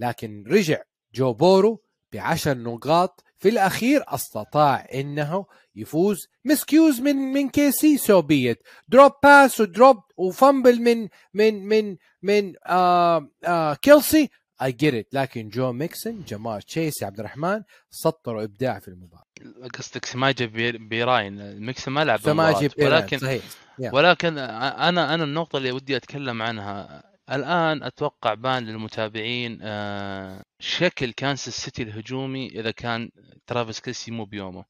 لكن 0.00 0.44
رجع 0.46 0.82
Joe 1.14 1.32
Burrow 1.32 1.82
بعشر 2.12 2.58
نقاط. 2.58 3.24
في 3.38 3.48
الأخير 3.48 4.04
أستطاع 4.08 4.86
إنه 4.94 5.46
يفوز. 5.74 6.28
مسكيوز 6.44 7.00
من 7.00 7.16
من 7.16 7.48
كي 7.48 7.72
سي 7.72 7.98
سو 7.98 8.22
بيت 8.22 8.58
دروب 8.88 9.12
باس 9.22 9.60
ودروب 9.60 9.96
وفامبل 10.16 10.80
من 10.82 11.08
من 11.34 11.68
من 11.68 11.96
من 12.22 12.54
آه 12.66 13.28
آه 13.44 13.74
كيلسي. 13.74 14.30
اي 14.62 14.72
جيت 14.72 15.14
لكن 15.14 15.48
جو 15.48 15.72
ميكسن 15.72 16.22
جمال 16.28 16.62
تشيس 16.62 17.02
عبد 17.02 17.18
الرحمن 17.18 17.62
سطروا 17.90 18.44
إبداع 18.44 18.78
في 18.78 18.88
المباراة. 18.88 19.24
قصدك 19.74 20.04
سماجه 20.04 20.44
بيراين. 20.78 21.60
ميكسن 21.66 21.92
ما 21.92 22.04
لعب 22.04 22.20
سماجه 22.20 22.70
ولكن 22.78 23.18
صحيح. 23.18 23.42
ولكن 23.92 24.38
أنا 24.38 25.14
أنا 25.14 25.24
النقطة 25.24 25.56
اللي 25.56 25.72
ودي 25.72 25.96
أتكلم 25.96 26.42
عنها. 26.42 27.02
الآن 27.30 27.82
أتوقع 27.82 28.34
بان 28.34 28.66
للمتابعين 28.66 29.58
آه، 29.62 30.42
شكل 30.58 31.12
كانساس 31.12 31.54
سيتي 31.54 31.82
الهجومي 31.82 32.48
إذا 32.48 32.70
كان 32.70 33.10
Travis 33.46 33.80
Kelce 33.80 34.10
مو 34.10 34.24
بيومه. 34.24 34.64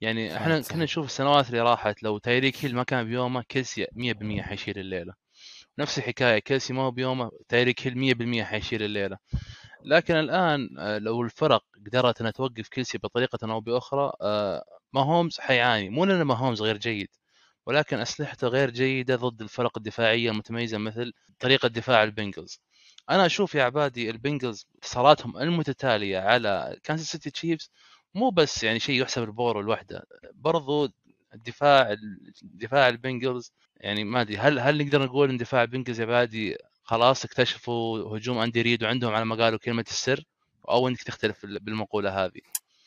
يعني 0.00 0.36
إحنا 0.36 0.60
كنا 0.60 0.84
نشوف 0.84 1.06
السنوات 1.06 1.48
اللي 1.48 1.60
راحت 1.60 2.02
لو 2.02 2.18
Tyreek 2.18 2.64
Hill 2.64 2.74
ما 2.74 2.82
كان 2.82 3.04
بيومه 3.04 3.42
Kelce 3.48 3.86
100% 3.92 4.42
حيشيل 4.42 4.78
الليلة. 4.78 5.23
نفس 5.78 5.98
الحكاية 5.98 6.38
Kelce 6.38 6.72
ما 6.72 6.82
هو 6.82 6.90
بيومه 6.90 7.30
Tyreek 7.48 7.86
Hill 7.86 7.98
100% 7.98 8.44
حيشيل 8.44 8.82
الليلة. 8.82 9.18
لكن 9.84 10.14
الآن 10.16 10.78
آه، 10.78 10.98
لو 10.98 11.22
الفرق 11.22 11.64
قدرت 11.86 12.20
إنها 12.20 12.30
توقف 12.32 12.68
Kelce 12.68 12.98
بطريقة 12.98 13.52
أو 13.52 13.60
بأخرى 13.60 14.12
آه، 14.22 14.64
Mahomes 14.92 15.40
حيعاني. 15.40 15.88
مو 15.90 16.04
لأن 16.04 16.22
Mahomes 16.22 16.62
غير 16.62 16.76
جيد 16.78 17.08
ولكن 17.66 17.98
أسلحته 18.00 18.48
غير 18.48 18.70
جيدة 18.70 19.16
ضد 19.16 19.42
الفرق 19.42 19.78
الدفاعية 19.78 20.30
المتميزة 20.30 20.78
مثل 20.78 21.12
طريقة 21.40 21.68
دفاع 21.68 22.02
ال 22.02 22.08
Bengals. 22.08 22.60
أنا 23.10 23.26
أشوف 23.26 23.54
يا 23.54 23.64
عبادي 23.64 24.10
ال 24.10 24.17
Bengals 24.17 24.66
انتصاراتهم 24.74 25.38
المتتالية 25.38 26.18
على 26.18 26.78
Kansas 26.84 27.06
City 27.12 27.30
Chiefs 27.30 27.70
مو 28.14 28.30
بس 28.30 28.64
يعني 28.64 28.80
شيء 28.80 29.02
يحسب 29.02 29.22
ل 29.22 29.27
Burrow 29.27 29.60
لوحده 29.60 30.06
برضو 30.34 30.88
الدفاع 31.34 31.96
دفاع 32.42 32.88
ال 32.88 32.96
Bengals 32.96 33.52
يعني 33.84 34.04
ما 34.04 34.20
أدري 34.20 34.36
هل 34.36 34.58
هل 34.58 34.84
نقدر 34.84 35.02
نقول 35.02 35.30
إن 35.30 35.36
دفاع 35.36 35.62
ال 35.62 35.67
Bengals 35.67 36.00
يا 36.00 36.04
عبادي 36.04 36.56
خلاص 36.82 37.24
اكتشفوا 37.24 38.16
هجوم 38.16 38.38
Andy 38.38 38.62
Reid 38.62 38.84
وعندهم 38.84 39.14
على 39.14 39.24
ما 39.24 39.44
قالوا 39.44 39.58
كلمة 39.58 39.84
السر 39.88 40.24
أو 40.68 40.88
إنك 40.88 41.02
تختلف 41.02 41.46
بالمقولة 41.46 42.24
هذه؟ 42.24 42.40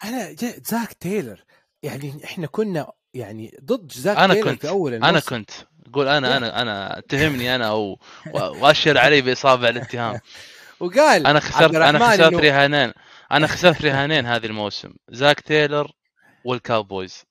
أنا 0.03 0.35
Zac 0.63 0.93
Taylor 0.93 1.43
يعني 1.83 2.23
إحنا 2.23 2.47
كنا 2.47 2.91
يعني 3.13 3.57
ضد 3.63 3.91
Zac 3.91 4.17
أنا 4.17 4.43
كنت 4.43 4.61
في 4.61 4.69
أول 4.69 4.93
الموسم. 4.93 5.09
أنا 5.09 5.19
كنت. 5.19 5.51
قول 5.93 6.07
أنا 6.07 6.37
أنا 6.37 6.51
أنا 6.61 6.97
اتهمني 6.97 7.55
أنا 7.55 7.67
أو 7.67 7.99
وأشر 8.33 8.97
علي 8.97 9.21
باصابع 9.21 9.69
الاتهام. 9.69 10.19
وقال 10.79 11.27
أنا 11.27 11.39
خسرت 11.39 11.75
أنا 11.75 12.09
خسرت 12.09 12.33
إنه... 12.33 12.39
رهانين 12.39 12.93
أنا 13.31 13.47
خسرت 13.47 13.85
رهانين 13.85 14.25
هذه 14.25 14.45
الموسم 14.45 14.93
Zac 15.09 15.39
Taylor 15.39 15.91
وال 16.45 16.61
Cowboys. 16.61 17.23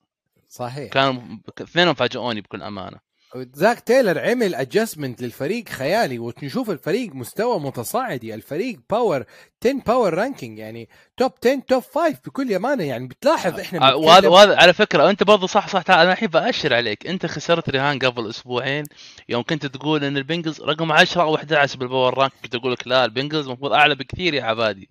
صحيح. 0.49 0.91
كانوا 0.91 1.21
اثنينهم 1.61 1.93
فاجئوني 1.93 2.41
بكل 2.41 2.63
أمانة. 2.63 3.06
Zac 3.35 3.79
Taylor 3.79 4.19
عمل 4.19 4.55
adjustment 4.55 5.21
للفريق 5.21 5.69
خيالي 5.69 6.19
ونشوف 6.19 6.69
الفريق 6.69 7.15
مستوى 7.15 7.59
متصاعدي 7.59 8.33
الفريق 8.33 8.79
power 8.89 9.23
10 9.65 9.73
power 9.87 10.13
ranking 10.13 10.59
يعني 10.59 10.89
top 11.17 11.31
10 11.45 11.61
top 11.67 11.83
5 11.95 12.17
بكل 12.25 12.53
امانه 12.53 12.83
يعني 12.83 13.07
بتلاحظ 13.07 13.59
إحنا 13.59 13.91
آه، 13.91 13.95
وهذا 13.95 14.27
وهذا 14.27 14.55
على 14.57 14.73
فكرة 14.73 15.09
أنت 15.09 15.23
برضه 15.23 15.47
صح 15.47 15.67
صح 15.67 15.81
تعال 15.81 15.99
أنا 15.99 16.11
الحين 16.11 16.29
بأشر 16.29 16.73
عليك. 16.73 17.07
أنت 17.07 17.25
خسرت 17.25 17.69
رهان 17.69 17.99
قبل 17.99 18.29
أسبوعين 18.29 18.83
يوم 19.29 19.43
كنت 19.43 19.65
تقول 19.65 20.03
إن 20.03 20.17
ال 20.17 20.22
Bengals 20.22 20.61
رقم 20.61 20.91
10 20.91 21.21
أو 21.21 21.35
11 21.35 21.79
بال 21.79 21.90
power 21.90 22.17
rank 22.17 22.31
كنت 22.43 22.55
أقول 22.55 22.71
لك 22.73 22.87
لا 22.87 23.05
ال 23.05 23.10
Bengals 23.10 23.45
المفروض 23.47 23.73
أعلى 23.73 23.95
بكثير 23.95 24.33
يا 24.33 24.43
عبادي. 24.43 24.89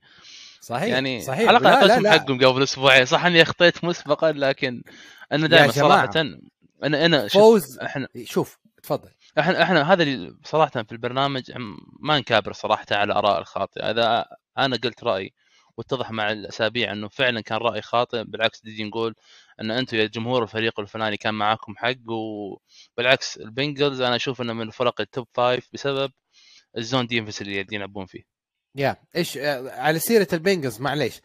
صحيح 0.61 0.89
يعني 0.89 1.20
صحيح. 1.20 1.49
على 1.49 1.59
الأقل 1.59 1.91
قسم 1.91 2.09
حقهم 2.09 2.47
قبل 2.47 2.62
أسبوعين. 2.62 3.05
صح 3.05 3.24
إني 3.24 3.43
أخطيت 3.43 3.84
مسبقا 3.84 4.32
لكن 4.32 4.82
أنا 5.32 5.47
دائما 5.47 5.72
صراحة 5.72 6.11
أنا 6.85 7.07
أنا 7.07 7.29
فوز. 7.29 7.79
إحنا 7.79 8.09
شوف 8.24 8.59
تفضل. 8.83 9.11
إحنا 9.39 9.62
إحنا 9.62 9.93
هذا 9.93 10.03
اللي 10.03 10.37
صراحة 10.45 10.83
في 10.83 10.93
البرنامج 10.93 11.53
ما 12.01 12.18
نكابر 12.18 12.53
صراحة 12.53 12.87
على 12.91 13.12
الاراء 13.12 13.39
الخاطئة. 13.39 13.91
إذا 13.91 14.27
أنا 14.59 14.77
قلت 14.77 15.05
رأيي 15.05 15.35
واتضح 15.77 16.11
مع 16.11 16.31
الأسابيع 16.33 16.93
إنه 16.93 17.09
فعلا 17.09 17.41
كان 17.41 17.59
رأي 17.59 17.83
خاطئ 17.83 18.24
بالعكس 18.24 18.64
نجي 18.64 18.85
نقول 18.85 19.14
إن 19.61 19.70
أنتم 19.70 19.97
يا 19.97 20.07
جمهور 20.07 20.43
الفريق 20.43 20.81
الفلاني 20.81 21.16
كان 21.16 21.35
معاكم 21.35 21.77
حق 21.77 22.11
وبالعكس 22.11 23.37
ال 23.37 23.45
Bengals 23.45 24.01
أنا 24.01 24.16
أشوف 24.16 24.41
إنه 24.41 24.53
من 24.53 24.62
الفرق 24.62 25.01
ال 25.01 25.08
top 25.08 25.29
five 25.35 25.69
بسبب 25.72 26.12
ال 26.77 26.83
zone 26.83 27.07
defense 27.07 27.43
اللي 27.43 27.66
يلعبون 27.72 28.07
فيه. 28.07 28.22
يا 28.74 28.97
إيش 29.16 29.39
على 29.66 29.99
سيرة 29.99 30.29
ال 30.33 30.39
Bengals 30.39 30.81
معليش. 30.81 31.20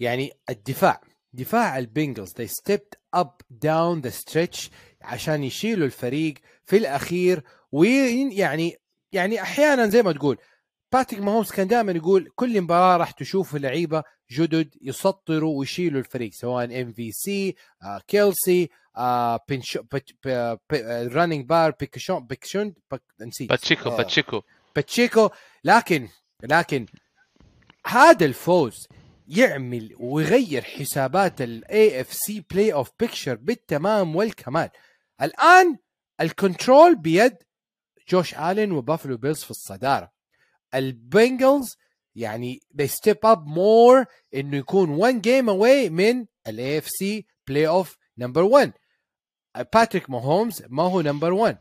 يعني 0.00 0.32
الدفاع. 0.50 1.00
دفاع 1.34 1.78
ال 1.78 1.85
Bengals 1.85 2.32
they 2.32 2.48
stepped 2.48 3.18
up 3.20 3.42
down 3.64 4.02
the 4.06 4.12
stretch 4.12 4.70
عشان 5.02 5.44
يشيلوا 5.44 5.86
الفريق 5.86 6.34
في 6.64 6.76
الأخير. 6.76 7.42
ويعني 7.72 8.76
يعني 9.12 9.42
أحيانا 9.42 9.86
زي 9.86 10.02
ما 10.02 10.12
تقول 10.12 10.38
باتريك 10.92 11.22
ماهومز 11.22 11.50
كان 11.50 11.68
دائما 11.68 11.92
يقول 11.92 12.28
كل 12.34 12.60
مباراة 12.60 12.96
راح 12.96 13.10
تشوف 13.10 13.54
لعيبة 13.54 14.02
جدد 14.30 14.74
يسطروا 14.82 15.58
ويشيلوا 15.58 16.00
الفريق 16.00 16.32
سواء 16.32 16.82
MVS 16.82 17.54
كيلسي 18.08 18.68
running 21.14 21.44
back 21.46 21.70
بيكشون 21.80 22.26
بيكشون 22.26 22.74
نسيت. 23.20 23.48
باتشيكو 23.50 23.90
باتشيكو 23.90 24.42
باتشيكو 24.76 25.30
لكن 25.64 26.08
لكن 26.42 26.86
هذا 27.86 28.26
الفوز 28.26 28.86
يعمل 29.26 29.94
ويغير 29.98 30.62
حسابات 30.62 31.42
ال 31.42 32.00
AFC 32.00 32.44
playoff 32.50 32.90
picture 33.00 33.34
بالتمام 33.34 34.16
والكمال. 34.16 34.70
الآن 35.22 35.76
ال 36.20 36.30
control 36.30 36.96
بيد 36.96 37.36
جوش 38.08 38.34
الين 38.34 38.72
و 38.72 38.78
Buffalo 38.78 39.16
Bills 39.16 39.44
في 39.44 39.50
الصدارة. 39.50 40.12
ال 40.74 40.87
Bengals 40.87 41.76
يعني 42.14 42.60
they 42.82 42.86
step 42.86 43.18
up 43.34 43.38
more 43.38 44.06
إنه 44.34 44.56
يكون 44.56 44.98
one 44.98 45.20
game 45.22 45.48
away 45.48 45.90
من 45.90 46.26
ال 46.46 46.78
AFC 46.78 47.26
playoff 47.48 47.96
number 48.18 48.42
1 48.42 48.72
باتريك 49.72 50.10
ماهومز 50.10 50.62
ما 50.68 50.82
هو 50.82 51.00
number 51.00 51.32
1 51.32 51.58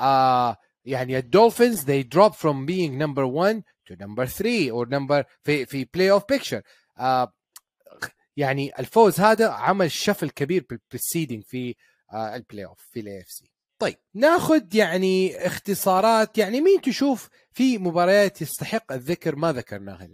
آه 0.00 0.56
يعني 0.84 1.18
ال 1.18 1.25
Dolphins 1.25 1.84
they 1.84 2.04
drop 2.14 2.32
from 2.32 2.66
being 2.66 2.98
number 3.02 3.24
1 3.24 3.62
to 3.90 3.94
number 3.96 4.24
3 4.24 4.70
or 4.72 4.86
number 4.88 5.24
في 5.44 5.66
في 5.66 5.84
playoff 5.94 6.22
picture 6.28 6.62
يعني 8.36 8.78
الفوز 8.78 9.20
هذا 9.20 9.48
عمل 9.48 9.90
shuffle 9.90 10.30
كبير 10.30 10.66
بال 10.90 11.02
seeding 11.02 11.42
في 11.44 11.74
آه 12.12 12.36
ال 12.36 12.64
playoff 12.64 12.78
في 12.92 13.00
ال 13.00 13.20
AFC 13.20 13.50
طيب 13.78 13.96
ناخذ 14.14 14.74
يعني 14.74 15.46
اختصارات 15.46 16.38
يعني 16.38 16.60
مين 16.60 16.80
تشوف 16.80 17.28
في 17.52 17.78
مباريات 17.78 18.42
يستحق 18.42 18.92
الذكر؟ 18.92 19.36
ما 19.36 19.52
ذكرناها 19.52 20.08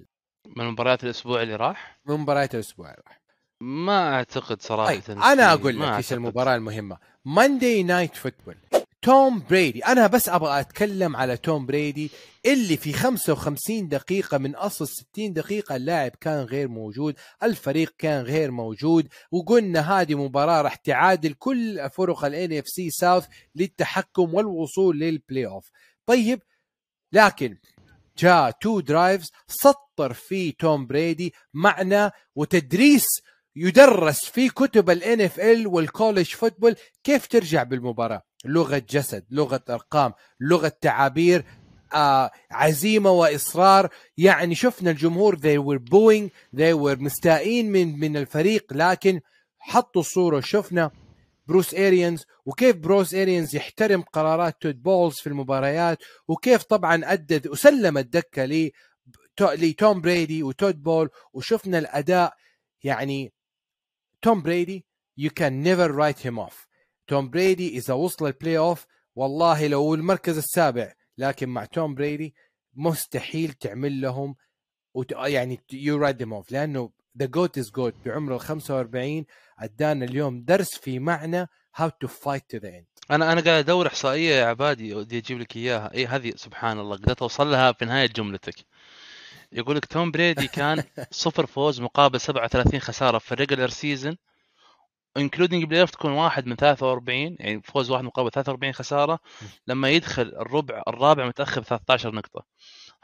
من 0.56 0.64
مباريات 0.64 1.04
الأسبوع 1.04 1.42
اللي 1.42 1.56
راح؟ 1.56 2.00
من 2.06 2.16
مباريات 2.16 2.54
الأسبوع 2.54 2.90
اللي 2.90 3.02
راح. 3.06 3.20
ما 3.60 4.14
أعتقد 4.14 4.62
صراحة 4.62 4.94
طيب 4.94 5.18
أنا 5.18 5.52
أقول 5.52 5.80
لك 5.80 5.88
إيش. 5.88 6.12
المباراة 6.12 6.54
المهمة. 6.54 6.98
Monday 7.24 7.82
Night 7.82 8.14
Football 8.14 8.56
توم 9.04 9.42
بريدي 9.50 9.84
أنا 9.84 10.06
بس 10.06 10.28
أبغى 10.28 10.60
أتكلم 10.60 11.16
على 11.16 11.36
توم 11.36 11.66
بريدي 11.66 12.10
اللي 12.46 12.76
في 12.76 12.92
55 12.92 13.88
دقيقة 13.88 14.38
من 14.38 14.54
أصل 14.54 14.88
60 14.88 15.32
دقيقة 15.32 15.76
اللاعب 15.76 16.10
كان 16.20 16.44
غير 16.44 16.68
موجود، 16.68 17.16
الفريق 17.42 17.94
كان 17.98 18.24
غير 18.24 18.50
موجود، 18.50 19.08
وقلنا 19.32 20.00
هذه 20.00 20.14
مباراة 20.14 20.62
راح 20.62 20.74
تعادل 20.74 21.32
كل 21.32 21.90
فرق 21.90 22.24
ال 22.24 22.52
NFC 22.52 22.68
South 22.68 23.26
للتحكم 23.54 24.34
والوصول 24.34 24.98
لل 24.98 25.46
playoff. 25.46 25.70
طيب 26.06 26.42
لكن 27.12 27.58
جاء 28.18 28.50
two 28.50 28.80
drives 28.80 29.30
سطر 29.48 30.12
فيه 30.12 30.52
توم 30.58 30.86
بريدي 30.86 31.34
معنى 31.54 32.10
وتدريس 32.34 33.06
يدرس 33.56 34.24
في 34.24 34.48
كتب 34.48 34.90
ال 34.90 35.66
NFL 35.66 35.81
وال 35.81 35.91
college 35.91 36.26
football 36.26 36.76
كيف 37.02 37.26
ترجع 37.26 37.62
بالمباراة 37.62 38.22
لغة 38.44 38.78
جسد 38.90 39.24
لغة 39.30 39.64
أرقام 39.70 40.12
لغة 40.40 40.68
تعابير 40.80 41.44
آه 41.94 42.30
عزيمة 42.50 43.10
وإصرار. 43.10 43.88
يعني 44.16 44.54
شفنا 44.54 44.90
الجمهور 44.90 45.36
they 45.36 45.58
were 45.58 45.78
booing 45.80 46.30
they 46.56 46.74
were 46.74 47.00
مستائين 47.02 47.72
من 47.72 47.98
من 47.98 48.16
الفريق 48.16 48.72
لكن 48.72 49.20
حطوا 49.58 50.00
الصورة 50.00 50.40
شفنا 50.40 50.90
بروس 51.46 51.74
اريانز 51.74 52.24
وكيف 52.46 52.76
بروس 52.76 53.14
اريانز 53.14 53.56
يحترم 53.56 54.02
قرارات 54.02 54.56
تود 54.60 54.82
بولز 54.82 55.14
في 55.14 55.26
المباريات 55.26 55.98
وكيف 56.28 56.62
طبعا 56.62 57.00
ادى 57.12 57.48
وسلم 57.48 57.98
الدكة 57.98 58.44
لي 58.44 58.72
لتوم 59.40 60.00
بريدي 60.00 60.42
وتود 60.42 60.82
بول. 60.82 61.10
وشفنا 61.32 61.78
الأداء 61.78 62.34
يعني 62.82 63.32
توم 64.22 64.42
بريدي 64.42 64.86
you 65.20 65.30
can 65.30 65.62
never 65.62 65.92
write 65.92 66.20
him 66.26 66.38
off. 66.38 66.66
توم 67.06 67.30
بريدي 67.30 67.78
إذا 67.78 67.94
وصل 67.94 68.26
ال 68.26 68.58
playoff 68.58 68.86
والله 69.14 69.66
لو 69.66 69.94
المركز 69.94 70.38
السابع 70.38 70.92
لكن 71.18 71.48
مع 71.48 71.64
توم 71.64 71.94
بريدي 71.94 72.34
مستحيل 72.74 73.52
تعمل 73.52 74.00
لهم 74.00 74.36
وت... 74.94 75.12
يعني 75.12 75.60
you 75.72 75.96
write 75.96 76.16
them 76.16 76.34
off 76.34 76.52
لأنه 76.52 76.90
the 77.18 77.26
GOAT 77.26 77.58
is 77.58 77.70
GOAT 77.70 77.94
بعمر 78.04 78.34
ال 78.34 78.40
45 78.40 79.24
ادانا 79.58 80.04
اليوم 80.04 80.44
درس 80.44 80.78
في 80.78 80.98
معنى 80.98 81.48
how 81.74 81.88
to 81.88 82.08
fight 82.08 82.42
to 82.48 82.56
the 82.58 82.68
end 82.68 82.86
أنا 83.10 83.32
أنا 83.32 83.40
قاعد 83.40 83.64
أدور 83.64 83.86
إحصائية 83.86 84.34
يا 84.34 84.46
عبادي 84.46 84.94
ودي 84.94 85.18
أجيب 85.18 85.38
لك 85.38 85.56
إياها. 85.56 85.94
اي 85.94 86.06
هذه؟ 86.06 86.32
سبحان 86.36 86.78
الله 86.78 86.96
قدرت 86.96 87.22
أوصل 87.22 87.50
لها 87.50 87.72
في 87.72 87.84
نهاية 87.84 88.06
جملتك. 88.06 88.54
يقول 89.52 89.76
لك 89.76 89.84
توم 89.84 90.10
بريدي 90.10 90.48
كان 90.48 90.84
صفر 91.10 91.46
فوز 91.46 91.80
مقابل 91.80 92.20
37 92.20 92.80
خسارة 92.80 93.18
في 93.18 93.32
ال 93.32 93.68
regular 93.68 94.16
season 95.16 95.64
including 95.64 95.80
playoff 95.80 95.90
تكون 95.90 96.12
واحد 96.12 96.46
من 96.46 96.56
43 96.56 97.36
يعني 97.40 97.62
فوز 97.62 97.90
واحد 97.90 98.04
مقابل 98.04 98.30
43 98.30 98.72
خسارة 98.72 99.18
لما 99.66 99.90
يدخل 99.90 100.22
الربع 100.22 100.82
الرابع 100.88 101.26
متأخر 101.26 101.60
ب 101.60 101.64
13 101.64 102.14
نقطة. 102.14 102.44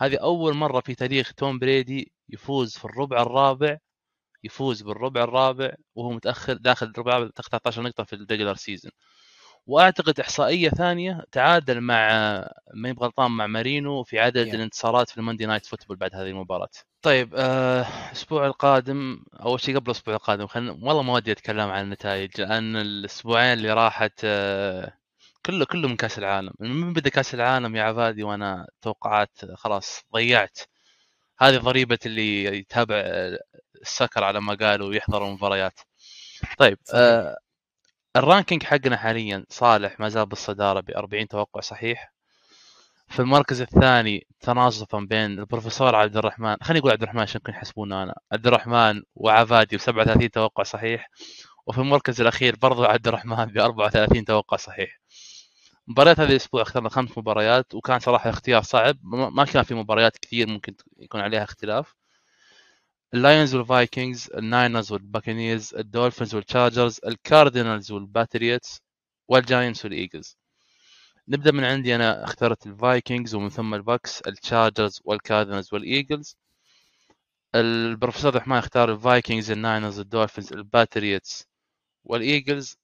هذه 0.01 0.17
أول 0.17 0.55
مرة 0.55 0.81
في 0.81 0.95
تاريخ 0.95 1.33
توم 1.35 1.59
بريدي 1.59 2.13
يفوز 2.29 2.77
في 2.79 2.85
الربع 2.85 3.23
الرابع 3.23 3.79
يفوز 4.45 4.83
بالربع 4.83 5.25
الرابع 5.25 5.75
وهو 5.95 6.11
متأخر 6.13 6.53
داخل 6.55 6.87
الربع 6.87 7.13
الرابع 7.13 7.27
متاخر 7.29 7.49
13 7.51 7.83
نقطة 7.83 8.05
في 8.05 8.13
ال 8.13 8.18
regular 8.18 8.55
season 8.55 8.93
وأعتقد 9.71 10.21
إحصائية 10.21 10.69
ثانية 10.71 11.25
تعادل 11.33 11.81
مع 11.81 12.09
ما 12.75 12.89
يبغى 12.89 13.07
غلطان 13.07 13.31
مع 13.31 13.47
مارينو 13.47 14.03
في 14.05 14.19
عدد 14.21 14.51
Yeah. 14.51 14.55
الانتصارات 14.55 15.11
في 15.11 15.19
ال 15.19 15.23
Monday 15.23 15.47
Night 15.47 15.67
Football 15.67 15.97
بعد 15.97 16.15
هذه 16.15 16.27
المباراة. 16.29 16.69
طيب 17.03 17.35
آه، 17.37 17.87
الأسبوع 18.09 18.47
القادم 18.47 19.25
أول 19.41 19.61
شيء 19.61 19.77
قبل 19.77 19.87
الأسبوع 19.91 20.15
القادم 20.15 20.47
خلينا 20.47 20.73
والله 20.73 21.03
ما 21.03 21.13
ودي 21.13 21.33
أتكلم 21.33 21.71
عن 21.71 21.85
النتائج 21.85 22.41
لأن 22.41 22.77
الأسبوعين 22.77 23.53
اللي 23.53 23.73
راحت 23.73 24.21
آه، 24.25 24.93
كله 25.47 25.65
كله 25.65 25.89
من 25.89 25.97
كأس 25.97 26.19
العالم 26.19 26.53
من 26.61 26.93
بدأ 26.93 27.11
كأس 27.11 27.35
العالم 27.35 27.77
يا 27.77 27.83
عبادي 27.83 28.23
وأنا 28.23 28.67
توقعات 28.83 29.31
خلاص 29.55 30.03
ضيعت 30.15 30.59
هذه 31.41 31.57
ضريبة 31.59 31.99
اللي 32.07 32.45
يتابع 32.45 32.97
آه، 32.97 33.39
السكر 33.83 34.25
على 34.25 34.41
ما 34.41 34.55
قالوا 34.55 34.89
ويحضر 34.89 35.27
المباريات 35.29 35.81
طيب. 36.59 36.79
آه 36.95 37.39
الرانكينج 38.17 38.63
حقنا 38.63 38.97
حاليا 38.97 39.45
صالح 39.49 40.01
ما 40.01 40.09
زال 40.09 40.27
بالصدارة 40.27 40.81
ب 40.81 40.91
40 40.91 41.29
توقع 41.29 41.61
صحيح. 41.61 42.13
في 43.09 43.21
المركز 43.21 43.61
الثاني 43.61 44.27
تناصفا 44.41 44.99
بين 45.01 45.39
البروفيسور 45.39 45.95
عبد 45.97 46.17
الرحمن 46.17 46.57
خليني 46.63 46.81
أقول 46.81 46.93
عبد 46.93 47.03
الرحمن 47.03 47.21
عشان 47.23 47.41
يكون 47.41 47.55
يحسبونا 47.55 48.03
أنا 48.03 48.15
عبد 48.33 48.47
الرحمن 48.47 49.03
وعبادي 49.15 49.77
ب 49.77 49.81
37 49.81 50.31
توقع 50.31 50.63
صحيح 50.63 51.11
وفي 51.67 51.79
المركز 51.79 52.21
الأخير 52.21 52.57
برضو 52.63 52.85
عبد 52.85 53.09
الرحمن 53.09 53.45
ب 53.47 53.59
34 53.59 54.25
توقع 54.25 54.57
صحيح. 54.57 55.01
مباريات 55.89 56.21
هذا 56.21 56.31
الأسبوع 56.31 56.63
أخترنا 56.63 56.89
خمس 56.89 57.19
مباريات 57.19 57.75
وكان 57.75 57.99
صراحة 57.99 58.31
اختيار 58.31 58.63
صعب 58.63 58.97
ما 59.05 59.45
كان 59.45 59.63
في 59.63 59.75
مباريات 59.75 60.19
كثير 60.19 60.47
ممكن 60.49 60.75
يكون 60.99 61.21
عليها 61.21 61.45
اختلاف. 61.45 61.95
اللايونز 63.15 63.55
والفايكنجز 63.55 64.31
الناينرز 64.35 64.93
والباكنيرز 64.93 65.75
الدولفينز 65.75 66.35
والتشارجرز 66.35 67.01
الكاردينالز 67.07 67.93
والباتريوتس 67.93 68.81
والجاينتس 69.29 69.85
والايجلز 69.85 70.37
نبدأ 71.29 71.53
من 71.53 71.65
عندي. 71.65 71.95
أنا 71.95 72.25
اخترت 72.25 72.67
الفايكنجز 72.67 73.35
ومن 73.35 73.49
ثم 73.49 73.75
الباكس 73.75 74.21
التشارجرز 74.21 75.01
والكاردينالز 75.05 75.75
والإيجلز. 75.75 76.37
البروفيسور 77.55 78.31
الرحمن 78.31 78.57
اختار 78.57 78.93
الفايكنجز 78.93 79.51
الناينرز 79.51 80.01
الدولفينز 80.01 80.53
الباتريوتس 80.53 81.47
والإيجلز. 82.05 82.77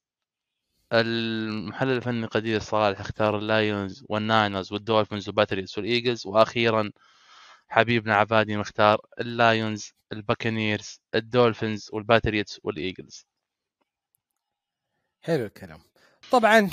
المحلل 0.93 1.91
الفني 1.97 2.27
قدير 2.27 2.61
صالح 2.61 3.01
اختار 3.01 3.39
اللايونز 3.39 4.05
والناينرز 4.09 4.73
والدولفينز 4.73 5.29
والباتريوتس 5.29 5.79
والإيجلز. 5.79 6.27
وأخيرا 6.27 6.93
حبيبنا 7.69 8.15
عبادي 8.17 8.57
مختار 8.57 9.01
اللايونز 9.21 9.93
الباكنيرز 10.13 11.01
الدولفينز 11.15 11.89
والباتريوتس 11.93 12.61
والإيجلز. 12.65 13.27
حلو 15.21 15.45
الكلام. 15.47 15.81
طبعا 16.31 16.71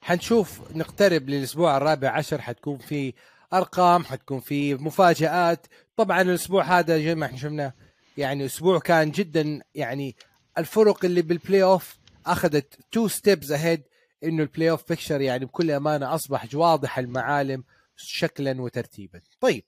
حنشوف 0.00 0.76
نقترب 0.76 1.28
للأسبوع 1.28 1.76
الرابع 1.76 2.10
عشر 2.10 2.40
حتكون 2.40 2.78
في 2.78 3.14
أرقام 3.52 4.04
حتكون 4.04 4.40
في 4.40 4.74
مفاجآت. 4.74 5.66
طبعا 5.96 6.22
الأسبوع 6.22 6.62
هذا 6.78 6.98
زي 6.98 7.14
ما 7.14 7.26
إحنا 7.26 7.38
شفنا 7.38 7.72
يعني 8.16 8.44
أسبوع 8.44 8.78
كان 8.78 9.10
جدا 9.10 9.62
يعني 9.74 10.16
الفرق 10.58 11.04
اللي 11.04 11.22
بال 11.22 11.62
playoff 11.62 11.98
أخذت 12.26 12.78
two 12.90 13.08
steps 13.08 13.50
ahead 13.50 13.82
إنه 14.24 14.42
ال 14.42 14.70
playoff 14.70 14.88
picture 14.88 15.20
يعني 15.20 15.44
بكل 15.44 15.70
أمانة 15.70 16.14
أصبح 16.14 16.48
واضح 16.54 16.98
المعالم 16.98 17.64
شكلا 17.96 18.62
وترتيبا. 18.62 19.20
طيب 19.40 19.64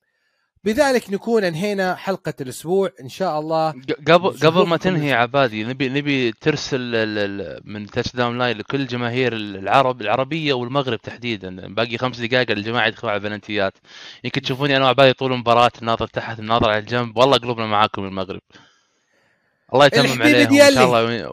بذلك 0.64 1.10
نكون 1.10 1.44
أنهينا 1.44 1.94
حلقة 1.94 2.34
الأسبوع. 2.40 2.90
إن 3.00 3.08
شاء 3.08 3.40
الله 3.40 3.74
قبل 4.06 4.30
قبل 4.30 4.66
ما 4.68 4.76
تنهي. 4.76 5.12
عبادي 5.12 5.64
نبي 5.64 5.88
نبي 5.88 6.32
ترسل 6.32 6.80
من 7.64 7.86
touchdown 7.86 8.38
line 8.38 8.58
لكل 8.58 8.86
جماهير 8.86 9.32
العرب 9.32 10.00
العربية 10.00 10.52
والمغرب 10.52 11.00
تحديدا. 11.00 11.74
باقي 11.74 11.98
خمس 11.98 12.20
دقائق 12.20 12.50
الجماعة 12.50 12.86
يدخلوا 12.86 13.12
على 13.12 13.18
البلنتيات 13.18 13.72
يمكن 14.24 14.40
تشوفوني 14.40 14.76
أنا 14.76 14.84
وعبادي 14.84 15.12
طول 15.12 15.32
المباراة 15.32 15.72
ناظر 15.82 16.06
تحت 16.06 16.40
ناظر 16.40 16.70
على 16.70 16.78
الجنب. 16.78 17.16
والله 17.16 17.36
قلوبنا 17.36 17.66
معاكم 17.66 18.04
المغرب. 18.04 18.40
الله 19.74 19.86
يتمم 19.86 20.22
عليهم 20.22 20.52
إن. 20.52 20.74
شاء 20.74 20.84
الله 20.84 21.26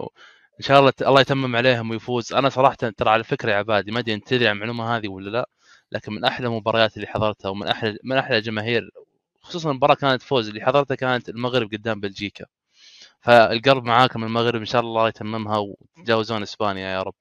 إن 0.59 0.63
شاء 0.63 0.79
الله 0.79 0.93
الله 1.01 1.21
يتمم 1.21 1.55
عليهم 1.55 1.89
ويفوز. 1.89 2.33
أنا 2.33 2.49
صراحة 2.49 2.75
ترى 2.75 3.09
على 3.09 3.23
فكرة 3.23 3.51
يا 3.51 3.55
عبادي 3.55 3.91
ما 3.91 3.99
أدري 3.99 4.13
أنت 4.13 4.27
تدري 4.27 4.47
عن 4.47 4.55
المعلومة 4.55 4.97
هذه 4.97 5.07
ولا 5.07 5.29
لا 5.29 5.49
لكن 5.91 6.13
من 6.13 6.25
أحلى 6.25 6.47
المباريات 6.47 6.95
اللي 6.95 7.07
حضرتها 7.07 7.49
ومن 7.49 7.67
أحلى 7.67 7.97
من 8.03 8.17
أحلى 8.17 8.41
جماهير 8.41 8.89
خصوصا 9.47 9.71
المباراه 9.71 9.95
كانت 9.95 10.21
فوز 10.21 10.47
اللي 10.47 10.61
حضرتها 10.61 10.95
كانت 10.95 11.29
المغرب 11.29 11.73
قدام 11.73 11.99
بلجيكا. 11.99 12.45
فالقلب 13.21 13.83
معاكم 13.83 14.23
المغرب 14.23 14.59
إن 14.59 14.65
شاء 14.65 14.81
الله 14.81 15.07
يتممها 15.07 15.57
وتتجاوزون 15.57 16.41
إسبانيا 16.41 16.89
يا 16.89 17.01
رب. 17.01 17.13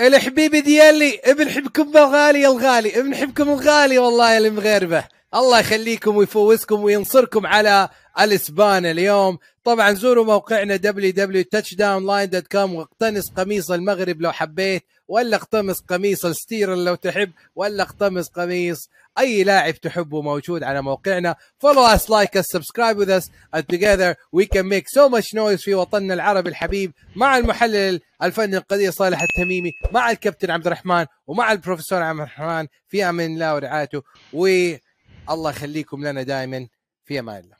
الحبيب 0.00 0.56
ديالي 0.56 1.20
ابن 1.24 1.50
حبكم 1.50 1.96
الغالي 1.96 2.46
الغالي 2.46 3.00
ابن 3.00 3.16
حبكم 3.16 3.48
الغالي 3.48 3.98
والله 3.98 4.32
يا 4.32 4.38
المغاربة. 4.38 5.04
الله 5.34 5.60
يخليكم 5.60 6.16
ويفوزكم 6.16 6.82
وينصركم 6.82 7.46
على 7.46 7.88
الإسبان 8.20 8.86
اليوم. 8.86 9.38
طبعا 9.64 9.92
زوروا 9.92 10.24
موقعنا 10.24 10.76
www.touchdownline.com 10.76 12.70
واقتنص 12.70 13.30
قميص 13.30 13.70
المغرب 13.70 14.20
لو 14.20 14.32
حبيت 14.32 14.84
ولا 15.08 15.36
اقتمص 15.36 15.80
قميص 15.80 16.24
الستيرن 16.24 16.84
لو 16.84 16.94
تحب 16.94 17.30
ولا 17.54 17.82
اقتمص 17.82 18.28
قميص 18.28 18.88
أي 19.18 19.44
لاعب 19.44 19.74
تحبه 19.74 20.22
موجود 20.22 20.62
على 20.62 20.82
موقعنا. 20.82 21.36
Us 21.62 22.08
like 22.08 22.36
us 22.36 22.46
subscribe 22.56 22.96
with 22.96 23.08
us 23.08 23.30
and 23.52 23.68
together 23.68 24.16
we 24.32 24.46
can 24.46 24.68
make 24.68 24.88
so 24.88 25.08
much 25.08 25.34
noise 25.34 25.62
في 25.64 25.74
وطننا 25.74 26.14
العربي 26.14 26.50
الحبيب 26.50 26.92
مع 27.16 27.38
المحلل 27.38 28.00
الفني 28.22 28.56
القدير 28.56 28.90
صالح 28.90 29.22
التميمي 29.22 29.72
مع 29.92 30.10
الكابتن 30.10 30.50
عبد 30.50 30.66
الرحمن 30.66 31.06
ومع 31.26 31.52
البروفيسور 31.52 32.02
عبد 32.02 32.18
الرحمن 32.18 32.66
في 32.88 33.08
أمان 33.08 33.34
الله 33.34 33.54
ورعايته. 33.54 34.02
والله 34.32 35.50
يخليكم 35.50 36.04
لنا 36.06 36.22
دائما 36.22 36.68
في 37.04 37.18
أمان 37.18 37.44
الله. 37.44 37.56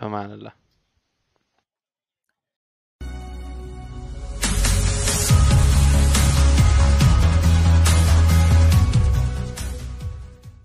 فمان 0.00 0.32
الله. 0.32 0.57